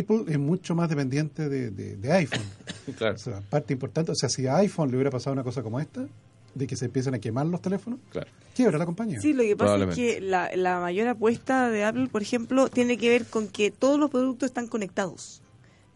Apple 0.00 0.24
es 0.28 0.38
mucho 0.38 0.74
más 0.74 0.88
dependiente 0.88 1.48
de, 1.50 1.70
de- 1.70 1.96
de 1.96 2.12
iPhone. 2.12 2.40
Claro, 2.96 3.16
O 3.16 3.18
sea, 3.18 3.40
parte 3.42 3.72
importante, 3.74 4.12
o 4.12 4.14
sea, 4.14 4.28
si 4.28 4.46
a 4.46 4.56
iPhone 4.56 4.90
le 4.90 4.96
hubiera 4.96 5.10
pasado 5.10 5.32
una 5.34 5.42
cosa 5.42 5.62
como 5.62 5.78
esta, 5.80 6.06
de 6.54 6.66
que 6.66 6.76
se 6.76 6.84
empiezan 6.84 7.14
a 7.14 7.18
quemar 7.18 7.46
los 7.46 7.60
teléfonos, 7.60 7.98
claro. 8.10 8.28
quiebra 8.54 8.78
la 8.78 8.86
compañía. 8.86 9.20
Sí, 9.20 9.32
lo 9.32 9.42
que 9.42 9.56
pasa 9.56 9.82
es 9.84 9.94
que 9.96 10.20
la, 10.20 10.50
la 10.54 10.78
mayor 10.80 11.08
apuesta 11.08 11.68
de 11.70 11.82
Apple, 11.84 12.06
por 12.12 12.22
ejemplo, 12.22 12.68
tiene 12.68 12.96
que 12.96 13.08
ver 13.08 13.26
con 13.26 13.48
que 13.48 13.70
todos 13.72 13.98
los 13.98 14.10
productos 14.10 14.46
están 14.48 14.68
conectados. 14.68 15.42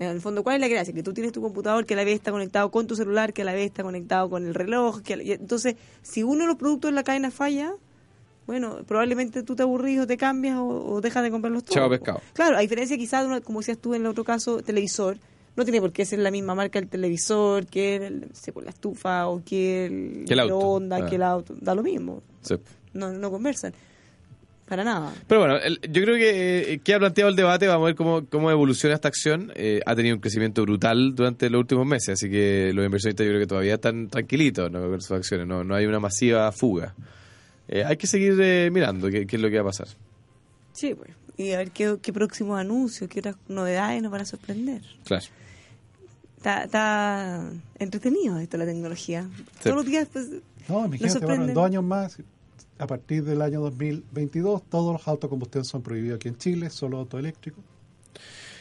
En 0.01 0.09
el 0.09 0.21
fondo, 0.21 0.43
¿cuál 0.43 0.57
es 0.57 0.61
la 0.61 0.69
gracia? 0.69 0.93
Que 0.95 1.03
tú 1.03 1.13
tienes 1.13 1.33
tu 1.33 1.41
computador 1.43 1.85
que 1.87 1.95
a 1.95 1.97
la 1.97 2.05
vez 2.05 2.15
está 2.15 2.31
conectado 2.33 2.71
con 2.71 2.87
tu 2.87 2.97
celular, 2.97 3.33
que 3.33 3.43
a 3.43 3.45
la 3.45 3.53
vez 3.53 3.67
está 3.67 3.83
conectado 3.83 4.29
con 4.31 4.47
el 4.47 4.55
reloj. 4.55 5.03
Que 5.03 5.17
la- 5.17 5.23
entonces, 5.35 5.77
si 6.03 6.23
uno 6.23 6.41
de 6.43 6.47
los 6.47 6.57
productos 6.57 6.89
en 6.89 6.95
la 6.97 7.05
cadena 7.05 7.31
falla, 7.31 7.73
bueno, 8.49 8.79
probablemente 8.87 9.43
tú 9.45 9.55
te 9.55 9.63
aburrís 9.63 10.01
o 10.01 10.07
te 10.07 10.17
cambias 10.17 10.57
o, 10.57 10.67
o 10.95 11.01
dejas 11.01 11.23
de 11.23 11.31
comprarlos 11.31 11.63
todos. 11.65 11.75
Chao, 11.77 11.89
pescado. 11.89 12.21
Claro, 12.33 12.57
a 12.57 12.61
diferencia 12.61 12.97
quizás 12.97 13.21
de, 13.23 13.29
una, 13.29 13.41
como 13.43 13.61
decías 13.61 13.79
tú 13.79 13.95
en 13.95 14.01
el 14.01 14.07
otro 14.09 14.25
caso, 14.25 14.61
televisor. 14.63 15.19
No 15.55 15.65
tiene 15.65 15.81
por 15.81 15.93
qué 15.93 16.05
ser 16.05 16.21
la 16.21 16.31
misma 16.31 16.55
marca 16.55 16.79
el 16.79 16.89
televisor 16.89 17.67
que 17.67 17.97
el, 17.97 18.29
sé, 18.33 18.53
pues, 18.53 18.65
la 18.65 18.71
estufa 18.71 19.27
o 19.29 19.43
que 19.45 19.87
el, 19.87 20.25
Que 20.27 20.33
el 20.35 20.41
auto. 20.41 20.81
Ah. 20.93 21.07
que 21.07 21.17
el 21.17 21.23
auto. 21.23 21.55
Da 21.61 21.75
lo 21.75 21.83
mismo 21.83 22.23
Sí. 22.43 22.55
no, 22.95 23.13
no 23.13 23.31
conversan. 23.31 23.73
Para 24.69 24.85
nada. 24.85 25.13
Pero 25.27 25.41
bueno, 25.41 25.57
el- 25.57 25.81
yo 25.91 26.03
creo 26.03 26.17
que, 26.17 26.73
eh, 26.75 26.79
que 26.79 26.95
ha 26.95 26.99
planteado 26.99 27.31
el 27.31 27.37
debate, 27.37 27.67
vamos 27.67 27.85
a 27.85 27.87
ver 27.87 27.95
cómo, 27.97 28.27
cómo 28.27 28.51
evoluciona 28.51 28.95
esta 28.95 29.09
acción. 29.09 29.51
Eh, 29.57 29.81
ha 29.87 29.97
tenido 29.97 30.15
un 30.15 30.21
crecimiento 30.21 30.63
brutal 30.63 31.15
durante 31.15 31.49
los 31.51 31.59
últimos 31.61 31.87
meses, 31.87 32.11
así 32.11 32.31
que 32.31 32.71
los 32.75 32.85
inversionistas 32.85 33.25
yo 33.27 33.31
creo 33.33 33.41
que 33.41 33.47
todavía 33.47 33.75
están 33.75 34.09
tranquilitos 34.09 34.71
¿no? 34.71 34.81
con 34.81 35.01
sus 35.01 35.11
acciones, 35.13 35.47
no, 35.47 35.65
no 35.65 35.75
hay 35.75 35.87
una 35.87 36.01
masiva 36.01 36.53
fuga. 36.53 36.95
Eh, 37.69 37.85
hay 37.85 37.97
que 37.97 38.07
seguir 38.07 38.39
eh, 38.41 38.71
mirando 38.73 39.11
qué, 39.11 39.27
qué 39.27 39.37
es 39.37 39.43
lo 39.43 39.51
que 39.51 39.57
va 39.57 39.63
a 39.63 39.67
pasar. 39.67 39.89
Sí, 40.73 40.95
pues. 40.95 41.11
Y 41.37 41.53
a 41.53 41.59
ver 41.59 41.71
qué, 41.71 41.99
qué 42.03 42.13
próximos 42.13 42.59
anuncios, 42.59 43.09
qué 43.09 43.21
otras 43.21 43.37
novedades 43.47 44.03
nos 44.03 44.11
van 44.11 44.23
a 44.23 44.25
sorprender. 44.25 44.83
Claro. 45.05 45.25
Está, 46.37 46.65
está 46.65 47.51
entretenido 47.79 48.39
esto 48.39 48.57
la 48.57 48.67
tecnología. 48.67 49.29
Todos 49.63 49.77
los 49.77 49.87
días, 49.87 50.09
pues. 50.13 50.31
No, 50.69 50.87
imagínate, 50.87 51.25
bueno, 51.25 51.45
en 51.45 51.55
dos 51.55 51.65
años 51.65 51.85
más, 51.85 52.19
a 52.79 52.87
partir 52.87 53.25
del 53.25 53.43
año 53.43 53.61
2022, 53.61 54.63
todos 54.69 54.93
los 54.93 55.09
autocombustión 55.09 55.65
son 55.65 55.83
prohibidos 55.83 56.17
aquí 56.17 56.29
en 56.29 56.39
Chile, 56.39 56.71
solo 56.71 56.99
autoeléctricos. 56.99 57.65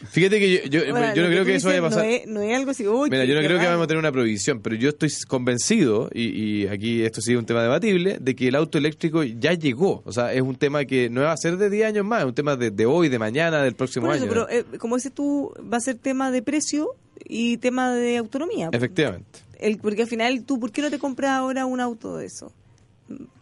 Fíjate 0.10 0.40
que 0.40 0.70
yo, 0.70 0.80
yo, 0.84 0.96
Ahora, 0.96 1.14
yo 1.16 1.24
no 1.24 1.30
creo 1.30 1.46
que 1.46 1.56
eso 1.56 1.68
vaya 1.68 1.80
a 1.80 1.84
pasar. 1.84 2.04
No 2.06 2.10
es, 2.10 2.28
no 2.28 2.42
es 2.42 2.56
algo 2.56 2.72
así. 2.72 2.88
uy, 2.88 3.10
Mira, 3.10 3.26
yo 3.26 3.34
no 3.36 3.42
creo 3.42 3.60
que 3.60 3.66
vamos 3.66 3.84
a 3.84 3.88
tener 3.88 4.00
una 4.00 4.12
prohibición, 4.12 4.62
pero 4.62 4.76
yo 4.76 4.90
estoy 4.90 5.12
convencido, 5.28 6.10
y, 6.14 6.24
y 6.64 6.68
aquí 6.68 7.04
esto 7.04 7.20
es 7.20 7.28
un 7.30 7.46
tema 7.46 7.62
debatible, 7.64 8.18
de 8.20 8.36
que 8.36 8.48
el 8.48 8.56
auto 8.56 8.78
eléctrico 8.78 9.24
ya 9.24 9.54
llegó. 9.54 10.04
O 10.06 10.12
sea, 10.12 10.34
es 10.34 10.42
un 10.42 10.56
tema 10.56 10.86
que 10.86 11.10
no 11.10 11.22
va 11.22 11.32
a 11.32 11.38
ser 11.38 11.58
de 11.58 11.70
10 11.70 11.88
años 11.88 12.06
más, 12.06 12.20
es 12.22 12.26
un 12.28 12.34
tema 12.36 12.56
de, 12.56 12.70
de 12.72 12.86
hoy, 12.86 13.10
de 13.10 13.18
mañana, 13.20 13.62
del 13.64 13.74
próximo 13.76 14.06
Por 14.08 14.16
eso, 14.16 14.26
año. 14.26 14.32
pero 14.32 14.50
eh, 14.50 14.64
como 14.78 14.96
dices 14.96 15.12
tú, 15.14 15.54
va 15.72 15.78
a 15.78 15.82
ser 15.82 15.96
tema 15.96 16.30
de 16.32 16.42
precio 16.42 16.90
y 17.26 17.58
tema 17.58 17.92
de 17.94 18.18
autonomía. 18.18 18.70
Efectivamente, 18.72 19.40
El, 19.60 19.78
porque 19.80 20.04
al 20.04 20.08
final, 20.08 20.44
tú, 20.44 20.60
¿por 20.60 20.72
qué 20.72 20.82
no 20.82 20.90
te 20.92 21.00
compras 21.00 21.32
ahora 21.32 21.66
un 21.66 21.80
auto 21.80 22.18
de 22.18 22.28
eso? 22.28 22.52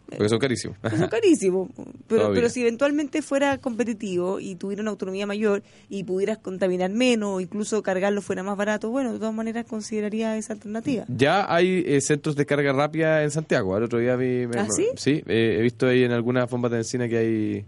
Porque 0.07 0.29
son 0.29 0.39
carísimos. 0.39 0.77
Eso 0.83 1.03
es 1.03 1.09
carísimo. 1.09 1.69
Pero, 2.07 2.21
Todavía. 2.21 2.35
pero 2.35 2.49
si 2.49 2.61
eventualmente 2.61 3.21
fuera 3.21 3.57
competitivo 3.57 4.39
y 4.39 4.55
tuviera 4.55 4.81
una 4.81 4.91
autonomía 4.91 5.25
mayor 5.25 5.63
y 5.89 6.03
pudieras 6.03 6.37
contaminar 6.37 6.91
menos 6.91 7.29
o 7.35 7.39
incluso 7.41 7.81
cargarlo 7.83 8.21
fuera 8.21 8.43
más 8.43 8.55
barato, 8.57 8.89
bueno, 8.89 9.13
de 9.13 9.19
todas 9.19 9.33
maneras 9.33 9.65
consideraría 9.67 10.37
esa 10.37 10.53
alternativa. 10.53 11.05
Ya 11.07 11.51
hay 11.53 11.83
eh, 11.85 11.99
centros 12.01 12.35
de 12.35 12.45
carga 12.45 12.71
rápida 12.73 13.23
en 13.23 13.31
Santiago. 13.31 13.75
El 13.77 13.83
otro 13.83 13.99
día 13.99 14.15
vi. 14.15 14.47
me- 14.47 14.59
¿Ah, 14.59 14.67
sí? 14.97 15.23
eh, 15.27 15.57
he 15.59 15.61
visto 15.61 15.87
ahí 15.87 16.03
en 16.03 16.11
algunas 16.11 16.49
bombas 16.49 16.71
de 16.71 16.77
encina 16.77 17.07
que 17.07 17.17
hay 17.17 17.65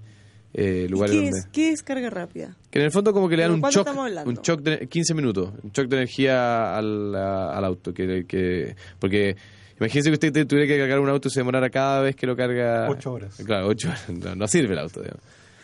eh, 0.54 0.86
¿Y 0.86 0.88
lugares 0.88 1.12
¿Qué, 1.16 1.22
donde. 1.24 1.40
es, 1.40 1.46
¿Qué 1.52 1.72
es 1.72 1.84
carga 1.84 2.10
rápida? 2.10 2.56
Que 2.72 2.80
en 2.80 2.86
el 2.86 2.92
fondo 2.92 3.14
como 3.14 3.28
que 3.30 3.36
le 3.38 3.44
dan 3.44 3.62
¿Pero 3.62 3.68
un 3.68 3.72
shock, 3.72 4.26
un 4.28 4.36
shock 4.36 4.62
de 4.62 4.88
15 4.88 5.14
minutos, 5.14 5.52
un 5.64 5.72
shock 5.72 5.88
de 5.88 5.96
energía 5.98 6.76
al, 6.78 7.14
a- 7.16 7.58
al 7.58 7.66
auto, 7.66 7.94
que, 7.94 8.26
que 8.28 8.76
porque 9.00 9.36
imagínese 9.80 10.10
que 10.10 10.14
usted 10.14 10.32
te- 10.34 10.46
tuviera 10.46 10.68
que 10.68 10.80
cargar 10.80 11.00
un 11.00 11.10
auto 11.10 11.28
y 11.28 11.32
se 11.32 11.40
demorara 11.40 11.70
cada 11.70 12.02
vez 12.02 12.16
que 12.16 12.26
lo 12.28 12.36
carga 12.36 12.88
Ocho 12.90 13.14
horas. 13.14 13.36
Claro, 13.44 13.68
ocho 13.68 13.90
horas, 13.90 14.10
no, 14.10 14.36
no 14.36 14.48
sirve 14.48 14.74
el 14.74 14.80
auto. 14.80 15.02
digamos. 15.02 15.22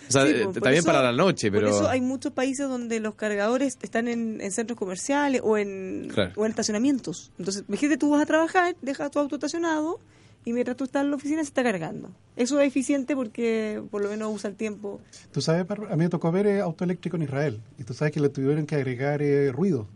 O 0.08 0.12
sea, 0.12 0.26
Sí, 0.26 0.32
eh, 0.34 0.42
pues, 0.44 0.54
también 0.56 0.76
eso- 0.80 0.86
para 0.86 1.02
la 1.02 1.12
noche, 1.14 1.50
pero 1.52 1.68
Por 1.70 1.76
eso 1.80 1.90
hay 1.90 2.02
muchos 2.02 2.34
países 2.34 2.68
donde 2.68 3.00
los 3.00 3.16
cargadores 3.16 3.78
están 3.82 4.08
en, 4.08 4.42
en 4.42 4.52
centros 4.52 4.78
comerciales 4.78 5.42
o 5.44 5.58
en, 5.58 6.10
Claro. 6.14 6.32
o 6.36 6.46
en 6.46 6.50
estacionamientos. 6.52 7.32
Entonces, 7.40 7.64
imagínate, 7.68 7.98
tú 7.98 8.10
vas 8.12 8.22
a 8.22 8.26
trabajar, 8.26 8.76
dejas 8.82 9.10
tu 9.12 9.20
auto 9.20 9.36
estacionado 9.36 10.00
y 10.46 10.52
mientras 10.52 10.76
tú 10.76 10.84
estás 10.84 11.04
en 11.06 11.10
la 11.10 11.16
oficina 11.16 11.42
se 11.42 11.48
está 11.48 11.64
cargando. 11.64 12.12
Eso 12.36 12.60
es 12.60 12.68
eficiente 12.68 13.16
porque 13.16 13.82
por 13.90 14.04
lo 14.04 14.10
menos 14.10 14.30
usa 14.36 14.50
el 14.50 14.58
tiempo. 14.58 15.00
Tú 15.32 15.42
sabes, 15.42 15.66
a 15.72 15.96
mí 15.96 16.04
me 16.04 16.10
tocó 16.10 16.32
ver 16.34 16.48
eh, 16.48 16.60
auto 16.60 16.84
eléctrico 16.84 17.16
en 17.16 17.24
Israel, 17.24 17.62
y 17.80 17.84
tú 17.86 17.94
sabes 17.94 18.14
que 18.14 18.20
le 18.20 18.28
tuvieron 18.28 18.66
que 18.66 18.76
agregar 18.76 19.22
eh, 19.22 19.54
ruido, 19.54 19.88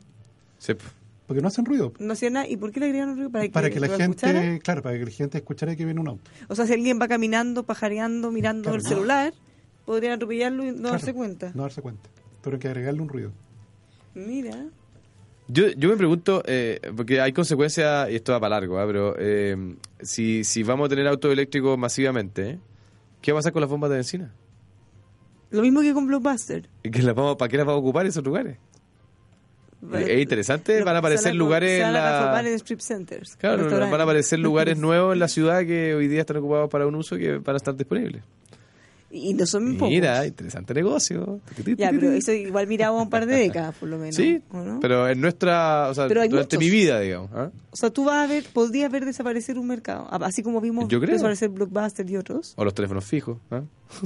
Sí. 0.57 0.74
Porque 1.28 1.41
no 1.41 1.49
hacen 1.49 1.65
ruido. 1.65 1.93
No 1.99 2.13
hacía 2.13 2.30
nada. 2.30 2.47
¿Y 2.47 2.57
por 2.57 2.71
qué 2.71 2.80
le 2.80 2.88
agregaron 2.88 3.15
ruido? 3.15 3.30
Para 3.30 3.43
que, 3.45 3.51
Para 3.51 3.69
que 3.69 3.80
la 3.80 3.88
gente, 3.89 4.03
escuchara. 4.03 4.59
claro, 4.59 4.82
para 4.82 4.97
que 4.97 5.05
la 5.05 5.11
gente 5.11 5.38
escuchara 5.38 5.75
que 5.75 5.86
viene 5.86 5.99
un 5.99 6.07
auto. 6.07 6.32
O 6.47 6.55
sea, 6.55 6.65
si 6.65 6.73
alguien 6.73 6.99
va 7.01 7.07
caminando, 7.07 7.63
pajareando, 7.63 8.32
mirando 8.32 8.63
Claro, 8.63 8.78
el 8.78 8.84
no. 8.84 8.89
celular, 8.89 9.34
podrían 9.86 10.13
atropellarlo 10.13 10.63
y 10.63 10.67
no 10.71 10.73
Claro, 10.78 10.91
darse 10.91 11.13
cuenta. 11.13 11.51
No 11.53 11.63
darse 11.63 11.82
cuenta. 11.82 12.09
Pero 12.41 12.55
hay 12.55 12.59
que 12.61 12.67
agregarle 12.69 13.01
un 13.01 13.09
ruido. 13.09 13.32
Mira. 14.15 14.65
Yo, 15.49 15.67
yo 15.78 15.89
me 15.89 15.95
pregunto, 15.97 16.43
eh, 16.45 16.80
porque 16.95 17.21
hay 17.21 17.32
consecuencias, 17.32 18.09
y 18.11 18.15
esto 18.15 18.32
va 18.34 18.39
para 18.39 18.55
largo, 18.59 18.80
¿ah? 18.80 18.86
pero 18.86 19.15
eh, 19.17 19.75
si, 20.01 20.43
si 20.43 20.63
vamos 20.63 20.88
a 20.88 20.89
tener 20.89 21.07
autos 21.07 21.32
eléctricos 21.32 21.78
masivamente, 21.78 22.49
¿eh? 22.49 22.59
¿qué 23.21 23.32
va 23.32 23.38
a 23.38 23.39
pasar 23.39 23.53
con 23.53 23.61
las 23.61 23.69
bombas 23.69 23.89
de 23.89 23.95
benzina? 23.97 24.34
Lo 25.49 25.61
mismo 25.61 25.80
que 25.82 25.93
con 25.93 26.05
Blockbuster. 26.07 26.67
¿Y 26.84 26.91
que 26.91 27.01
las 27.01 27.15
vamos, 27.15 27.38
¿Para 27.38 27.47
qué 27.49 27.55
las 27.57 27.65
vamos 27.65 27.80
a 27.80 27.82
ocupar 27.82 28.05
esos 28.05 28.23
lugares? 28.25 28.57
Vale. 29.89 30.13
Es 30.15 30.21
interesante, 30.21 30.83
van 30.83 30.95
a 30.95 30.99
aparecer 30.99 31.23
se 31.23 31.29
van 31.29 31.35
a- 31.35 31.38
lugares 31.39 31.77
se 31.77 31.83
van 31.83 31.95
a 31.95 31.99
transformar 32.01 32.43
la... 32.43 32.49
en 32.49 32.55
strip 32.59 32.79
centers. 32.81 33.35
Claro, 33.38 33.69
van 33.89 33.99
a 33.99 34.03
aparecer 34.03 34.39
lugares 34.39 34.77
nuevos 34.79 35.13
en 35.13 35.19
la 35.19 35.27
ciudad 35.27 35.65
que 35.65 35.95
hoy 35.95 36.07
día 36.07 36.21
están 36.21 36.38
ocupados 36.38 36.69
para 36.69 36.85
un 36.88 36.95
uso 36.95 37.15
que 37.17 37.38
van 37.38 37.55
a 37.55 37.57
estar 37.57 37.75
disponibles. 37.75 38.21
Y 39.09 39.33
no 39.35 39.45
son 39.45 39.75
pocos. 39.75 39.89
Mira, 39.89 40.25
interesante 40.27 40.73
negocio. 40.73 41.39
Ya, 41.77 41.91
pero 41.91 42.11
eso 42.11 42.33
igual 42.33 42.67
miraba 42.67 43.01
un 43.01 43.09
par 43.09 43.25
de 43.25 43.38
décadas, 43.38 43.73
por 43.75 43.88
lo 43.88 43.97
menos. 43.97 44.15
Sí, 44.15 44.41
pero 44.81 45.07
en 45.07 45.21
nuestra, 45.21 45.88
o 45.89 45.93
sea, 45.93 46.09
durante 46.09 46.35
muchos. 46.35 46.59
mi 46.59 46.69
vida, 46.69 46.99
digamos. 46.99 47.29
¿ah? 47.33 47.49
O 47.71 47.75
sea, 47.77 47.89
tú 47.89 48.03
vas 48.03 48.25
a 48.25 48.27
ver, 48.27 48.43
podrías 48.51 48.91
ver 48.91 49.05
desaparecer 49.05 49.57
un 49.57 49.65
mercado. 49.67 50.09
Así 50.11 50.43
como 50.43 50.59
vimos 50.59 50.89
Yo 50.89 50.99
creo. 50.99 51.13
desaparecer 51.13 51.47
Blockbuster 51.47 52.09
y 52.09 52.17
otros. 52.17 52.53
O 52.57 52.65
los 52.65 52.73
teléfonos 52.73 53.05
fijos. 53.05 53.38
¿ah? 53.49 53.61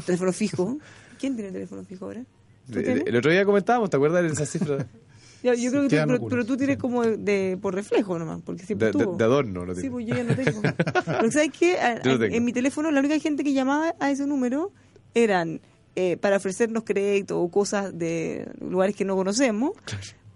Teléfono 0.06 0.32
fijo. 0.34 0.78
¿Quién 1.20 1.36
tiene 1.36 1.52
teléfono 1.52 1.84
fijo 1.84 2.06
ahora? 2.06 2.24
El 2.72 3.16
otro 3.16 3.32
día 3.32 3.44
comentábamos, 3.44 3.90
¿te 3.90 3.98
acuerdas 3.98 4.22
de 4.22 4.30
esa 4.30 4.46
cifra? 4.46 4.86
Ya, 5.44 5.54
yo 5.56 5.72
creo 5.72 5.84
que 5.88 5.90
tú, 5.90 6.04
pero, 6.08 6.28
pero 6.30 6.46
tú 6.46 6.58
tienes 6.58 6.76
sí. 6.76 6.80
como 6.82 7.04
de, 7.04 7.18
de- 7.18 7.58
por 7.62 7.74
reflejo 7.76 8.18
nomás, 8.20 8.42
porque 8.46 8.64
siempre 8.66 8.92
De, 8.92 8.98
de- 8.98 9.04
tuvo. 9.06 9.18
de 9.18 9.24
adorno 9.24 9.66
lo 9.66 9.74
Sí, 9.76 9.82
tiene. 9.82 9.94
pues 9.94 10.06
yo 10.08 10.16
ya 10.16 10.24
no 10.24 10.36
tengo. 10.36 10.62
Porque 11.06 11.32
¿sabes 11.32 11.52
qué? 11.58 11.80
A- 11.80 12.00
tengo. 12.00 12.24
En 12.24 12.46
mi 12.46 12.54
teléfono 12.54 12.92
la 12.92 13.00
única 13.00 13.18
gente 13.20 13.44
que 13.44 13.54
llamaba 13.54 13.96
a 14.00 14.12
ese 14.12 14.28
número 14.28 14.72
eran 15.14 15.62
eh, 15.96 16.18
para 16.18 16.38
ofrecernos 16.38 16.84
crédito 16.84 17.40
o 17.42 17.50
cosas 17.52 17.98
de 17.98 18.50
lugares 18.62 18.96
que 18.96 19.04
no 19.04 19.16
conocemos 19.16 19.72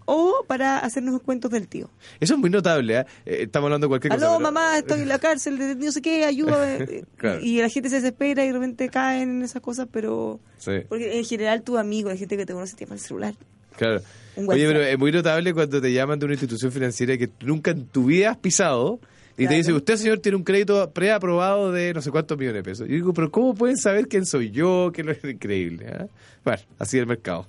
o 0.08 0.44
para 0.46 0.78
hacernos 0.78 1.20
cuentos 1.22 1.50
del 1.50 1.66
tío. 1.66 1.90
Eso 2.20 2.34
es 2.34 2.40
muy 2.40 2.50
notable, 2.50 2.98
¿ah? 2.98 3.06
Eh, 3.24 3.38
Estamos 3.42 3.66
hablando 3.66 3.86
de 3.86 3.88
cualquier 3.88 4.12
cosa. 4.12 4.26
Aló, 4.26 4.36
pero- 4.38 4.52
mamá, 4.52 4.78
estoy 4.78 5.00
en 5.00 5.08
la 5.08 5.18
cárcel, 5.20 5.58
de 5.58 5.74
no 5.74 5.90
sé 5.92 6.00
qué, 6.02 6.24
ayúdame. 6.24 7.04
Claro. 7.16 7.40
Y 7.40 7.60
la 7.60 7.68
gente 7.68 7.88
se 7.88 7.96
desespera 7.96 8.44
y 8.44 8.48
de 8.48 8.52
repente 8.52 8.88
caen 8.88 9.30
en 9.30 9.42
esas 9.42 9.62
cosas, 9.62 9.88
pero... 9.90 10.38
Sí, 10.58 10.72
Porque 10.88 11.18
en 11.18 11.24
general 11.24 11.62
tu 11.62 11.76
amigo, 11.78 12.08
la 12.08 12.16
gente 12.16 12.36
que 12.36 12.44
te 12.46 12.52
conoce, 12.52 12.76
te 12.76 12.84
llama 12.84 12.94
el 12.94 13.00
celular. 13.00 13.34
claro. 13.76 14.00
Un 14.36 14.50
Oye, 14.50 14.66
pero 14.66 14.82
es 14.82 14.98
muy 14.98 15.10
notable 15.12 15.52
cuando 15.54 15.80
te 15.80 15.92
llaman 15.92 16.18
de 16.18 16.26
una 16.26 16.34
institución 16.34 16.70
financiera 16.72 17.16
que 17.16 17.28
nunca 17.40 17.70
en 17.70 17.86
tu 17.86 18.04
vida 18.06 18.30
has 18.30 18.36
pisado 18.36 19.00
y 19.38 19.42
Claro. 19.42 19.50
te 19.50 19.56
dice, 19.56 19.72
usted, 19.72 19.96
señor, 19.96 20.18
tiene 20.20 20.36
un 20.36 20.44
crédito 20.44 20.90
preaprobado 20.90 21.70
de 21.72 21.92
no 21.94 22.00
sé 22.02 22.10
cuántos 22.10 22.38
millones 22.38 22.62
de 22.62 22.70
pesos. 22.70 22.88
Y 22.88 22.92
digo, 22.92 23.12
pero 23.12 23.30
¿cómo 23.30 23.54
pueden 23.54 23.76
saber 23.76 24.08
quién 24.08 24.24
soy 24.26 24.50
yo? 24.50 24.90
Que 24.94 25.02
no 25.02 25.12
es 25.12 25.22
increíble. 25.24 25.86
¿ah? 25.90 26.06
Bueno, 26.44 26.62
así 26.78 26.96
es 26.96 27.02
el 27.02 27.06
mercado. 27.06 27.46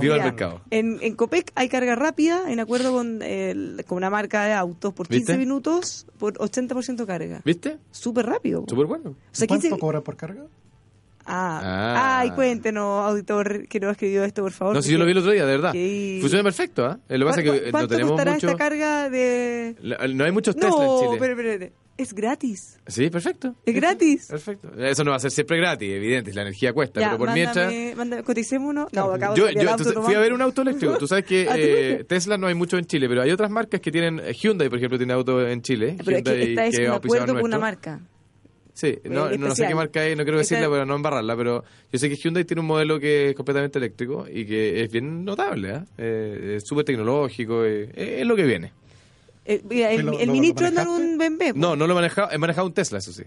Viva 0.00 0.16
el 0.16 0.22
mercado. 0.22 0.60
En, 0.70 0.98
en 1.02 1.16
Copec 1.16 1.50
hay 1.56 1.68
carga 1.68 1.96
rápida, 1.96 2.50
en 2.52 2.60
acuerdo 2.60 2.92
con, 2.92 3.22
el- 3.22 3.82
con 3.88 3.96
una 3.96 4.08
marca 4.08 4.44
de 4.44 4.52
autos, 4.52 4.92
por 4.94 5.08
15 5.08 5.18
¿Viste? 5.32 5.36
minutos, 5.38 6.06
por 6.18 6.34
80% 6.34 7.06
carga. 7.06 7.40
¿Viste? 7.44 7.78
Súper 7.90 8.26
rápido. 8.26 8.64
Súper 8.68 8.86
bueno. 8.86 9.10
O 9.10 9.14
sea, 9.32 9.46
¿Cuánto 9.48 9.64
15... 9.68 9.80
cobran 9.80 10.02
por 10.02 10.16
carga? 10.16 10.44
Ah. 11.30 11.60
Ah. 11.62 12.18
Ay, 12.20 12.30
cuéntenos, 12.32 13.06
auditor, 13.06 13.66
que 13.68 13.80
no 13.80 13.88
ha 13.88 13.92
escrito 13.92 14.24
esto, 14.24 14.42
por 14.42 14.52
favor. 14.52 14.74
No, 14.74 14.82
si 14.82 14.92
yo 14.92 14.98
lo 14.98 15.04
vi 15.04 15.12
el 15.12 15.18
otro 15.18 15.30
día, 15.32 15.46
de 15.46 15.52
verdad. 15.52 15.72
que- 15.72 16.18
Funciona 16.20 16.42
perfecto, 16.44 16.84
¿ah? 16.86 16.98
Lo 17.08 17.18
que 17.18 17.24
pasa 17.24 17.40
es 17.40 17.44
que 17.44 17.50
¿Cuánto- 17.50 17.62
eh, 17.62 17.66
no 17.66 17.70
¿Cuánto 17.72 17.88
tenemos 17.94 18.10
costará 18.12 18.32
mucho... 18.32 18.46
esta 18.48 18.58
carga 18.58 19.10
de...? 19.10 19.76
La- 19.82 20.08
No 20.08 20.24
hay 20.24 20.32
muchos 20.32 20.54
Tesla 20.56 20.70
No, 20.70 20.82
en 20.94 21.06
Chile. 21.06 21.16
pero, 21.20 21.36
pero, 21.36 21.58
pero, 21.58 21.72
es 21.98 22.14
gratis. 22.14 22.78
Sí, 22.86 23.10
perfecto. 23.10 23.54
Es 23.66 23.74
gratis. 23.74 24.26
Perfecto. 24.30 24.70
Eso 24.78 25.04
no 25.04 25.10
va 25.10 25.18
a 25.18 25.20
ser 25.20 25.30
siempre 25.30 25.58
gratis, 25.58 25.86
evidente, 25.90 26.32
la 26.32 26.42
energía 26.42 26.72
cuesta, 26.72 26.98
Ya, 26.98 27.08
pero 27.08 27.18
por 27.18 27.26
mándame, 27.28 27.68
mientras... 27.68 27.96
mándame, 27.98 28.22
coticémonos. 28.22 28.90
No, 28.92 29.12
acabo 29.12 29.36
Yo, 29.36 29.46
de 29.46 29.54
yo 29.54 29.70
auto 29.70 30.02
fui 30.02 30.14
a 30.14 30.18
ver 30.18 30.32
un 30.32 30.40
auto 30.40 30.62
eléctrico. 30.62 30.96
Tú 30.96 31.06
sabes 31.06 31.26
que 31.26 31.42
Ah, 31.50 31.52
¿tú 31.54 31.60
eh? 31.60 32.04
Tesla 32.08 32.38
no 32.38 32.46
hay 32.46 32.54
mucho 32.54 32.78
en 32.78 32.86
Chile, 32.86 33.06
pero 33.06 33.20
hay 33.20 33.30
otras 33.30 33.50
marcas 33.50 33.80
que 33.80 33.90
tienen. 33.92 34.18
eh, 34.18 34.32
Hyundai, 34.32 34.70
por 34.70 34.78
ejemplo, 34.78 34.96
tiene 34.96 35.12
auto 35.12 35.46
en 35.46 35.60
Chile. 35.60 35.96
Pero 36.02 36.16
es 36.16 36.22
que 36.24 36.30
Hyundai, 36.30 36.48
esta 36.50 36.66
es 36.66 36.76
que 36.78 36.84
un 36.86 36.92
auspiciador 36.92 37.22
acuerdo 37.28 37.40
con 37.42 37.50
una 37.50 37.58
marca. 37.58 38.00
Sí, 38.80 38.98
no, 39.04 39.28
Eh, 39.30 39.36
no 39.36 39.46
sé 39.46 39.52
especial. 39.64 39.68
qué 39.68 39.74
marca 39.74 40.06
es, 40.06 40.16
no 40.16 40.22
quiero 40.24 40.38
decirla 40.38 40.70
para 40.70 40.86
no 40.86 40.94
embarrarla, 40.96 41.36
pero 41.36 41.64
yo 41.92 41.98
sé 41.98 42.08
que 42.08 42.16
Hyundai 42.16 42.44
tiene 42.44 42.60
un 42.60 42.66
modelo 42.66 42.98
que 42.98 43.30
es 43.30 43.34
completamente 43.36 43.78
eléctrico 43.78 44.26
y 44.32 44.46
que 44.46 44.82
es 44.82 44.90
bien 44.90 45.22
notable, 45.22 45.72
¿ah? 45.72 45.84
Eh, 45.98 46.54
es 46.56 46.64
súper 46.66 46.86
tecnológico, 46.86 47.62
eh, 47.66 47.90
es 47.94 48.26
lo 48.26 48.34
que 48.36 48.44
viene. 48.44 48.72
Eh, 49.44 49.60
el, 49.70 50.06
¿Lo- 50.06 50.18
el 50.18 50.26
lo- 50.28 50.32
ministro 50.32 50.66
anda 50.66 50.82
en 50.82 50.88
un 50.88 51.18
BMW. 51.18 51.52
No, 51.58 51.76
no 51.76 51.86
lo 51.86 51.92
he 51.92 51.96
manejado, 51.96 52.30
he 52.32 52.38
manejado 52.38 52.66
un 52.68 52.72
Tesla, 52.72 52.98
eso 52.98 53.12
sí. 53.12 53.24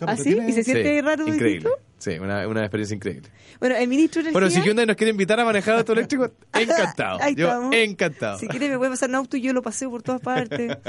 ¿Ah, 0.00 0.16
sí? 0.16 0.36
¿Y 0.48 0.52
se 0.52 0.64
siente 0.64 0.94
Sí, 0.94 1.00
raro? 1.02 1.28
Increíble. 1.28 1.68
distinto? 1.68 1.78
Sí, 1.98 2.18
una, 2.18 2.46
una 2.46 2.60
experiencia 2.60 2.94
increíble. 2.94 3.30
Bueno, 3.60 3.76
el 3.76 3.88
ministro 3.88 4.22
de 4.22 4.30
Bueno, 4.32 4.46
Energía... 4.46 4.62
si 4.62 4.68
Hyundai 4.68 4.84
nos 4.84 4.96
quiere 4.96 5.10
invitar 5.12 5.40
a 5.40 5.44
manejar 5.44 5.76
auto 5.78 5.92
eléctrico, 5.94 6.30
encantado. 6.52 7.18
Ahí 7.22 7.34
Yo 7.34 7.46
estamos. 7.46 7.74
encantado. 7.74 8.38
Si 8.38 8.46
quiere 8.48 8.68
me 8.68 8.76
puede 8.76 8.90
pasar 8.90 9.08
un 9.08 9.14
auto 9.14 9.36
y 9.38 9.40
yo 9.40 9.52
lo 9.54 9.62
paseo 9.62 9.90
por 9.90 10.02
todas 10.02 10.20
partes. 10.20 10.76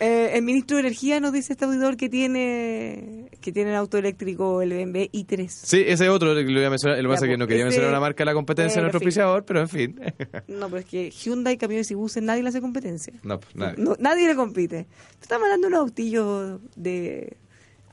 Eh, 0.00 0.32
el 0.34 0.42
ministro 0.42 0.76
de 0.76 0.82
Energía 0.82 1.18
nos 1.20 1.32
dice 1.32 1.52
este 1.54 1.64
auditor 1.64 1.96
que 1.96 2.08
tiene 2.08 3.30
que 3.40 3.50
tiene 3.52 3.70
el 3.70 3.76
auto 3.76 3.98
eléctrico, 3.98 4.62
el 4.62 4.70
BMW 4.70 5.08
i3. 5.12 5.48
Sí, 5.48 5.82
ese 5.86 6.04
es 6.04 6.10
otro 6.10 6.34
lo 6.34 6.42
voy 6.44 6.64
a 6.64 6.70
mencionar. 6.70 6.98
Lo 7.02 7.08
que 7.08 7.14
pasa 7.14 7.24
es 7.26 7.30
que 7.30 7.32
pues, 7.32 7.38
no 7.38 7.46
quería 7.46 7.62
ese- 7.62 7.68
mencionar 7.70 7.90
una 7.90 8.00
marca 8.00 8.20
de 8.22 8.26
la 8.26 8.34
competencia 8.34 8.74
de 8.76 8.86
Bueno, 8.88 8.92
nuestro 8.92 8.98
auspiciador, 8.98 9.44
pero 9.44 9.60
en 9.60 9.68
fin. 9.68 10.00
No, 10.48 10.66
pero 10.68 10.78
es 10.78 10.84
que 10.86 11.10
Hyundai, 11.10 11.56
camiones 11.56 11.90
y 11.90 11.94
buses, 11.94 12.22
nadie 12.22 12.42
le 12.42 12.50
hace 12.50 12.60
competencia. 12.60 13.12
no, 13.22 13.40
pues 13.40 13.54
nadie. 13.56 13.74
No, 13.82 13.96
nadie 13.98 14.26
le 14.26 14.34
compite. 14.36 14.86
Estamos 15.20 15.44
hablando 15.44 15.68
de 15.68 15.74
un 15.74 15.80
autillo 15.80 16.60
de 16.76 17.36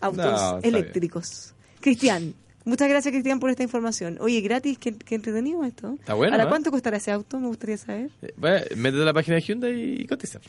autos 0.01 0.25
No, 0.25 0.59
eléctricos. 0.61 1.55
Cristian, 1.79 2.33
muchas 2.65 2.89
gracias 2.89 3.11
Cristian 3.11 3.39
por 3.39 3.49
esta 3.49 3.63
información. 3.63 4.17
Oye, 4.19 4.41
gratis, 4.41 4.77
qué, 4.77 4.93
qué 4.95 5.15
entretenido 5.15 5.63
esto. 5.63 5.93
Está 5.99 6.13
bueno, 6.13 6.33
¿Ahora 6.33 6.43
¿eh? 6.45 6.49
cuánto 6.49 6.71
costará 6.71 6.97
ese 6.97 7.11
auto? 7.11 7.39
Me 7.39 7.47
gustaría 7.47 7.77
saber. 7.77 8.09
Eh, 8.21 8.33
Bueno, 8.37 8.65
métete 8.75 9.01
a 9.01 9.05
la 9.05 9.13
página 9.13 9.35
de 9.35 9.41
Hyundai 9.41 10.01
y 10.01 10.05
cotiza. 10.07 10.39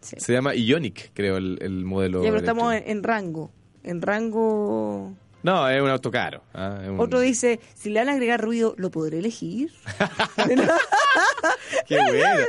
Sí. 0.00 0.16
Se 0.18 0.32
llama 0.32 0.54
Ionic, 0.54 1.10
creo, 1.14 1.36
el, 1.36 1.58
el 1.62 1.84
modelo. 1.84 2.22
Ya, 2.22 2.28
pero 2.30 2.38
estamos 2.40 2.74
en, 2.74 2.82
en 2.86 3.02
rango. 3.02 3.50
En 3.84 4.00
rango... 4.02 5.12
No, 5.44 5.68
es 5.68 5.82
un 5.82 5.88
auto 5.88 6.10
caro. 6.12 6.42
ah, 6.54 6.80
un- 6.88 7.00
Otro 7.00 7.18
dice, 7.20 7.58
si 7.74 7.90
le 7.90 7.98
van 8.00 8.08
a 8.10 8.12
agregar 8.12 8.40
ruido, 8.40 8.74
¿lo 8.78 8.90
podré 8.92 9.18
elegir? 9.18 9.72
Qué 11.86 11.96
bueno. 11.96 12.44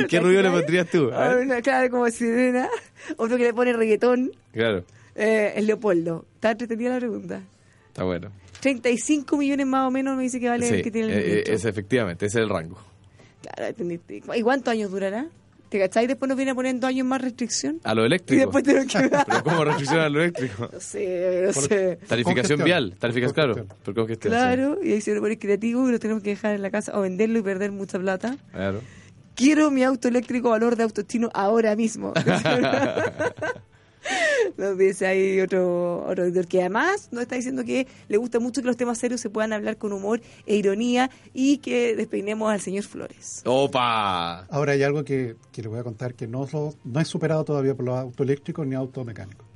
¿Y 0.00 0.06
qué 0.06 0.20
ruido 0.20 0.42
le 0.42 0.50
pondrías 0.50 0.88
tú? 0.88 1.10
Claro, 1.62 1.90
como 1.90 2.08
sirena. 2.10 2.68
Otro 3.16 3.36
que 3.36 3.44
le 3.44 3.54
pone 3.54 3.72
reggaetón. 3.72 4.32
Claro, 4.52 4.84
Eh, 5.14 5.52
el 5.56 5.66
Leopoldo. 5.66 6.24
Está 6.36 6.52
entretenida 6.52 6.90
la 6.90 6.98
pregunta. 6.98 7.42
está 7.88 8.04
bueno. 8.04 8.30
35 8.60 9.36
millones 9.36 9.66
más 9.66 9.86
o 9.86 9.90
menos 9.90 10.16
me 10.16 10.22
dice 10.24 10.40
que 10.40 10.48
vale 10.48 10.66
Sí, 10.66 10.74
el 10.74 10.82
que 10.82 10.90
tiene 10.90 11.12
el 11.12 11.18
eh, 11.18 11.38
eh, 11.40 11.44
es 11.46 11.64
efectivamente, 11.64 12.26
ese 12.26 12.38
es 12.38 12.42
el 12.44 12.48
rango. 12.48 12.78
Claro, 13.42 13.66
entendiste. 13.68 14.22
¿Y 14.34 14.42
cuántos 14.42 14.72
años 14.72 14.90
durará? 14.90 15.26
¿Te 15.68 15.78
cachai? 15.78 16.06
Después 16.06 16.28
nos 16.28 16.36
viene 16.36 16.52
a 16.52 16.54
poner 16.54 16.74
dos 16.80 16.88
años 16.88 17.06
más 17.06 17.20
restricción. 17.20 17.78
A 17.84 17.94
lo 17.94 18.02
Y 18.02 18.06
eléctrico. 18.06 18.40
después 18.40 18.64
tenemos 18.64 18.92
que... 18.92 19.08
Pero 19.26 19.44
¿cómo 19.44 19.64
restricción 19.64 20.00
a 20.00 20.08
lo 20.08 20.22
eléctrico? 20.22 20.70
no 20.72 20.80
sé, 20.80 21.42
no 21.46 21.52
sé. 21.52 21.98
Tarificación 22.08 22.64
vial. 22.64 22.96
Tarificación, 22.98 23.34
claro. 23.34 23.66
Sí. 23.84 24.16
Claro, 24.18 24.78
y 24.82 24.92
ahí 24.92 25.00
se 25.02 25.14
lo 25.14 25.20
pone 25.20 25.38
creativo 25.38 25.86
y 25.88 25.92
lo 25.92 25.98
tenemos 25.98 26.22
que 26.22 26.30
dejar 26.30 26.54
en 26.54 26.62
la 26.62 26.70
casa 26.70 26.98
o 26.98 27.02
venderlo 27.02 27.38
y 27.38 27.42
perder 27.42 27.70
mucha 27.70 27.98
plata. 27.98 28.36
Claro. 28.52 28.80
Quiero 29.34 29.70
mi 29.70 29.84
auto 29.84 30.08
eléctrico 30.08 30.50
valor 30.50 30.74
de 30.74 30.84
autoestino 30.84 31.28
ahora 31.34 31.76
mismo. 31.76 32.14
Nos 34.56 34.76
dice 34.76 35.06
ahí 35.06 35.40
otro, 35.40 36.04
otro 36.06 36.24
editor 36.24 36.46
que 36.46 36.60
además 36.60 37.08
nos 37.12 37.22
está 37.22 37.36
diciendo 37.36 37.64
que 37.64 37.86
le 38.08 38.16
gusta 38.16 38.40
mucho 38.40 38.60
que 38.60 38.66
los 38.66 38.76
temas 38.76 38.98
serios 38.98 39.20
se 39.20 39.30
puedan 39.30 39.52
hablar 39.52 39.76
con 39.76 39.92
humor 39.92 40.20
e 40.46 40.56
ironía 40.56 41.10
y 41.32 41.58
que 41.58 41.94
despeinemos 41.94 42.50
al 42.50 42.60
señor 42.60 42.84
Flores. 42.84 43.42
¡Opa! 43.44 44.46
Ahora 44.46 44.72
hay 44.72 44.82
algo 44.82 45.04
que, 45.04 45.36
que 45.52 45.62
les 45.62 45.70
voy 45.70 45.78
a 45.78 45.84
contar 45.84 46.14
que 46.14 46.26
no, 46.26 46.48
no 46.84 47.00
es 47.00 47.08
superado 47.08 47.44
todavía 47.44 47.74
por 47.74 47.84
los 47.84 47.98
autos 47.98 48.24
eléctricos 48.24 48.66
ni 48.66 48.74
autos 48.74 49.04
mecánicos. 49.04 49.46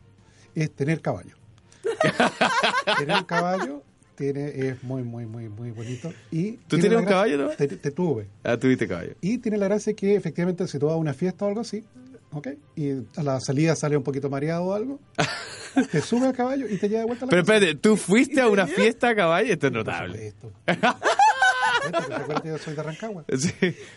Es 0.55 0.71
tener 0.71 1.01
caballo. 1.01 1.37
tener 2.99 3.17
un 3.17 3.25
caballo 3.25 3.83
tiene, 4.15 4.69
es 4.69 4.83
muy, 4.83 5.03
muy, 5.03 5.27
muy, 5.27 5.49
muy 5.49 5.71
bonito. 5.71 6.13
Y 6.31 6.53
¿Tú 6.53 6.77
tiene 6.77 6.83
tienes 6.83 6.99
un 7.01 7.07
caballo, 7.07 7.39
no? 7.39 7.49
Te, 7.51 7.67
te 7.67 7.91
tuve. 7.91 8.29
Ah, 8.45 8.57
tuviste 8.57 8.87
caballo. 8.87 9.15
Y 9.21 9.39
tiene 9.39 9.59
la 9.59 9.67
gracia 9.67 9.95
que 9.95 10.15
efectivamente 10.15 10.67
si 10.69 10.79
tú 10.79 10.87
vas 10.87 10.95
a 10.95 10.99
una 10.99 11.15
fiesta 11.15 11.45
o 11.45 11.49
algo 11.49 11.63
así, 11.63 11.85
¿ok? 12.33 12.49
Y 12.77 12.91
a 13.17 13.23
la 13.23 13.41
salida 13.41 13.77
sale 13.77 13.97
un 13.97 14.03
poquito 14.03 14.29
mareado 14.31 14.65
o 14.65 14.75
algo, 14.75 15.01
te 15.93 16.01
sube 16.01 16.27
a 16.29 16.33
caballo 16.33 16.67
y 16.69 16.77
te 16.79 16.89
lleva 16.89 17.01
de 17.01 17.07
vuelta 17.07 17.25
a 17.25 17.27
la 17.27 17.31
Pero 17.31 17.43
casa. 17.45 17.55
espérate, 17.55 17.79
¿tú 17.81 17.97
fuiste 17.97 18.41
a 18.41 18.49
una 18.49 18.67
fiesta 18.67 19.09
a 19.11 19.15
caballo? 19.15 19.53
Esto 19.53 19.67
es 19.69 19.73
notable. 19.73 20.35
recuerda 20.67 22.41
que 22.43 22.49
yo 22.49 22.59
soy 22.59 22.75
de 22.75 22.83
Rancagua. 22.83 23.25
Sí, 23.37 23.53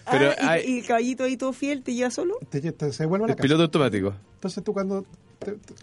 pero 0.09 0.31
Ah, 0.39 0.57
y, 0.59 0.63
hay 0.63 0.71
y 0.75 0.79
el 0.79 0.85
caballito 0.87 1.23
ahí 1.23 1.37
todo 1.37 1.53
fiel 1.53 1.83
te 1.83 1.93
lleva 1.93 2.09
solo. 2.11 2.37
Te, 2.49 2.59
te- 2.71 2.91
se 2.93 3.05
vuelve 3.05 3.25
a 3.25 3.27
la 3.27 3.33
el 3.33 3.37
casa. 3.37 3.43
piloto 3.43 3.63
automático. 3.63 4.13
Entonces 4.35 4.63
tú 4.63 4.73
cuando 4.73 5.05
te, 5.39 5.51
te, 5.53 5.73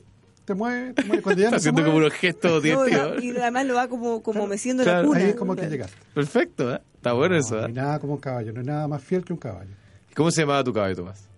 te 0.44 0.54
mueves, 0.54 0.94
te 0.94 1.04
mueves, 1.04 1.22
cuando 1.22 1.40
ya 1.40 1.46
Está 1.48 1.56
no 1.56 1.56
haciendo 1.58 1.84
como 1.84 1.96
unos 1.98 2.12
gestos 2.14 2.50
No, 2.52 2.60
divertidos. 2.60 3.22
y 3.22 3.30
además 3.36 3.66
lo 3.66 3.74
va 3.74 3.88
como, 3.88 4.22
como 4.22 4.46
meciendo 4.46 4.82
claro, 4.82 5.02
la 5.02 5.06
cuna. 5.08 5.20
ahí 5.20 5.26
es 5.30 5.36
como 5.36 5.54
que 5.56 5.66
llegaste. 5.68 5.96
Perfecto, 6.14 6.74
¿eh? 6.74 6.80
Está 6.96 7.12
bueno 7.12 7.34
No, 7.34 7.40
eso, 7.40 7.54
no 7.56 7.60
¿eh? 7.62 7.64
hay 7.66 7.72
nada 7.72 7.98
como 7.98 8.14
un 8.14 8.20
caballo, 8.20 8.52
no 8.52 8.60
hay 8.60 8.66
nada 8.66 8.88
más 8.88 9.02
fiel 9.02 9.24
que 9.24 9.32
un 9.32 9.38
caballo. 9.38 9.70
¿Cómo 10.14 10.30
se 10.30 10.42
llamaba 10.42 10.62
tu 10.64 10.72
caballo, 10.72 10.96
Tomás? 10.96 11.28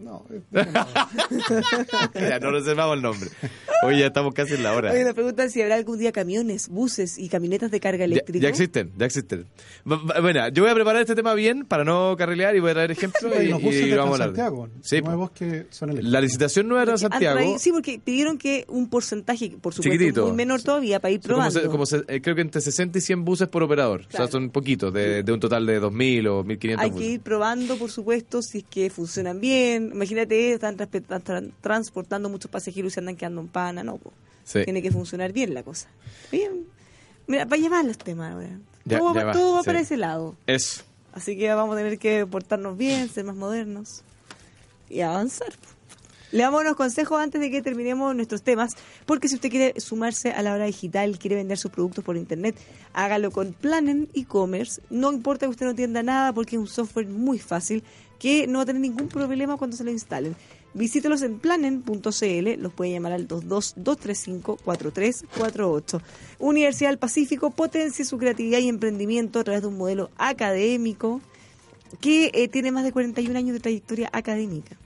No, 0.00 0.24
no. 0.50 0.60
ya 2.14 2.38
no 2.40 2.50
reservamos 2.50 2.96
el 2.96 3.02
nombre. 3.02 3.30
Oye, 3.82 4.00
ya 4.00 4.06
estamos 4.06 4.34
casi 4.34 4.54
en 4.54 4.62
la 4.62 4.74
hora. 4.74 4.92
Oye, 4.92 5.04
me 5.04 5.14
preguntan 5.14 5.50
si 5.50 5.62
habrá 5.62 5.74
algún 5.76 5.98
día 5.98 6.12
camiones, 6.12 6.68
buses 6.68 7.18
y 7.18 7.28
camionetas 7.28 7.70
de 7.70 7.80
carga 7.80 7.98
Ya, 8.00 8.04
eléctrica. 8.06 8.42
ya 8.42 8.48
existen, 8.48 8.92
ya 8.96 9.06
existen. 9.06 9.46
Va- 9.90 9.96
va- 10.02 10.20
Bueno, 10.20 10.48
yo 10.48 10.62
voy 10.62 10.70
a 10.70 10.74
preparar 10.74 11.02
este 11.02 11.14
tema 11.14 11.34
bien 11.34 11.64
para 11.64 11.84
no 11.84 12.14
carrilear 12.16 12.56
y 12.56 12.60
voy 12.60 12.70
a 12.70 12.74
traer 12.74 12.90
ejemplos 12.90 13.32
y, 13.42 13.46
unos 13.48 13.62
buses 13.62 13.86
y 13.86 13.90
de 13.90 13.96
vamos 13.96 14.20
a 14.20 14.24
hablar. 14.24 14.52
Sí, 14.82 15.00
nuevos 15.02 15.30
que 15.30 15.66
son 15.70 15.90
eléctricos. 15.90 16.12
La 16.12 16.20
licitación 16.20 16.68
nueva 16.68 16.84
de 16.86 16.92
Han 16.92 16.98
Santiago. 16.98 17.58
sí, 17.58 17.70
porque 17.72 18.00
pidieron 18.02 18.38
que 18.38 18.64
un 18.68 18.88
porcentaje, 18.88 19.50
por 19.60 19.74
supuesto, 19.74 19.92
Chiquitito. 19.92 20.26
muy 20.26 20.36
menor 20.36 20.62
todavía, 20.62 21.00
para 21.00 21.12
ir 21.12 21.20
Son 21.22 21.32
como, 21.32 21.36
probando. 21.50 21.60
se- 21.60 21.66
como 21.68 21.86
se- 21.86 22.04
eh, 22.08 22.20
creo 22.20 22.34
que 22.34 22.42
entre 22.42 22.60
60 22.60 22.98
y 22.98 23.00
100 23.00 23.24
buses 23.24 23.48
por 23.48 23.62
operador. 23.62 24.02
O 24.02 24.08
Claro. 24.08 24.26
sea, 24.26 24.32
son 24.32 24.50
poquitos, 24.50 24.92
de, 24.92 25.22
de 25.22 25.32
un 25.32 25.40
total 25.40 25.66
de 25.66 25.80
2.000 25.80 26.26
o 26.28 26.44
1.500 26.44 26.78
Hay 26.82 26.90
que 26.90 26.94
buses. 26.94 27.08
ir 27.10 27.20
probando, 27.20 27.76
por 27.76 27.90
supuesto, 27.90 28.42
si 28.42 28.58
es 28.58 28.64
que 28.64 28.90
funcionan 28.90 29.40
bien. 29.40 29.89
Imagínate, 29.90 30.52
están 30.52 30.76
transportando 31.60 32.28
muchos 32.28 32.50
pasajeros 32.50 32.92
y 32.92 32.94
se 32.94 33.00
andan 33.00 33.16
quedando 33.16 33.40
en 33.40 33.48
pana. 33.48 33.82
No, 33.82 33.96
po. 33.98 34.12
Sí. 34.44 34.64
tiene 34.64 34.82
que 34.82 34.90
funcionar 34.90 35.32
bien 35.32 35.54
la 35.54 35.62
cosa. 35.62 35.88
Bien. 36.32 36.64
Mira, 37.26 37.44
va 37.44 37.56
a 37.56 37.58
llevar 37.58 37.84
los 37.84 37.98
temas 37.98 38.32
ahora. 38.32 38.58
Ya- 38.84 38.98
todo 38.98 39.14
ya 39.14 39.20
va, 39.20 39.26
va, 39.26 39.32
todo 39.32 39.54
va 39.54 39.60
sí. 39.62 39.66
para 39.66 39.80
ese 39.80 39.96
lado. 39.96 40.34
Eso. 40.46 40.82
Así 41.12 41.36
que 41.36 41.52
vamos 41.52 41.74
a 41.74 41.78
tener 41.78 41.98
que 41.98 42.26
portarnos 42.26 42.76
bien, 42.76 43.08
ser 43.08 43.24
más 43.24 43.36
modernos 43.36 44.02
y 44.88 45.00
avanzar. 45.02 45.52
Le 46.32 46.42
damos 46.42 46.60
unos 46.60 46.76
consejos 46.76 47.20
antes 47.20 47.40
de 47.40 47.50
que 47.50 47.60
terminemos 47.60 48.14
nuestros 48.14 48.42
temas, 48.42 48.72
porque 49.04 49.26
si 49.28 49.34
usted 49.34 49.50
quiere 49.50 49.80
sumarse 49.80 50.30
a 50.30 50.42
la 50.42 50.54
hora 50.54 50.64
digital, 50.66 51.18
quiere 51.18 51.34
vender 51.34 51.58
sus 51.58 51.72
productos 51.72 52.04
por 52.04 52.16
internet, 52.16 52.56
hágalo 52.92 53.32
con 53.32 53.52
Planen 53.52 54.08
e-commerce. 54.14 54.80
No 54.90 55.12
importa 55.12 55.46
que 55.46 55.50
usted 55.50 55.66
no 55.66 55.70
entienda 55.70 56.04
nada, 56.04 56.32
porque 56.32 56.54
es 56.54 56.60
un 56.60 56.68
software 56.68 57.08
muy 57.08 57.40
fácil 57.40 57.82
que 58.20 58.46
no 58.46 58.58
va 58.58 58.62
a 58.62 58.66
tener 58.66 58.82
ningún 58.82 59.08
problema 59.08 59.56
cuando 59.56 59.76
se 59.76 59.82
lo 59.82 59.90
instalen. 59.90 60.36
Visítelos 60.72 61.22
en 61.22 61.40
planen.cl, 61.40 62.50
los 62.58 62.72
puede 62.72 62.92
llamar 62.92 63.10
al 63.12 63.26
22-235-4348. 63.26 66.00
Universidad 66.38 66.90
del 66.90 66.98
Pacífico 66.98 67.50
potencia 67.50 68.04
su 68.04 68.18
creatividad 68.18 68.60
y 68.60 68.68
emprendimiento 68.68 69.40
a 69.40 69.44
través 69.44 69.62
de 69.62 69.68
un 69.68 69.78
modelo 69.78 70.10
académico 70.16 71.20
que 72.00 72.30
eh, 72.34 72.46
tiene 72.46 72.70
más 72.70 72.84
de 72.84 72.92
41 72.92 73.36
años 73.36 73.54
de 73.54 73.60
trayectoria 73.60 74.08
académica. 74.12 74.76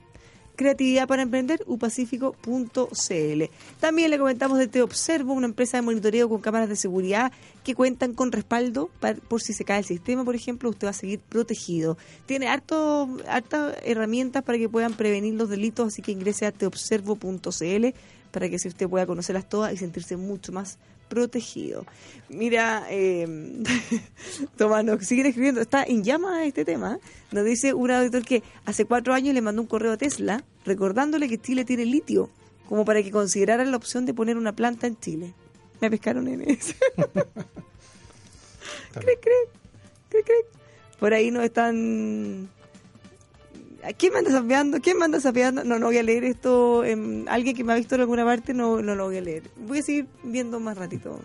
Creatividad 0.55 1.07
para 1.07 1.21
emprender, 1.21 1.63
upacífico.cl. 1.67 3.43
También 3.79 4.09
le 4.09 4.17
comentamos 4.17 4.57
de 4.57 4.67
Te 4.67 4.81
Observo, 4.81 5.33
una 5.33 5.47
empresa 5.47 5.77
de 5.77 5.81
monitoreo 5.81 6.29
con 6.29 6.41
cámaras 6.41 6.69
de 6.69 6.75
seguridad 6.75 7.31
que 7.63 7.75
cuentan 7.75 8.13
con 8.13 8.31
respaldo 8.31 8.89
para- 8.99 9.19
por 9.19 9.41
si 9.41 9.53
se 9.53 9.65
cae 9.65 9.79
el 9.79 9.85
sistema, 9.85 10.23
por 10.23 10.35
ejemplo, 10.35 10.69
usted 10.69 10.87
va 10.87 10.91
a 10.91 10.93
seguir 10.93 11.19
protegido. 11.19 11.97
Tiene 12.25 12.47
harto, 12.47 13.09
hartas 13.27 13.75
herramientas 13.83 14.43
para 14.43 14.57
que 14.57 14.69
puedan 14.69 14.93
prevenir 14.93 15.33
los 15.33 15.49
delitos, 15.49 15.87
así 15.87 16.01
que 16.01 16.11
ingrese 16.11 16.45
a 16.45 16.51
teobservo.cl 16.51 17.87
para 18.31 18.49
que 18.49 18.59
si 18.59 18.67
usted 18.67 18.89
pueda 18.89 19.05
conocerlas 19.05 19.47
todas 19.47 19.73
y 19.73 19.77
sentirse 19.77 20.17
mucho 20.17 20.51
más 20.51 20.77
protegido. 21.07 21.85
Mira, 22.29 22.85
eh, 22.89 23.63
Tomás, 24.57 24.83
nos 24.83 25.05
siguen 25.05 25.27
escribiendo, 25.27 25.61
está 25.61 25.83
en 25.83 26.03
llama 26.03 26.45
este 26.45 26.65
tema. 26.65 26.99
Nos 27.31 27.45
dice 27.45 27.73
un 27.73 27.91
auditor 27.91 28.23
que 28.23 28.43
hace 28.65 28.85
cuatro 28.85 29.13
años 29.13 29.33
le 29.33 29.41
mandó 29.41 29.61
un 29.61 29.67
correo 29.67 29.93
a 29.93 29.97
Tesla 29.97 30.43
recordándole 30.65 31.29
que 31.29 31.39
Chile 31.39 31.65
tiene 31.65 31.85
litio, 31.85 32.29
como 32.67 32.85
para 32.85 33.03
que 33.03 33.11
consideraran 33.11 33.71
la 33.71 33.77
opción 33.77 34.05
de 34.05 34.13
poner 34.13 34.37
una 34.37 34.53
planta 34.53 34.87
en 34.87 34.99
Chile. 34.99 35.33
Me 35.81 35.89
pescaron 35.89 36.27
en 36.27 36.41
eso. 36.49 36.73
Cric, 38.93 39.19
cric, 39.19 39.49
cric, 40.09 40.25
cric. 40.25 40.45
Por 40.99 41.13
ahí 41.13 41.29
nos 41.29 41.43
están... 41.43 42.49
¿A 43.85 43.93
¿Quién 43.93 44.13
me 44.13 44.19
anda 44.19 44.31
sapeando? 44.31 44.81
¿Quién 44.81 44.97
me 44.97 45.05
anda 45.05 45.19
sapeando? 45.19 45.63
No, 45.63 45.77
no 45.77 45.85
voy 45.87 45.97
a 45.97 46.03
leer 46.03 46.23
esto. 46.23 46.83
em, 46.83 47.27
alguien 47.27 47.55
que 47.55 47.63
me 47.63 47.73
ha 47.73 47.75
visto 47.75 47.95
en 47.95 48.01
alguna 48.01 48.25
parte, 48.25 48.53
no, 48.53 48.81
no 48.81 48.95
lo 48.95 49.05
voy 49.05 49.17
a 49.17 49.21
leer. 49.21 49.43
Voy 49.67 49.79
a 49.79 49.81
seguir 49.83 50.07
viendo 50.23 50.59
más 50.59 50.77
ratito. 50.77 51.19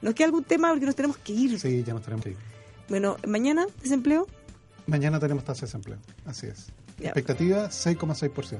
¿Nos 0.00 0.14
queda 0.14 0.26
algún 0.26 0.44
tema? 0.44 0.70
Porque 0.70 0.86
nos 0.86 0.96
tenemos 0.96 1.18
que 1.18 1.32
ir. 1.32 1.60
Sí, 1.60 1.82
ya 1.84 1.92
nos 1.92 2.02
tenemos 2.02 2.24
que 2.24 2.30
ir. 2.30 2.36
Bueno, 2.88 3.16
mañana, 3.26 3.66
desempleo. 3.82 4.26
Mañana 4.86 5.20
tenemos 5.20 5.44
tasa 5.44 5.62
de 5.62 5.66
desempleo. 5.66 5.98
Así 6.24 6.46
es. 6.46 6.68
Ya. 6.98 7.08
Expectativa 7.08 7.68
6,6%. 7.68 8.58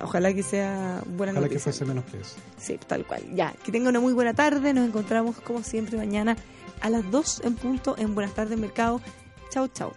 Ojalá 0.00 0.34
que 0.34 0.42
sea 0.42 1.02
buena 1.06 1.32
Ojalá 1.32 1.48
que 1.48 1.60
fuese 1.60 1.84
menos 1.84 2.04
que 2.06 2.20
eso. 2.20 2.34
Sí, 2.58 2.78
tal 2.84 3.06
cual. 3.06 3.22
Ya, 3.34 3.54
que 3.64 3.70
tenga 3.70 3.88
una 3.88 4.00
muy 4.00 4.12
buena 4.12 4.34
tarde. 4.34 4.74
Nos 4.74 4.88
encontramos 4.88 5.36
como 5.40 5.62
siempre 5.62 5.96
mañana 5.96 6.36
a 6.80 6.90
las 6.90 7.08
2 7.08 7.42
en 7.44 7.54
punto 7.54 7.94
en 7.96 8.14
Buenas 8.14 8.34
tardes 8.34 8.58
Mercado. 8.58 9.00
Chao, 9.50 9.68
chao. 9.68 9.94